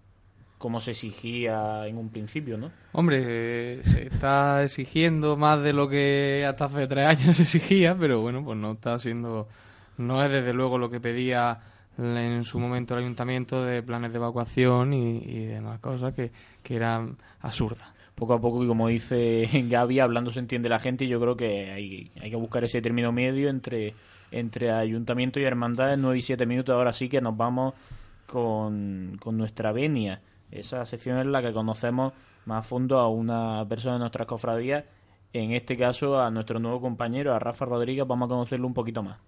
como 0.59 0.81
se 0.81 0.93
exigía 0.93 1.87
en 1.87 1.99
un 1.99 2.09
principio, 2.09 2.57
¿no? 2.57 2.71
Hombre, 2.93 3.85
se 3.85 4.07
está 4.07 4.63
exigiendo 4.63 5.37
más 5.37 5.63
de 5.63 5.73
lo 5.73 5.89
que 5.89 6.45
hasta 6.49 6.67
hace 6.67 6.87
tres 6.87 7.07
años 7.07 7.37
se 7.37 7.43
exigía, 7.43 7.97
pero 7.99 8.21
bueno, 8.21 8.45
pues 8.45 8.57
no 8.59 8.73
está 8.73 8.99
siendo, 8.99 9.49
no 9.99 10.25
es 10.25 10.31
desde 10.31 10.53
luego 10.53 10.79
lo 10.79 10.91
que 10.91 11.01
pedía 11.01 11.61
en 11.99 12.45
su 12.45 12.59
momento 12.59 12.95
el 12.95 13.05
ayuntamiento 13.05 13.65
de 13.65 13.83
planes 13.83 14.13
de 14.13 14.19
evacuación 14.19 14.93
y, 14.95 15.47
demás 15.47 15.79
cosas 15.81 16.13
que, 16.15 16.33
que 16.63 16.77
eran 16.77 17.17
absurdas 17.41 17.95
poco 18.15 18.35
a 18.35 18.41
poco 18.41 18.65
y 18.65 18.67
como 18.67 18.89
dice 18.89 19.49
Gaby, 19.69 20.01
hablando 20.01 20.31
se 20.31 20.41
entiende 20.41 20.69
la 20.69 20.79
gente 20.79 21.05
y 21.05 21.09
yo 21.09 21.21
creo 21.21 21.37
que 21.37 21.71
hay, 21.73 22.11
hay 22.21 22.31
que 22.31 22.37
buscar 22.37 22.65
ese 22.65 22.81
término 22.81 23.13
medio 23.13 23.49
entre, 23.49 23.95
entre 24.31 24.71
ayuntamiento 24.71 25.41
y 25.41 25.45
hermandad 25.45 25.95
en 25.95 26.03
9 26.03 26.19
y 26.19 26.23
7 26.23 26.47
minutos. 26.47 26.75
Ahora 26.75 26.93
sí 26.93 27.09
que 27.09 27.21
nos 27.21 27.37
vamos 27.37 27.75
con, 28.27 29.19
con 29.21 29.37
nuestra 29.37 29.73
venia. 29.73 30.21
Esa 30.55 30.87
sección 30.87 31.19
es 31.19 31.27
la 31.27 31.43
que 31.43 31.53
conocemos 31.53 32.13
más 32.47 32.61
a 32.61 32.63
fondo 32.63 32.99
a 32.99 33.09
una 33.09 33.67
persona 33.69 33.95
de 33.95 33.99
nuestras 34.01 34.27
cofradías, 34.29 34.85
en 35.33 35.51
este 35.51 35.77
caso 35.77 36.21
a 36.21 36.31
nuestro 36.31 36.61
nuevo 36.61 36.81
compañero, 36.81 37.35
a 37.35 37.41
Rafa 37.41 37.65
Rodríguez, 37.65 38.07
vamos 38.07 38.27
a 38.27 38.31
conocerlo 38.31 38.69
un 38.69 38.75
poquito 38.75 39.03
más. 39.03 39.19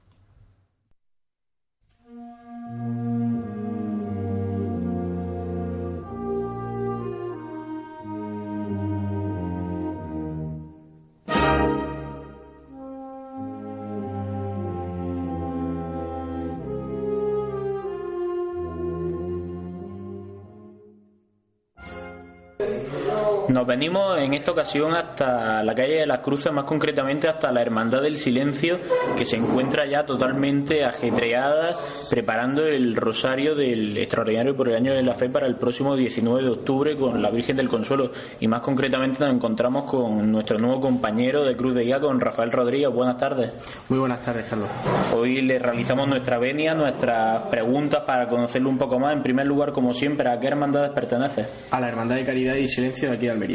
Nos 23.57 23.67
venimos 23.67 24.19
en 24.19 24.35
esta 24.35 24.51
ocasión 24.51 24.95
hasta 24.95 25.65
la 25.65 25.75
calle 25.75 26.01
de 26.01 26.07
las 26.07 26.19
Cruces, 26.19 26.53
más 26.53 26.67
concretamente 26.67 27.27
hasta 27.27 27.51
la 27.51 27.63
Hermandad 27.63 28.03
del 28.03 28.19
Silencio, 28.19 28.79
que 29.17 29.25
se 29.25 29.37
encuentra 29.37 29.87
ya 29.87 30.05
totalmente 30.05 30.85
ajetreada, 30.85 31.75
preparando 32.11 32.67
el 32.67 32.95
rosario 32.95 33.55
del 33.55 33.97
extraordinario 33.97 34.55
por 34.55 34.69
el 34.69 34.75
año 34.75 34.93
de 34.93 35.03
la 35.03 35.15
fe 35.15 35.31
para 35.31 35.47
el 35.47 35.57
próximo 35.57 35.97
19 35.97 36.43
de 36.43 36.51
octubre 36.51 36.97
con 36.99 37.23
la 37.23 37.31
Virgen 37.31 37.57
del 37.57 37.71
Consuelo. 37.71 38.11
Y 38.41 38.47
más 38.47 38.61
concretamente 38.61 39.21
nos 39.21 39.35
encontramos 39.35 39.91
con 39.91 40.31
nuestro 40.31 40.59
nuevo 40.59 40.79
compañero 40.79 41.43
de 41.43 41.57
Cruz 41.57 41.75
de 41.75 41.85
Guía, 41.85 41.99
con 41.99 42.21
Rafael 42.21 42.53
Rodríguez. 42.53 42.91
Buenas 42.93 43.17
tardes. 43.17 43.53
Muy 43.89 43.99
buenas 43.99 44.23
tardes, 44.23 44.45
Carlos. 44.51 44.69
Hoy 45.15 45.41
le 45.41 45.59
realizamos 45.59 46.07
nuestra 46.07 46.37
venia, 46.37 46.75
nuestras 46.75 47.45
preguntas 47.45 48.03
para 48.07 48.29
conocerlo 48.29 48.69
un 48.69 48.77
poco 48.77 48.99
más. 48.99 49.15
En 49.15 49.23
primer 49.23 49.47
lugar, 49.47 49.73
como 49.73 49.95
siempre, 49.95 50.29
¿a 50.29 50.39
qué 50.39 50.49
hermandades 50.49 50.91
pertenece? 50.91 51.47
A 51.71 51.81
la 51.81 51.89
Hermandad 51.89 52.17
de 52.17 52.27
Caridad 52.27 52.57
y 52.57 52.69
Silencio 52.69 53.09
de 53.09 53.17
aquí 53.17 53.25
de 53.25 53.46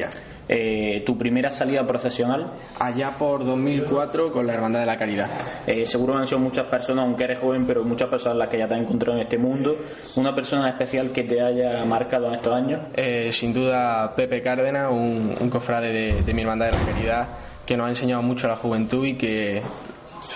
Eh, 0.54 1.04
¿Tu 1.06 1.18
primera 1.18 1.50
salida 1.50 1.86
procesional? 1.88 2.46
Allá 2.78 3.16
por 3.18 3.46
2004 3.46 4.32
con 4.34 4.46
la 4.46 4.54
Hermandad 4.54 4.82
de 4.82 4.86
la 4.86 4.98
Caridad. 4.98 5.30
Eh, 5.66 5.86
seguro 5.86 6.18
han 6.18 6.26
sido 6.28 6.40
muchas 6.40 6.66
personas, 6.66 7.06
aunque 7.06 7.24
eres 7.24 7.40
joven, 7.40 7.66
pero 7.66 7.84
muchas 7.84 8.10
personas 8.10 8.38
las 8.38 8.50
que 8.50 8.58
ya 8.58 8.68
te 8.68 8.76
has 8.76 8.82
encontrado 8.82 9.16
en 9.18 9.24
este 9.24 9.38
mundo. 9.38 9.78
¿Una 10.16 10.36
persona 10.36 10.70
especial 10.70 11.12
que 11.12 11.24
te 11.24 11.40
haya 11.42 11.86
marcado 11.86 12.28
en 12.28 12.34
estos 12.34 12.54
años? 12.54 12.82
Eh, 12.96 13.30
sin 13.32 13.54
duda 13.54 14.14
Pepe 14.16 14.42
Cárdenas, 14.42 14.92
un, 14.92 15.34
un 15.40 15.50
cofrade 15.50 15.92
de, 15.94 16.22
de 16.24 16.34
mi 16.34 16.42
Hermandad 16.42 16.72
de 16.72 16.72
la 16.74 16.86
Caridad 16.86 17.28
que 17.66 17.78
nos 17.78 17.86
ha 17.88 17.90
enseñado 17.90 18.22
mucho 18.22 18.48
a 18.48 18.50
la 18.50 18.56
juventud 18.58 19.06
y 19.06 19.16
que 19.16 19.62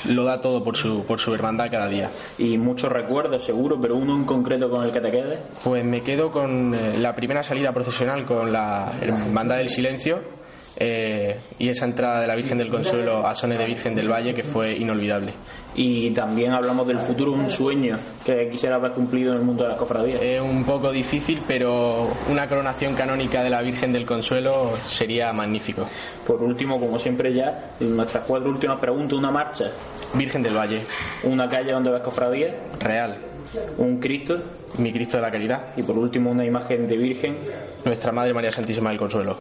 lo 0.08 0.24
da 0.24 0.42
todo 0.42 0.64
por 0.64 0.78
su, 0.78 1.06
por 1.06 1.20
su 1.20 1.34
hermandad 1.34 1.70
cada 1.72 1.88
día. 1.88 2.10
Y 2.38 2.58
muchos 2.58 2.92
recuerdos, 2.92 3.44
seguro, 3.44 3.80
pero 3.80 3.96
uno 3.96 4.16
en 4.16 4.26
concreto 4.26 4.70
con 4.70 4.86
el 4.86 4.92
que 4.92 5.02
te 5.02 5.12
quedes. 5.12 5.40
Pues 5.64 5.84
me 5.84 6.02
quedo 6.02 6.32
con 6.32 6.74
eh, 6.74 6.98
la 7.00 7.16
primera 7.16 7.44
salida 7.44 7.72
procesional 7.72 8.26
con 8.26 8.52
la 8.52 8.94
Hermandad 9.02 9.58
del 9.58 9.70
Silencio 9.70 10.20
eh, 10.78 11.40
y 11.58 11.70
esa 11.70 11.86
entrada 11.86 12.20
de 12.22 12.28
la 12.28 12.36
Virgen 12.36 12.58
del 12.58 12.70
Consuelo 12.70 13.26
a 13.26 13.34
Sones 13.34 13.58
de 13.58 13.66
Virgen 13.66 13.96
del 13.96 14.12
Valle 14.12 14.34
que 14.34 14.44
fue 14.44 14.76
inolvidable. 14.76 15.32
Y 15.76 16.12
también 16.12 16.54
hablamos 16.54 16.88
del 16.88 17.00
futuro, 17.00 17.34
un 17.34 17.50
sueño 17.50 17.98
que 18.24 18.50
quisiera 18.50 18.76
haber 18.76 18.94
cumplido 18.94 19.34
en 19.34 19.40
el 19.40 19.44
mundo 19.44 19.64
de 19.64 19.70
las 19.70 19.78
cofradías. 19.78 20.22
Es 20.22 20.42
un 20.42 20.64
poco 20.64 20.92
difícil, 20.92 21.42
pero 21.46 22.08
una 22.32 22.48
coronación 22.48 22.94
canónica 22.94 23.44
de 23.44 23.50
la 23.50 23.62
Virgen 23.62 23.92
del 23.92 24.06
Consuelo 24.06 24.72
sería 24.86 25.34
magnífico. 25.34 25.86
Por 26.26 26.42
último, 26.42 26.80
como 26.80 26.98
siempre 26.98 27.34
ya, 27.34 27.76
en 27.80 27.96
nuestras 27.96 28.24
cuatro 28.26 28.50
últimas 28.50 28.80
preguntas, 28.80 29.18
una 29.18 29.32
marcha. 29.32 29.72
Virgen 30.14 30.44
del 30.44 30.56
Valle. 30.56 30.82
Una 31.24 31.50
calle 31.50 31.74
donde 31.74 31.92
ves 31.92 32.02
cofradías. 32.02 32.54
Real. 32.80 33.18
Un 33.78 34.00
Cristo. 34.00 34.38
Mi 34.78 34.94
Cristo 34.94 35.18
de 35.18 35.24
la 35.24 35.32
Caridad. 35.32 35.74
Y 35.76 35.84
por 35.84 35.98
último, 35.98 36.32
una 36.32 36.46
imagen 36.46 36.88
de 36.88 36.96
Virgen. 36.96 37.38
Nuestra 37.84 38.14
Madre 38.14 38.34
María 38.34 38.52
Santísima 38.52 38.90
del 38.90 39.00
Consuelo. 39.00 39.40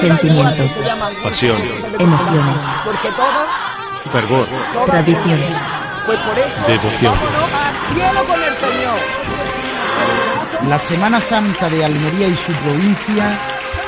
Sentimiento. 0.00 0.64
Pasión. 1.22 1.56
Emociones. 1.98 2.62
Porque 2.84 3.08
todo, 3.10 4.10
Fervor. 4.12 4.46
Tradición. 4.86 5.40
Pues 6.06 6.18
por 6.20 6.38
eso, 6.38 6.66
Devoción. 6.66 7.14
vámonos 7.14 7.52
al 7.52 7.94
cielo 7.94 8.24
con 8.26 8.42
el 8.42 8.56
Señor. 8.56 8.98
La 10.68 10.78
Semana 10.78 11.20
Santa 11.20 11.68
de 11.68 11.84
Almería 11.84 12.28
y 12.28 12.36
su 12.36 12.52
provincia 12.52 13.38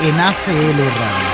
en 0.01 0.19
ACL 0.19 0.77
Radio. 0.77 1.32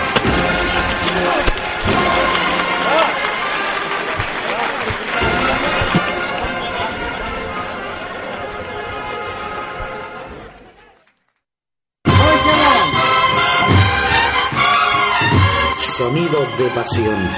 De 16.57 16.69
pasión. 16.75 17.29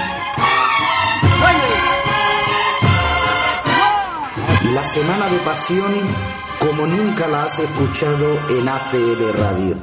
La 4.74 4.84
semana 4.86 5.28
de 5.28 5.38
pasión 5.38 5.92
como 6.60 6.86
nunca 6.86 7.28
la 7.28 7.44
has 7.44 7.58
escuchado 7.58 8.38
en 8.48 8.68
ACL 8.68 9.32
Radio. 9.34 9.76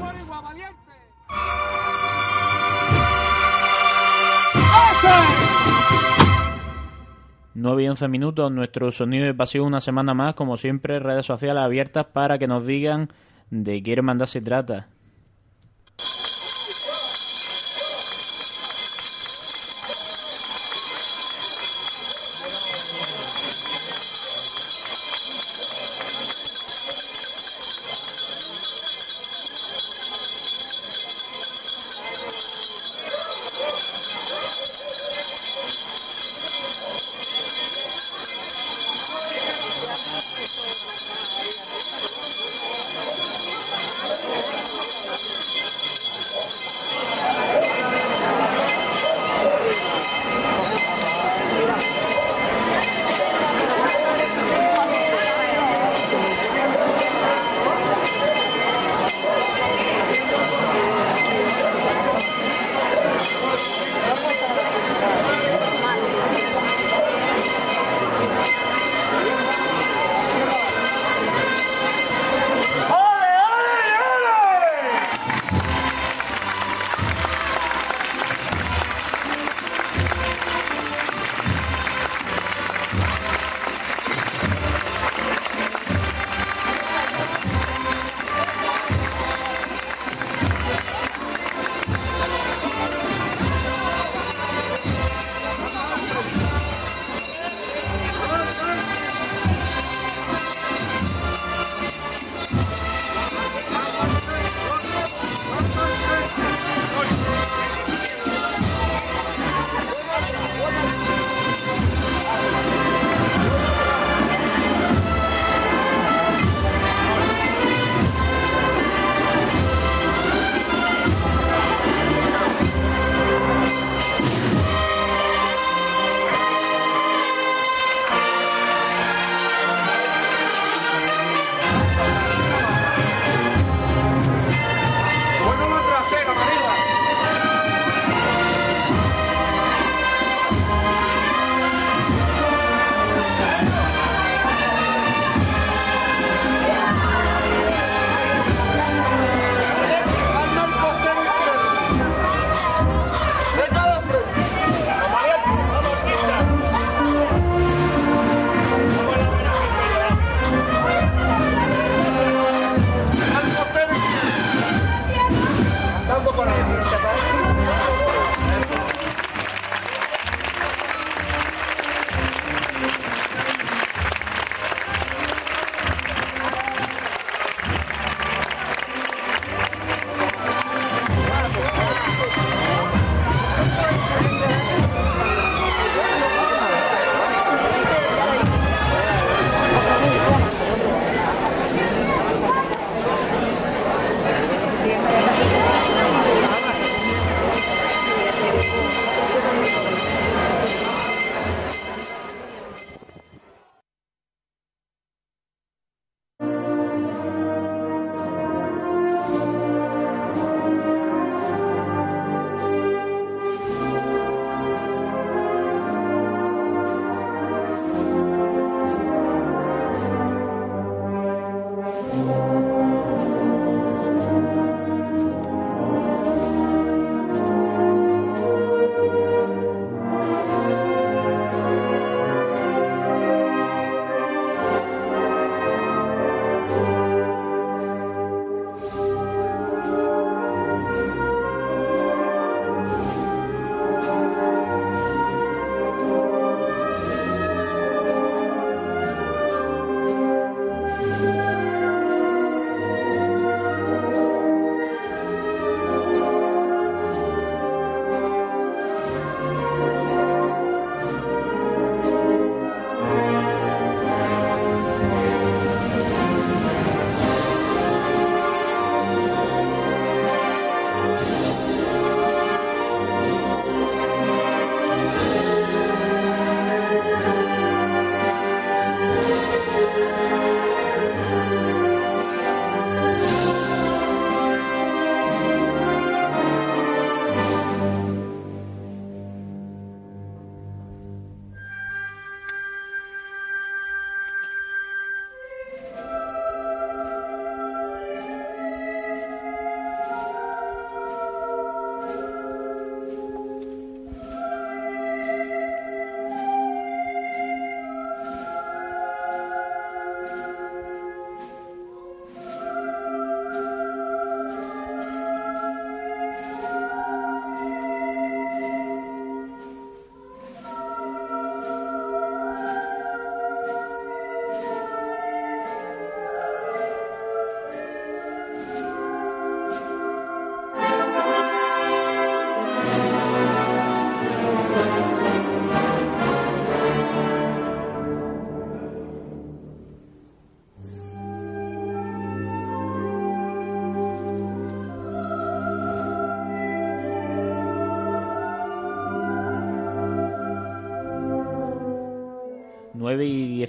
9 7.53 7.84
y 7.84 7.88
11 7.89 8.07
minutos, 8.07 8.51
nuestro 8.51 8.91
sonido 8.91 9.25
de 9.25 9.34
pasión 9.34 9.65
una 9.65 9.82
semana 9.82 10.13
más, 10.13 10.36
como 10.36 10.55
siempre, 10.55 10.99
redes 10.99 11.25
sociales 11.25 11.61
abiertas 11.61 12.05
para 12.05 12.38
que 12.38 12.47
nos 12.47 12.65
digan 12.65 13.09
de 13.49 13.84
qué 13.84 13.93
hermandad 13.93 14.25
se 14.25 14.41
trata. 14.41 14.88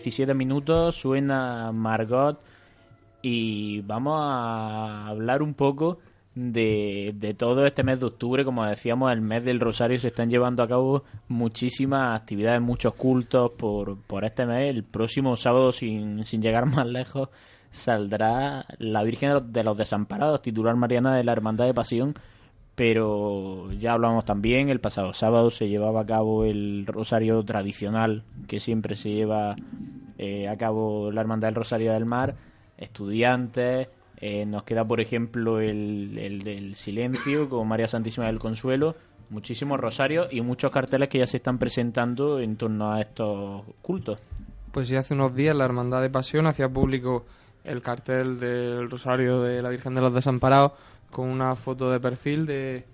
17 0.03 0.33
minutos 0.33 0.97
suena 0.97 1.73
Margot 1.73 2.41
y 3.21 3.83
vamos 3.83 4.19
a 4.19 5.09
hablar 5.09 5.43
un 5.43 5.53
poco 5.53 5.99
de, 6.35 7.13
de 7.17 7.35
todo 7.35 7.67
este 7.67 7.83
mes 7.83 8.01
de 8.01 8.07
octubre. 8.07 8.43
Como 8.43 8.65
decíamos, 8.65 9.13
el 9.13 9.21
mes 9.21 9.45
del 9.45 9.61
Rosario 9.61 9.99
se 9.99 10.09
están 10.09 10.31
llevando 10.31 10.63
a 10.63 10.69
cabo 10.69 11.05
muchísimas 11.29 12.19
actividades, 12.19 12.63
muchos 12.63 12.95
cultos 12.95 13.51
por, 13.59 13.99
por 13.99 14.25
este 14.25 14.47
mes. 14.47 14.71
El 14.71 14.85
próximo 14.85 15.37
sábado, 15.37 15.71
sin, 15.71 16.25
sin 16.25 16.41
llegar 16.41 16.65
más 16.75 16.87
lejos, 16.87 17.29
saldrá 17.71 18.65
la 18.79 19.03
Virgen 19.03 19.53
de 19.53 19.65
los 19.65 19.77
Desamparados, 19.77 20.41
titular 20.41 20.77
Mariana 20.77 21.15
de 21.15 21.25
la 21.25 21.33
Hermandad 21.33 21.67
de 21.67 21.75
Pasión. 21.75 22.15
Pero 22.75 23.71
ya 23.73 23.93
hablamos 23.93 24.25
también, 24.25 24.71
el 24.71 24.81
pasado 24.81 25.13
sábado 25.13 25.51
se 25.51 25.69
llevaba 25.69 26.01
a 26.01 26.07
cabo 26.07 26.45
el 26.45 26.87
Rosario 26.87 27.43
tradicional 27.45 28.23
que 28.49 28.59
siempre 28.59 28.97
se 28.97 29.11
lleva 29.11 29.55
eh, 30.23 30.47
a 30.47 30.55
la 30.55 31.21
Hermandad 31.23 31.49
del 31.49 31.55
Rosario 31.55 31.95
del 31.95 32.05
Mar, 32.05 32.35
estudiantes, 32.77 33.89
eh, 34.19 34.45
nos 34.45 34.65
queda 34.65 34.85
por 34.85 35.01
ejemplo 35.01 35.61
el, 35.61 36.19
el 36.19 36.43
del 36.43 36.75
Silencio 36.75 37.49
con 37.49 37.67
María 37.67 37.89
Santísima 37.89 38.27
del 38.27 38.39
Consuelo, 38.39 38.97
muchísimos 39.31 39.81
rosarios 39.81 40.29
y 40.31 40.43
muchos 40.43 40.71
carteles 40.71 41.09
que 41.09 41.21
ya 41.21 41.27
se 41.27 41.39
están 41.39 41.59
presentando 41.59 42.39
en 42.39 42.57
torno 42.57 42.93
a 42.93 43.01
estos 43.01 43.63
cultos. 43.81 44.21
Pues 44.73 44.89
ya 44.89 45.01
hace 45.01 45.15
unos 45.15 45.35
días 45.35 45.57
la 45.57 45.65
Hermandad 45.65 46.03
de 46.03 46.11
Pasión 46.11 46.47
hacía 46.47 46.69
público 46.69 47.25
el 47.65 47.81
cartel 47.81 48.39
del 48.39 48.91
Rosario 48.91 49.41
de 49.41 49.63
la 49.63 49.71
Virgen 49.71 49.95
de 49.95 50.03
los 50.03 50.13
Desamparados 50.13 50.73
con 51.11 51.31
una 51.31 51.57
foto 51.57 51.91
de 51.91 51.99
perfil 51.99 52.45
de, 52.45 52.85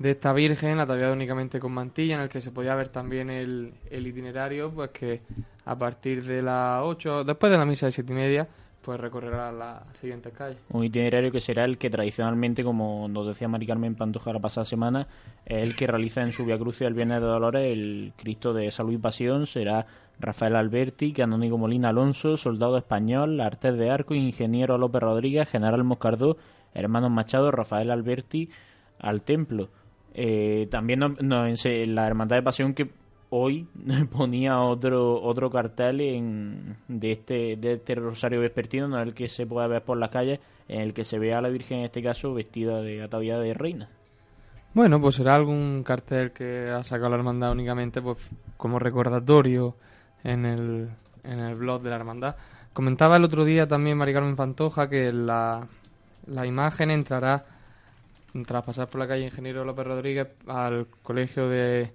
de 0.00 0.10
esta 0.10 0.32
Virgen, 0.32 0.80
ataviada 0.80 1.12
únicamente 1.12 1.60
con 1.60 1.70
mantilla, 1.70 2.16
en 2.16 2.22
el 2.22 2.28
que 2.28 2.40
se 2.40 2.50
podía 2.50 2.74
ver 2.74 2.88
también 2.88 3.30
el, 3.30 3.74
el 3.90 4.06
itinerario, 4.08 4.72
pues 4.72 4.90
que 4.90 5.20
a 5.66 5.76
partir 5.76 6.24
de 6.24 6.40
las 6.40 6.80
8, 6.82 7.24
después 7.24 7.52
de 7.52 7.58
la 7.58 7.64
misa 7.66 7.86
de 7.86 7.92
siete 7.92 8.12
y 8.12 8.16
media, 8.16 8.48
pues 8.82 8.98
recorrerá 9.00 9.50
las 9.50 9.82
siguientes 10.00 10.32
calles. 10.32 10.58
Un 10.70 10.84
itinerario 10.84 11.32
que 11.32 11.40
será 11.40 11.64
el 11.64 11.76
que 11.76 11.90
tradicionalmente, 11.90 12.62
como 12.62 13.08
nos 13.08 13.26
decía 13.26 13.48
Mari 13.48 13.66
Carmen 13.66 13.96
Pantoja 13.96 14.32
la 14.32 14.38
pasada 14.38 14.64
semana, 14.64 15.08
es 15.44 15.62
el 15.62 15.74
que 15.74 15.88
realiza 15.88 16.22
en 16.22 16.32
su 16.32 16.44
Via 16.46 16.56
Crucis 16.56 16.82
el 16.82 16.94
Viernes 16.94 17.20
de 17.20 17.26
Dolores 17.26 17.72
el 17.72 18.12
Cristo 18.16 18.54
de 18.54 18.70
Salud 18.70 18.92
y 18.92 18.98
Pasión. 18.98 19.46
Será 19.46 19.86
Rafael 20.20 20.54
Alberti, 20.54 21.12
Canónigo 21.12 21.58
Molina 21.58 21.88
Alonso, 21.88 22.36
Soldado 22.36 22.78
Español, 22.78 23.40
Artés 23.40 23.76
de 23.76 23.90
Arco, 23.90 24.14
Ingeniero 24.14 24.78
López 24.78 25.02
Rodríguez, 25.02 25.48
General 25.48 25.82
Moscardó, 25.82 26.36
Hermanos 26.72 27.10
Machado, 27.10 27.50
Rafael 27.50 27.90
Alberti 27.90 28.48
al 29.00 29.22
templo. 29.22 29.68
Eh, 30.14 30.68
también 30.70 31.00
nos 31.00 31.18
ense- 31.48 31.86
la 31.86 32.06
Hermandad 32.06 32.36
de 32.36 32.42
Pasión 32.42 32.72
que 32.72 32.88
hoy 33.30 33.66
ponía 34.12 34.60
otro 34.60 35.22
otro 35.22 35.50
cartel 35.50 36.00
en, 36.00 36.76
de 36.88 37.12
este 37.12 37.56
de 37.56 37.74
este 37.74 37.94
rosario 37.94 38.40
vespertino, 38.40 38.88
no 38.88 39.00
el 39.00 39.14
que 39.14 39.28
se 39.28 39.46
puede 39.46 39.68
ver 39.68 39.82
por 39.82 39.98
las 39.98 40.10
calles, 40.10 40.40
en 40.68 40.80
el 40.80 40.94
que 40.94 41.04
se 41.04 41.18
ve 41.18 41.34
a 41.34 41.40
la 41.40 41.48
Virgen 41.48 41.78
en 41.78 41.84
este 41.84 42.02
caso 42.02 42.34
vestida 42.34 42.80
de 42.80 43.02
ataviada 43.02 43.40
de 43.40 43.54
reina. 43.54 43.88
Bueno, 44.74 45.00
pues 45.00 45.14
será 45.14 45.34
algún 45.34 45.82
cartel 45.82 46.32
que 46.32 46.68
ha 46.68 46.84
sacado 46.84 47.08
la 47.10 47.16
hermandad 47.16 47.52
únicamente 47.52 48.02
pues 48.02 48.18
como 48.58 48.78
recordatorio 48.78 49.74
en 50.22 50.44
el, 50.44 50.90
en 51.24 51.38
el 51.38 51.54
blog 51.54 51.80
de 51.80 51.90
la 51.90 51.96
hermandad. 51.96 52.36
Comentaba 52.74 53.16
el 53.16 53.24
otro 53.24 53.46
día 53.46 53.66
también 53.66 53.96
Mari 53.96 54.12
Carmen 54.12 54.36
Pantoja 54.36 54.90
que 54.90 55.10
la, 55.14 55.66
la 56.26 56.46
imagen 56.46 56.90
entrará 56.90 57.46
tras 58.44 58.64
pasar 58.64 58.88
por 58.88 59.00
la 59.00 59.08
calle 59.08 59.24
Ingeniero 59.24 59.64
López 59.64 59.86
Rodríguez 59.86 60.28
al 60.46 60.86
colegio 61.02 61.48
de 61.48 61.94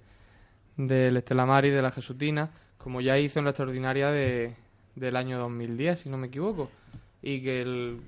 del 0.76 1.16
Estela 1.16 1.46
Mari 1.46 1.70
de 1.70 1.82
la 1.82 1.90
Jesutina, 1.90 2.50
como 2.78 3.00
ya 3.00 3.18
hizo 3.18 3.38
en 3.38 3.44
la 3.44 3.50
extraordinaria 3.50 4.10
de, 4.10 4.56
del 4.94 5.16
año 5.16 5.38
2010, 5.38 6.00
si 6.00 6.08
no 6.08 6.18
me 6.18 6.28
equivoco. 6.28 6.70
Y 7.22 7.42
que, 7.42 7.62
el, 7.62 8.00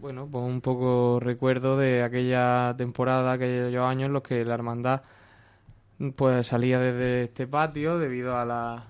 bueno, 0.00 0.28
pues 0.30 0.44
un 0.44 0.60
poco 0.60 1.20
recuerdo 1.20 1.76
de 1.76 2.02
aquella 2.02 2.74
temporada, 2.78 3.32
aquellos 3.32 3.84
años 3.84 4.06
en 4.06 4.12
los 4.14 4.22
que 4.22 4.44
la 4.44 4.54
hermandad 4.54 5.02
pues 6.16 6.48
salía 6.48 6.80
desde 6.80 7.24
este 7.24 7.46
patio 7.46 7.98
debido 7.98 8.36
a 8.36 8.44
las 8.44 8.82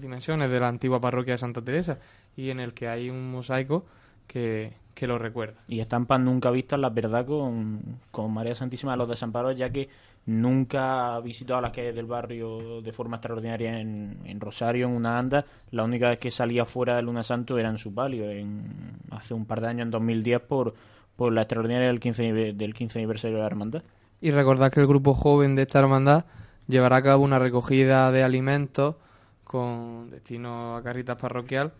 dimensiones 0.00 0.48
de 0.50 0.60
la 0.60 0.68
antigua 0.68 1.00
parroquia 1.00 1.34
de 1.34 1.38
Santa 1.38 1.62
Teresa 1.62 1.98
y 2.36 2.50
en 2.50 2.60
el 2.60 2.72
que 2.72 2.88
hay 2.88 3.10
un 3.10 3.30
mosaico 3.30 3.84
que, 4.26 4.72
que 4.94 5.06
lo 5.06 5.18
recuerda. 5.18 5.60
Y 5.68 5.80
estampas 5.80 6.20
nunca 6.20 6.50
vistas, 6.50 6.78
la 6.80 6.90
verdad, 6.90 7.26
con, 7.26 7.82
con 8.10 8.32
María 8.32 8.54
Santísima 8.54 8.92
de 8.92 8.98
los 8.98 9.08
Desamparos, 9.08 9.56
ya 9.56 9.70
que 9.70 9.88
nunca 10.26 11.14
ha 11.14 11.20
visitado 11.20 11.60
las 11.60 11.70
calles 11.72 11.94
del 11.94 12.06
barrio 12.06 12.80
de 12.82 12.92
forma 12.92 13.16
extraordinaria 13.16 13.78
en, 13.78 14.40
Rosario, 14.40 14.86
en 14.86 14.92
una 14.92 15.18
anda. 15.18 15.44
La 15.70 15.84
única 15.84 16.08
vez 16.08 16.18
que 16.18 16.30
salía 16.30 16.64
fuera 16.64 16.96
de 16.96 17.02
Luna 17.02 17.22
Santo 17.22 17.58
era 17.58 17.68
en 17.70 17.78
su 17.78 17.92
palio, 17.94 18.28
en, 18.30 18.64
hace 19.10 19.34
un 19.34 19.44
par 19.46 19.60
de 19.60 19.68
años, 19.68 19.82
en 19.84 19.90
2010, 19.90 20.40
por, 20.42 20.74
por 21.16 21.32
la 21.32 21.42
extraordinaria 21.42 21.88
del 21.88 22.00
15, 22.00 22.22
anive- 22.32 22.54
del 22.54 22.74
15 22.74 22.98
aniversario 22.98 23.36
de 23.36 23.40
la 23.42 23.46
hermandad. 23.46 23.82
Y 24.20 24.30
recordad 24.30 24.72
que 24.72 24.80
el 24.80 24.86
grupo 24.86 25.14
joven 25.14 25.56
de 25.56 25.62
esta 25.62 25.78
hermandad 25.80 26.24
llevará 26.66 26.96
a 26.96 27.02
cabo 27.02 27.22
una 27.24 27.38
recogida 27.38 28.10
de 28.10 28.22
alimentos 28.22 28.94
con 29.42 30.08
destino 30.10 30.76
a 30.76 30.82
Caritas 30.82 31.16
Parroquial, 31.18 31.72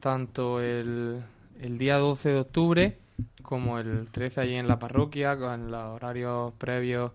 tanto 0.00 0.60
el, 0.60 1.22
el 1.60 1.78
día 1.78 1.98
12 1.98 2.28
de 2.30 2.40
octubre 2.40 2.98
como 3.42 3.78
el 3.78 4.08
13 4.10 4.40
allí 4.40 4.54
en 4.54 4.66
la 4.66 4.78
parroquia, 4.80 5.38
con 5.38 5.70
los 5.70 5.84
horarios 5.84 6.52
previos 6.58 7.12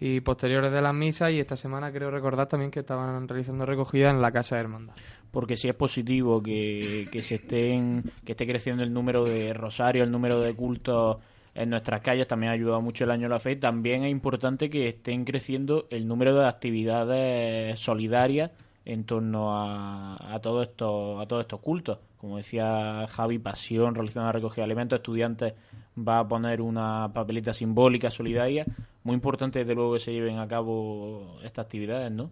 y 0.00 0.20
posteriores 0.20 0.70
de 0.70 0.82
las 0.82 0.94
misas. 0.94 1.32
Y 1.32 1.40
esta 1.40 1.56
semana 1.56 1.92
creo 1.92 2.10
recordar 2.10 2.48
también 2.48 2.70
que 2.70 2.80
estaban 2.80 3.26
realizando 3.28 3.66
recogida 3.66 4.10
en 4.10 4.20
la 4.20 4.32
Casa 4.32 4.56
de 4.56 4.62
Hermandad. 4.62 4.94
porque 5.30 5.56
si 5.56 5.68
es 5.68 5.74
positivo 5.74 6.42
que, 6.42 7.08
que 7.10 7.22
se 7.22 7.36
estén 7.36 8.02
que 8.24 8.32
esté 8.32 8.46
creciendo 8.46 8.82
el 8.82 8.92
número 8.92 9.24
de 9.24 9.52
rosarios, 9.52 10.04
el 10.06 10.12
número 10.12 10.40
de 10.40 10.54
cultos 10.54 11.18
en 11.54 11.70
nuestras 11.70 12.02
calles, 12.02 12.26
también 12.26 12.50
ha 12.50 12.54
ayudado 12.54 12.82
mucho 12.82 13.04
el 13.04 13.10
año 13.10 13.24
de 13.24 13.30
la 13.30 13.40
fe. 13.40 13.56
También 13.56 14.04
es 14.04 14.10
importante 14.10 14.68
que 14.68 14.88
estén 14.88 15.24
creciendo 15.24 15.86
el 15.90 16.06
número 16.06 16.34
de 16.34 16.46
actividades 16.46 17.78
solidarias 17.78 18.50
en 18.84 19.04
torno 19.04 19.56
a, 19.56 20.34
a 20.34 20.40
todos 20.40 20.68
estos 20.68 21.20
a 21.20 21.26
todos 21.26 21.42
estos 21.42 21.60
cultos. 21.60 21.98
Como 22.18 22.38
decía 22.38 23.06
Javi, 23.08 23.38
Pasión 23.38 23.94
realizando 23.94 24.26
la 24.26 24.32
recogida 24.32 24.62
de 24.62 24.64
alimentos, 24.64 24.96
estudiantes 24.98 25.54
va 25.96 26.20
a 26.20 26.28
poner 26.28 26.60
una 26.60 27.10
papelita 27.12 27.52
simbólica 27.54 28.10
solidaria. 28.10 28.64
Muy 29.04 29.14
importante 29.14 29.60
desde 29.60 29.74
luego 29.74 29.94
que 29.94 30.00
se 30.00 30.12
lleven 30.12 30.38
a 30.38 30.48
cabo 30.48 31.38
estas 31.44 31.66
actividades, 31.66 32.10
¿no? 32.10 32.30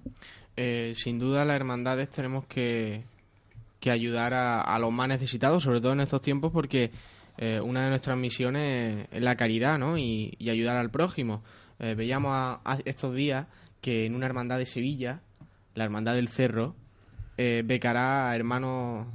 Eh, 0.57 0.95
sin 0.97 1.19
duda, 1.19 1.45
las 1.45 1.57
hermandades 1.57 2.09
tenemos 2.11 2.47
que, 2.47 3.05
que 3.81 3.91
ayudar 3.91 4.35
a, 4.35 4.61
a 4.63 4.79
los 4.79 4.93
más 4.93 5.09
necesitados, 5.09 5.63
sobre 5.63 5.81
todo 5.81 5.93
en 5.93 6.01
estos 6.01 6.21
tiempos, 6.23 6.51
porque 6.53 6.91
eh, 7.37 7.61
una 7.61 7.83
de 7.85 7.91
nuestras 7.91 8.17
misiones 8.17 9.07
es 9.11 9.23
la 9.23 9.37
caridad 9.37 9.79
¿no? 9.79 9.99
y, 9.99 10.37
ayudar 10.49 10.77
al 10.77 10.91
prójimo. 10.91 11.43
Eh, 11.81 11.95
veíamos 11.97 12.31
a- 12.33 12.61
a 12.65 12.79
estos 12.85 13.15
días 13.15 13.47
que 13.81 14.07
en 14.07 14.15
una 14.15 14.27
hermandad 14.27 14.59
de 14.59 14.67
Sevilla, 14.67 15.21
la 15.75 15.85
Hermandad 15.85 16.15
del 16.15 16.29
Cerro, 16.29 16.75
eh, 17.37 17.63
becará 17.67 18.31
a 18.31 18.37
hermanos 18.37 19.09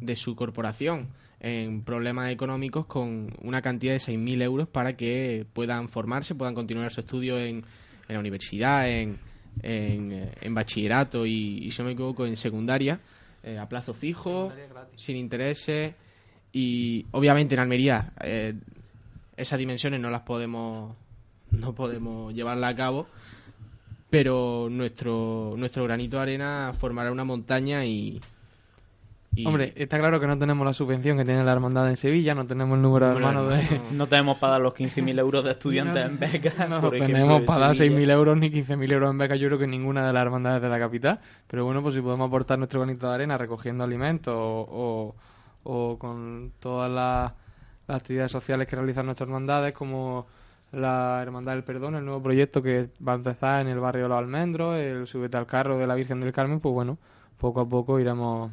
de 0.00 0.16
su 0.16 0.34
corporación 0.34 1.08
en 1.40 1.82
problemas 1.82 2.30
económicos 2.30 2.86
con 2.86 3.32
una 3.42 3.62
cantidad 3.62 3.94
de 3.94 3.98
6.000 3.98 4.42
euros 4.42 4.68
para 4.68 4.96
que 4.96 5.46
puedan 5.52 5.88
formarse, 5.88 6.34
puedan 6.34 6.54
continuar 6.54 6.92
su 6.92 7.00
estudio 7.00 7.38
en, 7.38 7.64
en 8.08 8.14
la 8.14 8.18
universidad, 8.18 8.88
en, 8.88 9.18
en, 9.62 10.12
eh, 10.12 10.32
en 10.40 10.54
bachillerato 10.54 11.24
y, 11.24 11.66
y, 11.66 11.70
si 11.70 11.80
no 11.80 11.86
me 11.86 11.92
equivoco, 11.92 12.26
en 12.26 12.36
secundaria, 12.36 13.00
eh, 13.42 13.58
a 13.58 13.66
plazo 13.68 13.94
fijo, 13.94 14.52
sin 14.96 15.16
intereses. 15.16 15.94
Y 16.52 17.06
obviamente 17.12 17.54
en 17.54 17.60
Almería 17.60 18.12
eh, 18.22 18.54
esas 19.36 19.58
dimensiones 19.58 20.00
no 20.00 20.10
las 20.10 20.22
podemos 20.22 20.96
no 21.52 21.74
podemos 21.74 22.34
llevarla 22.34 22.68
a 22.68 22.74
cabo, 22.74 23.06
pero 24.10 24.68
nuestro 24.70 25.54
nuestro 25.56 25.84
granito 25.84 26.16
de 26.16 26.22
arena 26.22 26.74
formará 26.78 27.10
una 27.10 27.24
montaña 27.24 27.84
y, 27.86 28.20
y- 29.34 29.46
Hombre, 29.46 29.72
está 29.76 29.98
claro 29.98 30.18
que 30.20 30.26
no 30.26 30.36
tenemos 30.38 30.66
la 30.66 30.72
subvención 30.72 31.16
que 31.16 31.24
tiene 31.24 31.44
la 31.44 31.52
hermandad 31.52 31.88
en 31.88 31.96
Sevilla, 31.96 32.34
no 32.34 32.44
tenemos 32.46 32.76
el 32.76 32.82
número 32.82 33.06
de 33.06 33.12
hermanos 33.14 33.48
de... 33.48 33.80
No 33.92 34.06
tenemos 34.08 34.38
para 34.38 34.52
dar 34.54 34.60
los 34.62 34.74
15.000 34.74 35.18
euros 35.20 35.44
de 35.44 35.50
estudiantes 35.52 36.04
en 36.06 36.18
becas. 36.18 36.68
No 36.68 36.90
tenemos 36.90 37.42
para 37.42 37.60
dar 37.66 37.76
Sevilla. 37.76 38.00
6.000 38.00 38.10
euros 38.10 38.38
ni 38.38 38.50
15.000 38.50 38.92
euros 38.92 39.10
en 39.10 39.18
beca, 39.18 39.36
yo 39.36 39.46
creo 39.48 39.58
que 39.58 39.66
ninguna 39.66 40.06
de 40.06 40.12
las 40.12 40.22
hermandades 40.22 40.60
de 40.60 40.68
la 40.68 40.78
capital. 40.78 41.20
Pero 41.46 41.64
bueno, 41.64 41.80
pues 41.82 41.94
si 41.94 42.00
podemos 42.00 42.26
aportar 42.28 42.58
nuestro 42.58 42.80
granito 42.80 43.08
de 43.08 43.14
arena 43.14 43.38
recogiendo 43.38 43.84
alimentos 43.84 44.34
o, 44.36 44.66
o- 44.70 45.14
o 45.62 45.98
con 45.98 46.52
todas 46.58 46.90
las, 46.90 47.32
las 47.86 47.96
actividades 48.00 48.32
sociales 48.32 48.66
que 48.66 48.76
realizan 48.76 49.04
nuestras 49.06 49.28
hermandades, 49.28 49.72
como 49.74 50.26
la 50.72 51.18
Hermandad 51.22 51.52
del 51.52 51.64
Perdón, 51.64 51.96
el 51.96 52.04
nuevo 52.04 52.22
proyecto 52.22 52.62
que 52.62 52.88
va 53.06 53.12
a 53.12 53.16
empezar 53.16 53.60
en 53.62 53.68
el 53.68 53.78
barrio 53.80 54.04
de 54.04 54.08
Los 54.08 54.18
Almendros, 54.18 54.76
el 54.76 55.06
Súbete 55.06 55.36
al 55.36 55.46
Carro 55.46 55.76
de 55.78 55.86
la 55.86 55.94
Virgen 55.96 56.20
del 56.20 56.32
Carmen, 56.32 56.60
pues 56.60 56.72
bueno, 56.72 56.96
poco 57.38 57.60
a 57.60 57.68
poco 57.68 57.98
iremos 58.00 58.52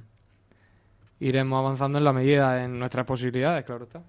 iremos 1.20 1.60
avanzando 1.60 1.98
en 1.98 2.04
la 2.04 2.14
medida 2.14 2.54
de 2.56 2.68
nuestras 2.68 3.06
posibilidades, 3.06 3.66
claro 3.66 3.86
está. 3.86 4.02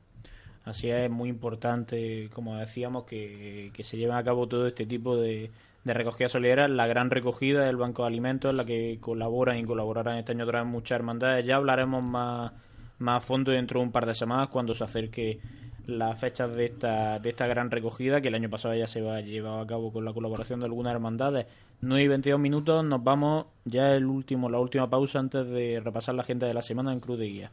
Así 0.65 0.91
es 0.91 1.11
muy 1.11 1.31
importante, 1.31 2.29
como 2.33 2.57
decíamos, 2.57 3.05
que, 3.05 3.71
que 3.73 3.83
se 3.83 3.97
lleven 3.97 4.17
a 4.17 4.25
cabo 4.25 4.47
todo 4.47 4.67
este 4.67 4.85
tipo 4.85 5.17
de, 5.17 5.51
de 5.85 5.95
recogida 5.95 6.29
solidaria, 6.29 6.69
la 6.69 6.87
gran 6.87 7.11
recogida 7.11 7.65
del 7.65 7.77
Banco 7.77 8.03
de 8.03 8.09
Alimentos, 8.09 8.51
en 8.51 8.59
la 8.59 8.65
que 8.65 8.99
colaboran 9.01 9.57
y 9.57 9.65
colaborarán 9.65 10.19
este 10.19 10.33
año 10.33 10.45
otra 10.45 10.63
vez 10.63 10.71
muchas 10.71 10.97
hermandades. 10.97 11.47
Ya 11.47 11.57
hablaremos 11.57 12.03
más, 12.03 12.53
más 12.99 13.17
a 13.17 13.27
fondo 13.27 13.53
dentro 13.53 13.81
de 13.81 13.87
un 13.87 13.93
par 13.93 14.05
de 14.05 14.15
semanas 14.15 14.49
cuando 14.49 14.75
se 14.75 14.85
acerque 14.85 15.41
las 15.89 16.21
fechas 16.21 16.55
de 16.55 16.67
esta, 16.67 17.19
de 17.19 17.31
esta 17.31 17.47
gran 17.47 17.71
recogida, 17.71 18.21
que 18.21 18.29
el 18.29 18.35
año 18.35 18.51
pasado 18.51 18.75
ya 18.75 18.87
se 18.87 19.01
va 19.01 19.21
llevado 19.23 19.61
a 19.61 19.67
cabo 19.67 19.91
con 19.91 20.05
la 20.05 20.13
colaboración 20.13 20.61
de 20.61 20.67
algunas 20.67 20.93
hermandades. 20.93 21.47
9 21.81 22.03
y 22.03 22.09
22 22.09 22.39
minutos, 22.39 22.85
nos 22.85 23.03
vamos 23.03 23.47
ya 23.65 23.93
el 23.93 24.05
último, 24.05 24.51
la 24.51 24.61
última 24.61 24.91
pausa 24.91 25.19
antes 25.19 25.49
de 25.49 25.81
repasar 25.83 26.15
la 26.15 26.23
agenda 26.23 26.47
de 26.47 26.55
la 26.55 26.63
semana 26.63 26.93
en 26.93 27.01
Cruz 27.01 27.19
de 27.19 27.27
Guía. 27.27 27.51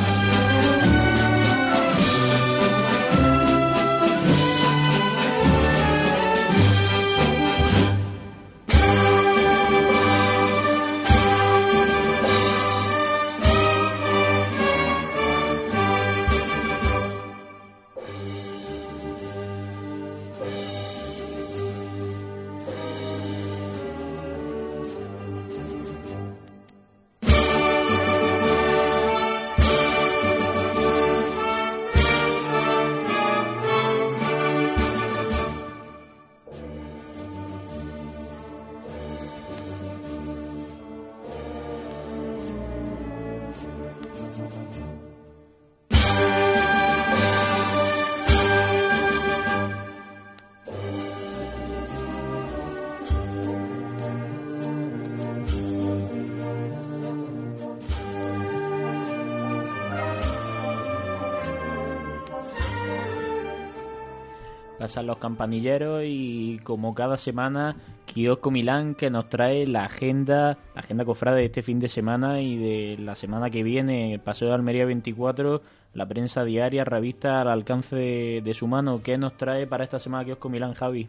Pasan 64.81 65.05
los 65.05 65.19
campanilleros 65.19 66.01
y 66.07 66.57
como 66.63 66.95
cada 66.95 67.15
semana, 67.15 67.75
Kiosco 68.07 68.49
Milán 68.49 68.95
que 68.95 69.11
nos 69.11 69.29
trae 69.29 69.67
la 69.67 69.85
agenda, 69.85 70.57
la 70.73 70.81
agenda 70.81 71.05
cofrade 71.05 71.37
de 71.37 71.45
este 71.45 71.61
fin 71.61 71.79
de 71.79 71.87
semana 71.87 72.41
y 72.41 72.57
de 72.57 72.97
la 72.97 73.13
semana 73.13 73.51
que 73.51 73.61
viene, 73.61 74.19
Paseo 74.23 74.47
de 74.47 74.55
Almería 74.55 74.85
24, 74.85 75.61
la 75.93 76.07
prensa 76.07 76.43
diaria, 76.43 76.83
revista 76.83 77.41
al 77.41 77.49
alcance 77.49 77.95
de, 77.95 78.41
de 78.43 78.53
su 78.55 78.65
mano. 78.65 79.03
¿Qué 79.03 79.19
nos 79.19 79.37
trae 79.37 79.67
para 79.67 79.83
esta 79.83 79.99
semana 79.99 80.25
Kiosco 80.25 80.49
Milán, 80.49 80.73
Javi? 80.73 81.07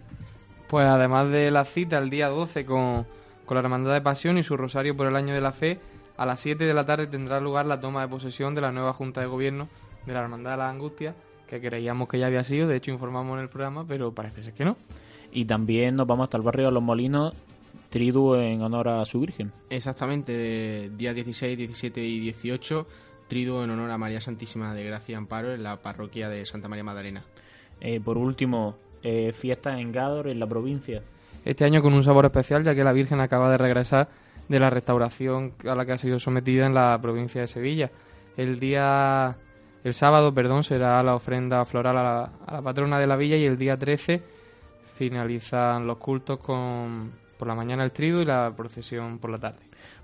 Pues 0.69 0.87
además 0.87 1.31
de 1.31 1.51
la 1.51 1.65
cita 1.65 1.97
el 1.97 2.11
día 2.11 2.29
12 2.29 2.67
con, 2.67 3.07
con 3.47 3.55
la 3.55 3.61
Hermandad 3.61 3.95
de 3.95 4.03
Pasión 4.03 4.37
y 4.37 4.43
su 4.43 4.59
Rosario 4.59 4.95
por 4.95 5.07
el 5.07 5.17
Año 5.17 5.33
de 5.33 5.41
la 5.41 5.53
Fe, 5.53 5.81
a 6.19 6.27
las 6.27 6.41
7 6.41 6.63
de 6.63 6.75
la 6.75 6.85
tarde 6.85 7.07
tendrá 7.07 7.41
lugar 7.41 7.65
la 7.65 7.81
toma 7.81 8.03
de 8.03 8.09
posesión 8.09 8.55
de 8.55 8.61
la 8.61 8.71
nueva 8.71 8.93
Junta 8.93 9.23
de 9.23 9.29
Gobierno 9.29 9.69
de 10.05 10.13
la 10.13 10.21
Hermandad 10.21 10.51
de 10.51 10.57
la 10.59 10.69
Angustia, 10.69 11.15
que 11.53 11.69
creíamos 11.69 12.09
que 12.09 12.19
ya 12.19 12.27
había 12.27 12.45
sido, 12.45 12.67
de 12.67 12.77
hecho 12.77 12.91
informamos 12.91 13.37
en 13.37 13.43
el 13.43 13.51
programa, 13.51 13.85
pero 13.87 14.13
parece 14.13 14.43
ser 14.43 14.55
que 14.55 14.65
no. 14.65 14.77
Y 15.33 15.45
también 15.45 15.97
nos 15.97 16.07
vamos 16.07 16.25
hasta 16.25 16.39
el 16.39 16.43
barrio 16.43 16.67
de 16.67 16.73
Los 16.73 16.83
Molinos, 16.83 17.35
triduo 17.91 18.39
en 18.41 18.63
honor 18.63 18.89
a 18.89 19.05
su 19.05 19.21
Virgen. 19.21 19.53
Exactamente, 19.69 20.33
de 20.33 20.91
día 20.97 21.13
16, 21.13 21.59
17 21.59 22.03
y 22.03 22.21
18, 22.21 22.87
triduo 23.29 23.63
en 23.65 23.71
honor 23.71 23.91
a 23.91 23.99
María 23.99 24.21
Santísima 24.21 24.75
de 24.75 24.85
Gracia 24.85 25.13
y 25.13 25.17
Amparo 25.17 25.53
en 25.53 25.63
la 25.63 25.77
parroquia 25.77 26.31
de 26.31 26.47
Santa 26.47 26.69
María 26.69 26.85
Magdalena. 26.85 27.23
Eh, 27.81 28.01
por 28.01 28.17
último, 28.17 28.77
eh, 29.03 29.33
fiestas 29.35 29.79
en 29.79 29.93
Gádor, 29.93 30.29
en 30.29 30.41
la 30.41 30.47
provincia. 30.47 31.03
Este 31.45 31.65
año 31.67 31.83
con 31.83 31.93
un 31.93 32.03
sabor 32.03 32.25
especial, 32.25 32.65
ya 32.65 32.75
que 32.75 32.85
la 32.85 32.93
Virgen 32.93 33.21
acaba 33.21 33.51
de 33.51 33.59
regresar 33.59 34.09
de 34.49 34.59
la 34.59 34.71
restauración 34.71 35.53
a 35.69 35.75
la 35.75 35.85
que 35.85 35.93
ha 35.93 35.99
sido 35.99 36.19
sometida 36.19 36.65
en 36.65 36.73
la 36.75 36.99
provincia 37.03 37.43
de 37.43 37.49
Sevilla. 37.49 37.91
El 38.39 38.59
día, 38.59 39.37
el 39.85 39.95
sábado, 39.95 40.33
perdón, 40.33 40.63
será 40.65 41.03
la 41.03 41.15
ofrenda 41.15 41.65
floral 41.65 41.97
a 41.99 42.03
la, 42.03 42.31
a 42.47 42.53
la 42.55 42.63
patrona 42.63 42.99
de 42.99 43.07
la 43.07 43.17
villa 43.17 43.37
y 43.37 43.45
el 43.45 43.59
día 43.59 43.79
13 43.79 44.23
finalizan 44.95 45.87
los 45.87 45.99
cultos 45.99 46.39
con 46.39 47.13
por 47.43 47.49
la 47.49 47.57
mañana 47.57 47.83
el 47.83 47.91
trigo 47.91 48.21
y 48.21 48.25
la 48.25 48.53
procesión 48.57 49.19
por 49.19 49.29
la 49.29 49.39
tarde. 49.39 49.59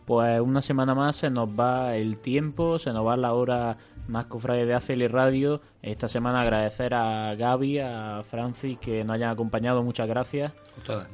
Pues 0.04 0.40
una 0.40 0.60
semana 0.60 0.92
más 0.96 1.14
se 1.14 1.30
nos 1.30 1.48
va 1.48 1.94
el 1.94 2.18
tiempo, 2.18 2.80
se 2.80 2.92
nos 2.92 3.06
va 3.06 3.16
la 3.16 3.32
hora 3.32 3.76
más 4.08 4.26
cofrade 4.26 4.66
de 4.66 4.74
ACL 4.74 5.08
Radio. 5.08 5.60
Esta 5.80 6.08
semana 6.08 6.40
agradecer 6.40 6.94
a 6.94 7.36
Gaby, 7.36 7.78
a 7.78 8.24
Francis 8.28 8.76
que 8.80 9.04
nos 9.04 9.14
hayan 9.14 9.30
acompañado, 9.30 9.84
muchas 9.84 10.08
gracias. 10.08 10.52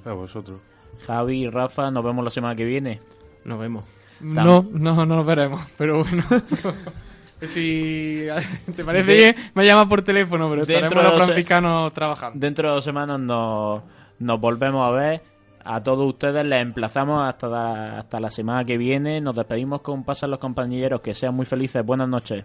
A 0.06 0.12
vosotros. 0.14 0.60
Javi 1.06 1.42
y 1.42 1.50
Rafa, 1.50 1.90
nos 1.90 2.02
vemos 2.02 2.24
la 2.24 2.30
semana 2.30 2.56
que 2.56 2.64
viene. 2.64 3.02
Nos 3.44 3.58
vemos. 3.58 3.84
No, 4.20 4.62
no, 4.62 4.94
no 4.94 5.04
nos 5.04 5.26
veremos, 5.26 5.60
pero 5.76 6.04
bueno. 6.04 6.24
si 7.48 8.26
te 8.76 8.84
parece 8.84 9.14
bien, 9.14 9.36
me 9.54 9.64
llamas 9.66 9.86
por 9.86 10.02
teléfono, 10.02 10.48
pero 10.50 10.62
estaremos 10.62 11.04
los 11.04 11.24
franciscanos 11.24 11.92
trabajando. 11.92 12.38
Dentro 12.38 12.68
de 12.68 12.74
dos 12.74 12.84
semanas 12.84 13.18
nos, 13.20 13.82
nos 14.18 14.40
volvemos 14.40 14.86
a 14.86 14.90
ver. 14.90 15.22
A 15.66 15.82
todos 15.82 16.06
ustedes 16.06 16.44
les 16.44 16.60
emplazamos 16.60 17.26
hasta 17.26 17.48
la, 17.48 17.98
hasta 18.00 18.20
la 18.20 18.30
semana 18.30 18.64
que 18.64 18.76
viene. 18.76 19.20
Nos 19.20 19.34
despedimos 19.34 19.80
con 19.80 20.04
Pasan 20.04 20.30
los 20.30 20.38
compañeros. 20.38 21.00
Que 21.00 21.14
sean 21.14 21.34
muy 21.34 21.46
felices. 21.46 21.84
Buenas 21.84 22.08
noches. 22.08 22.44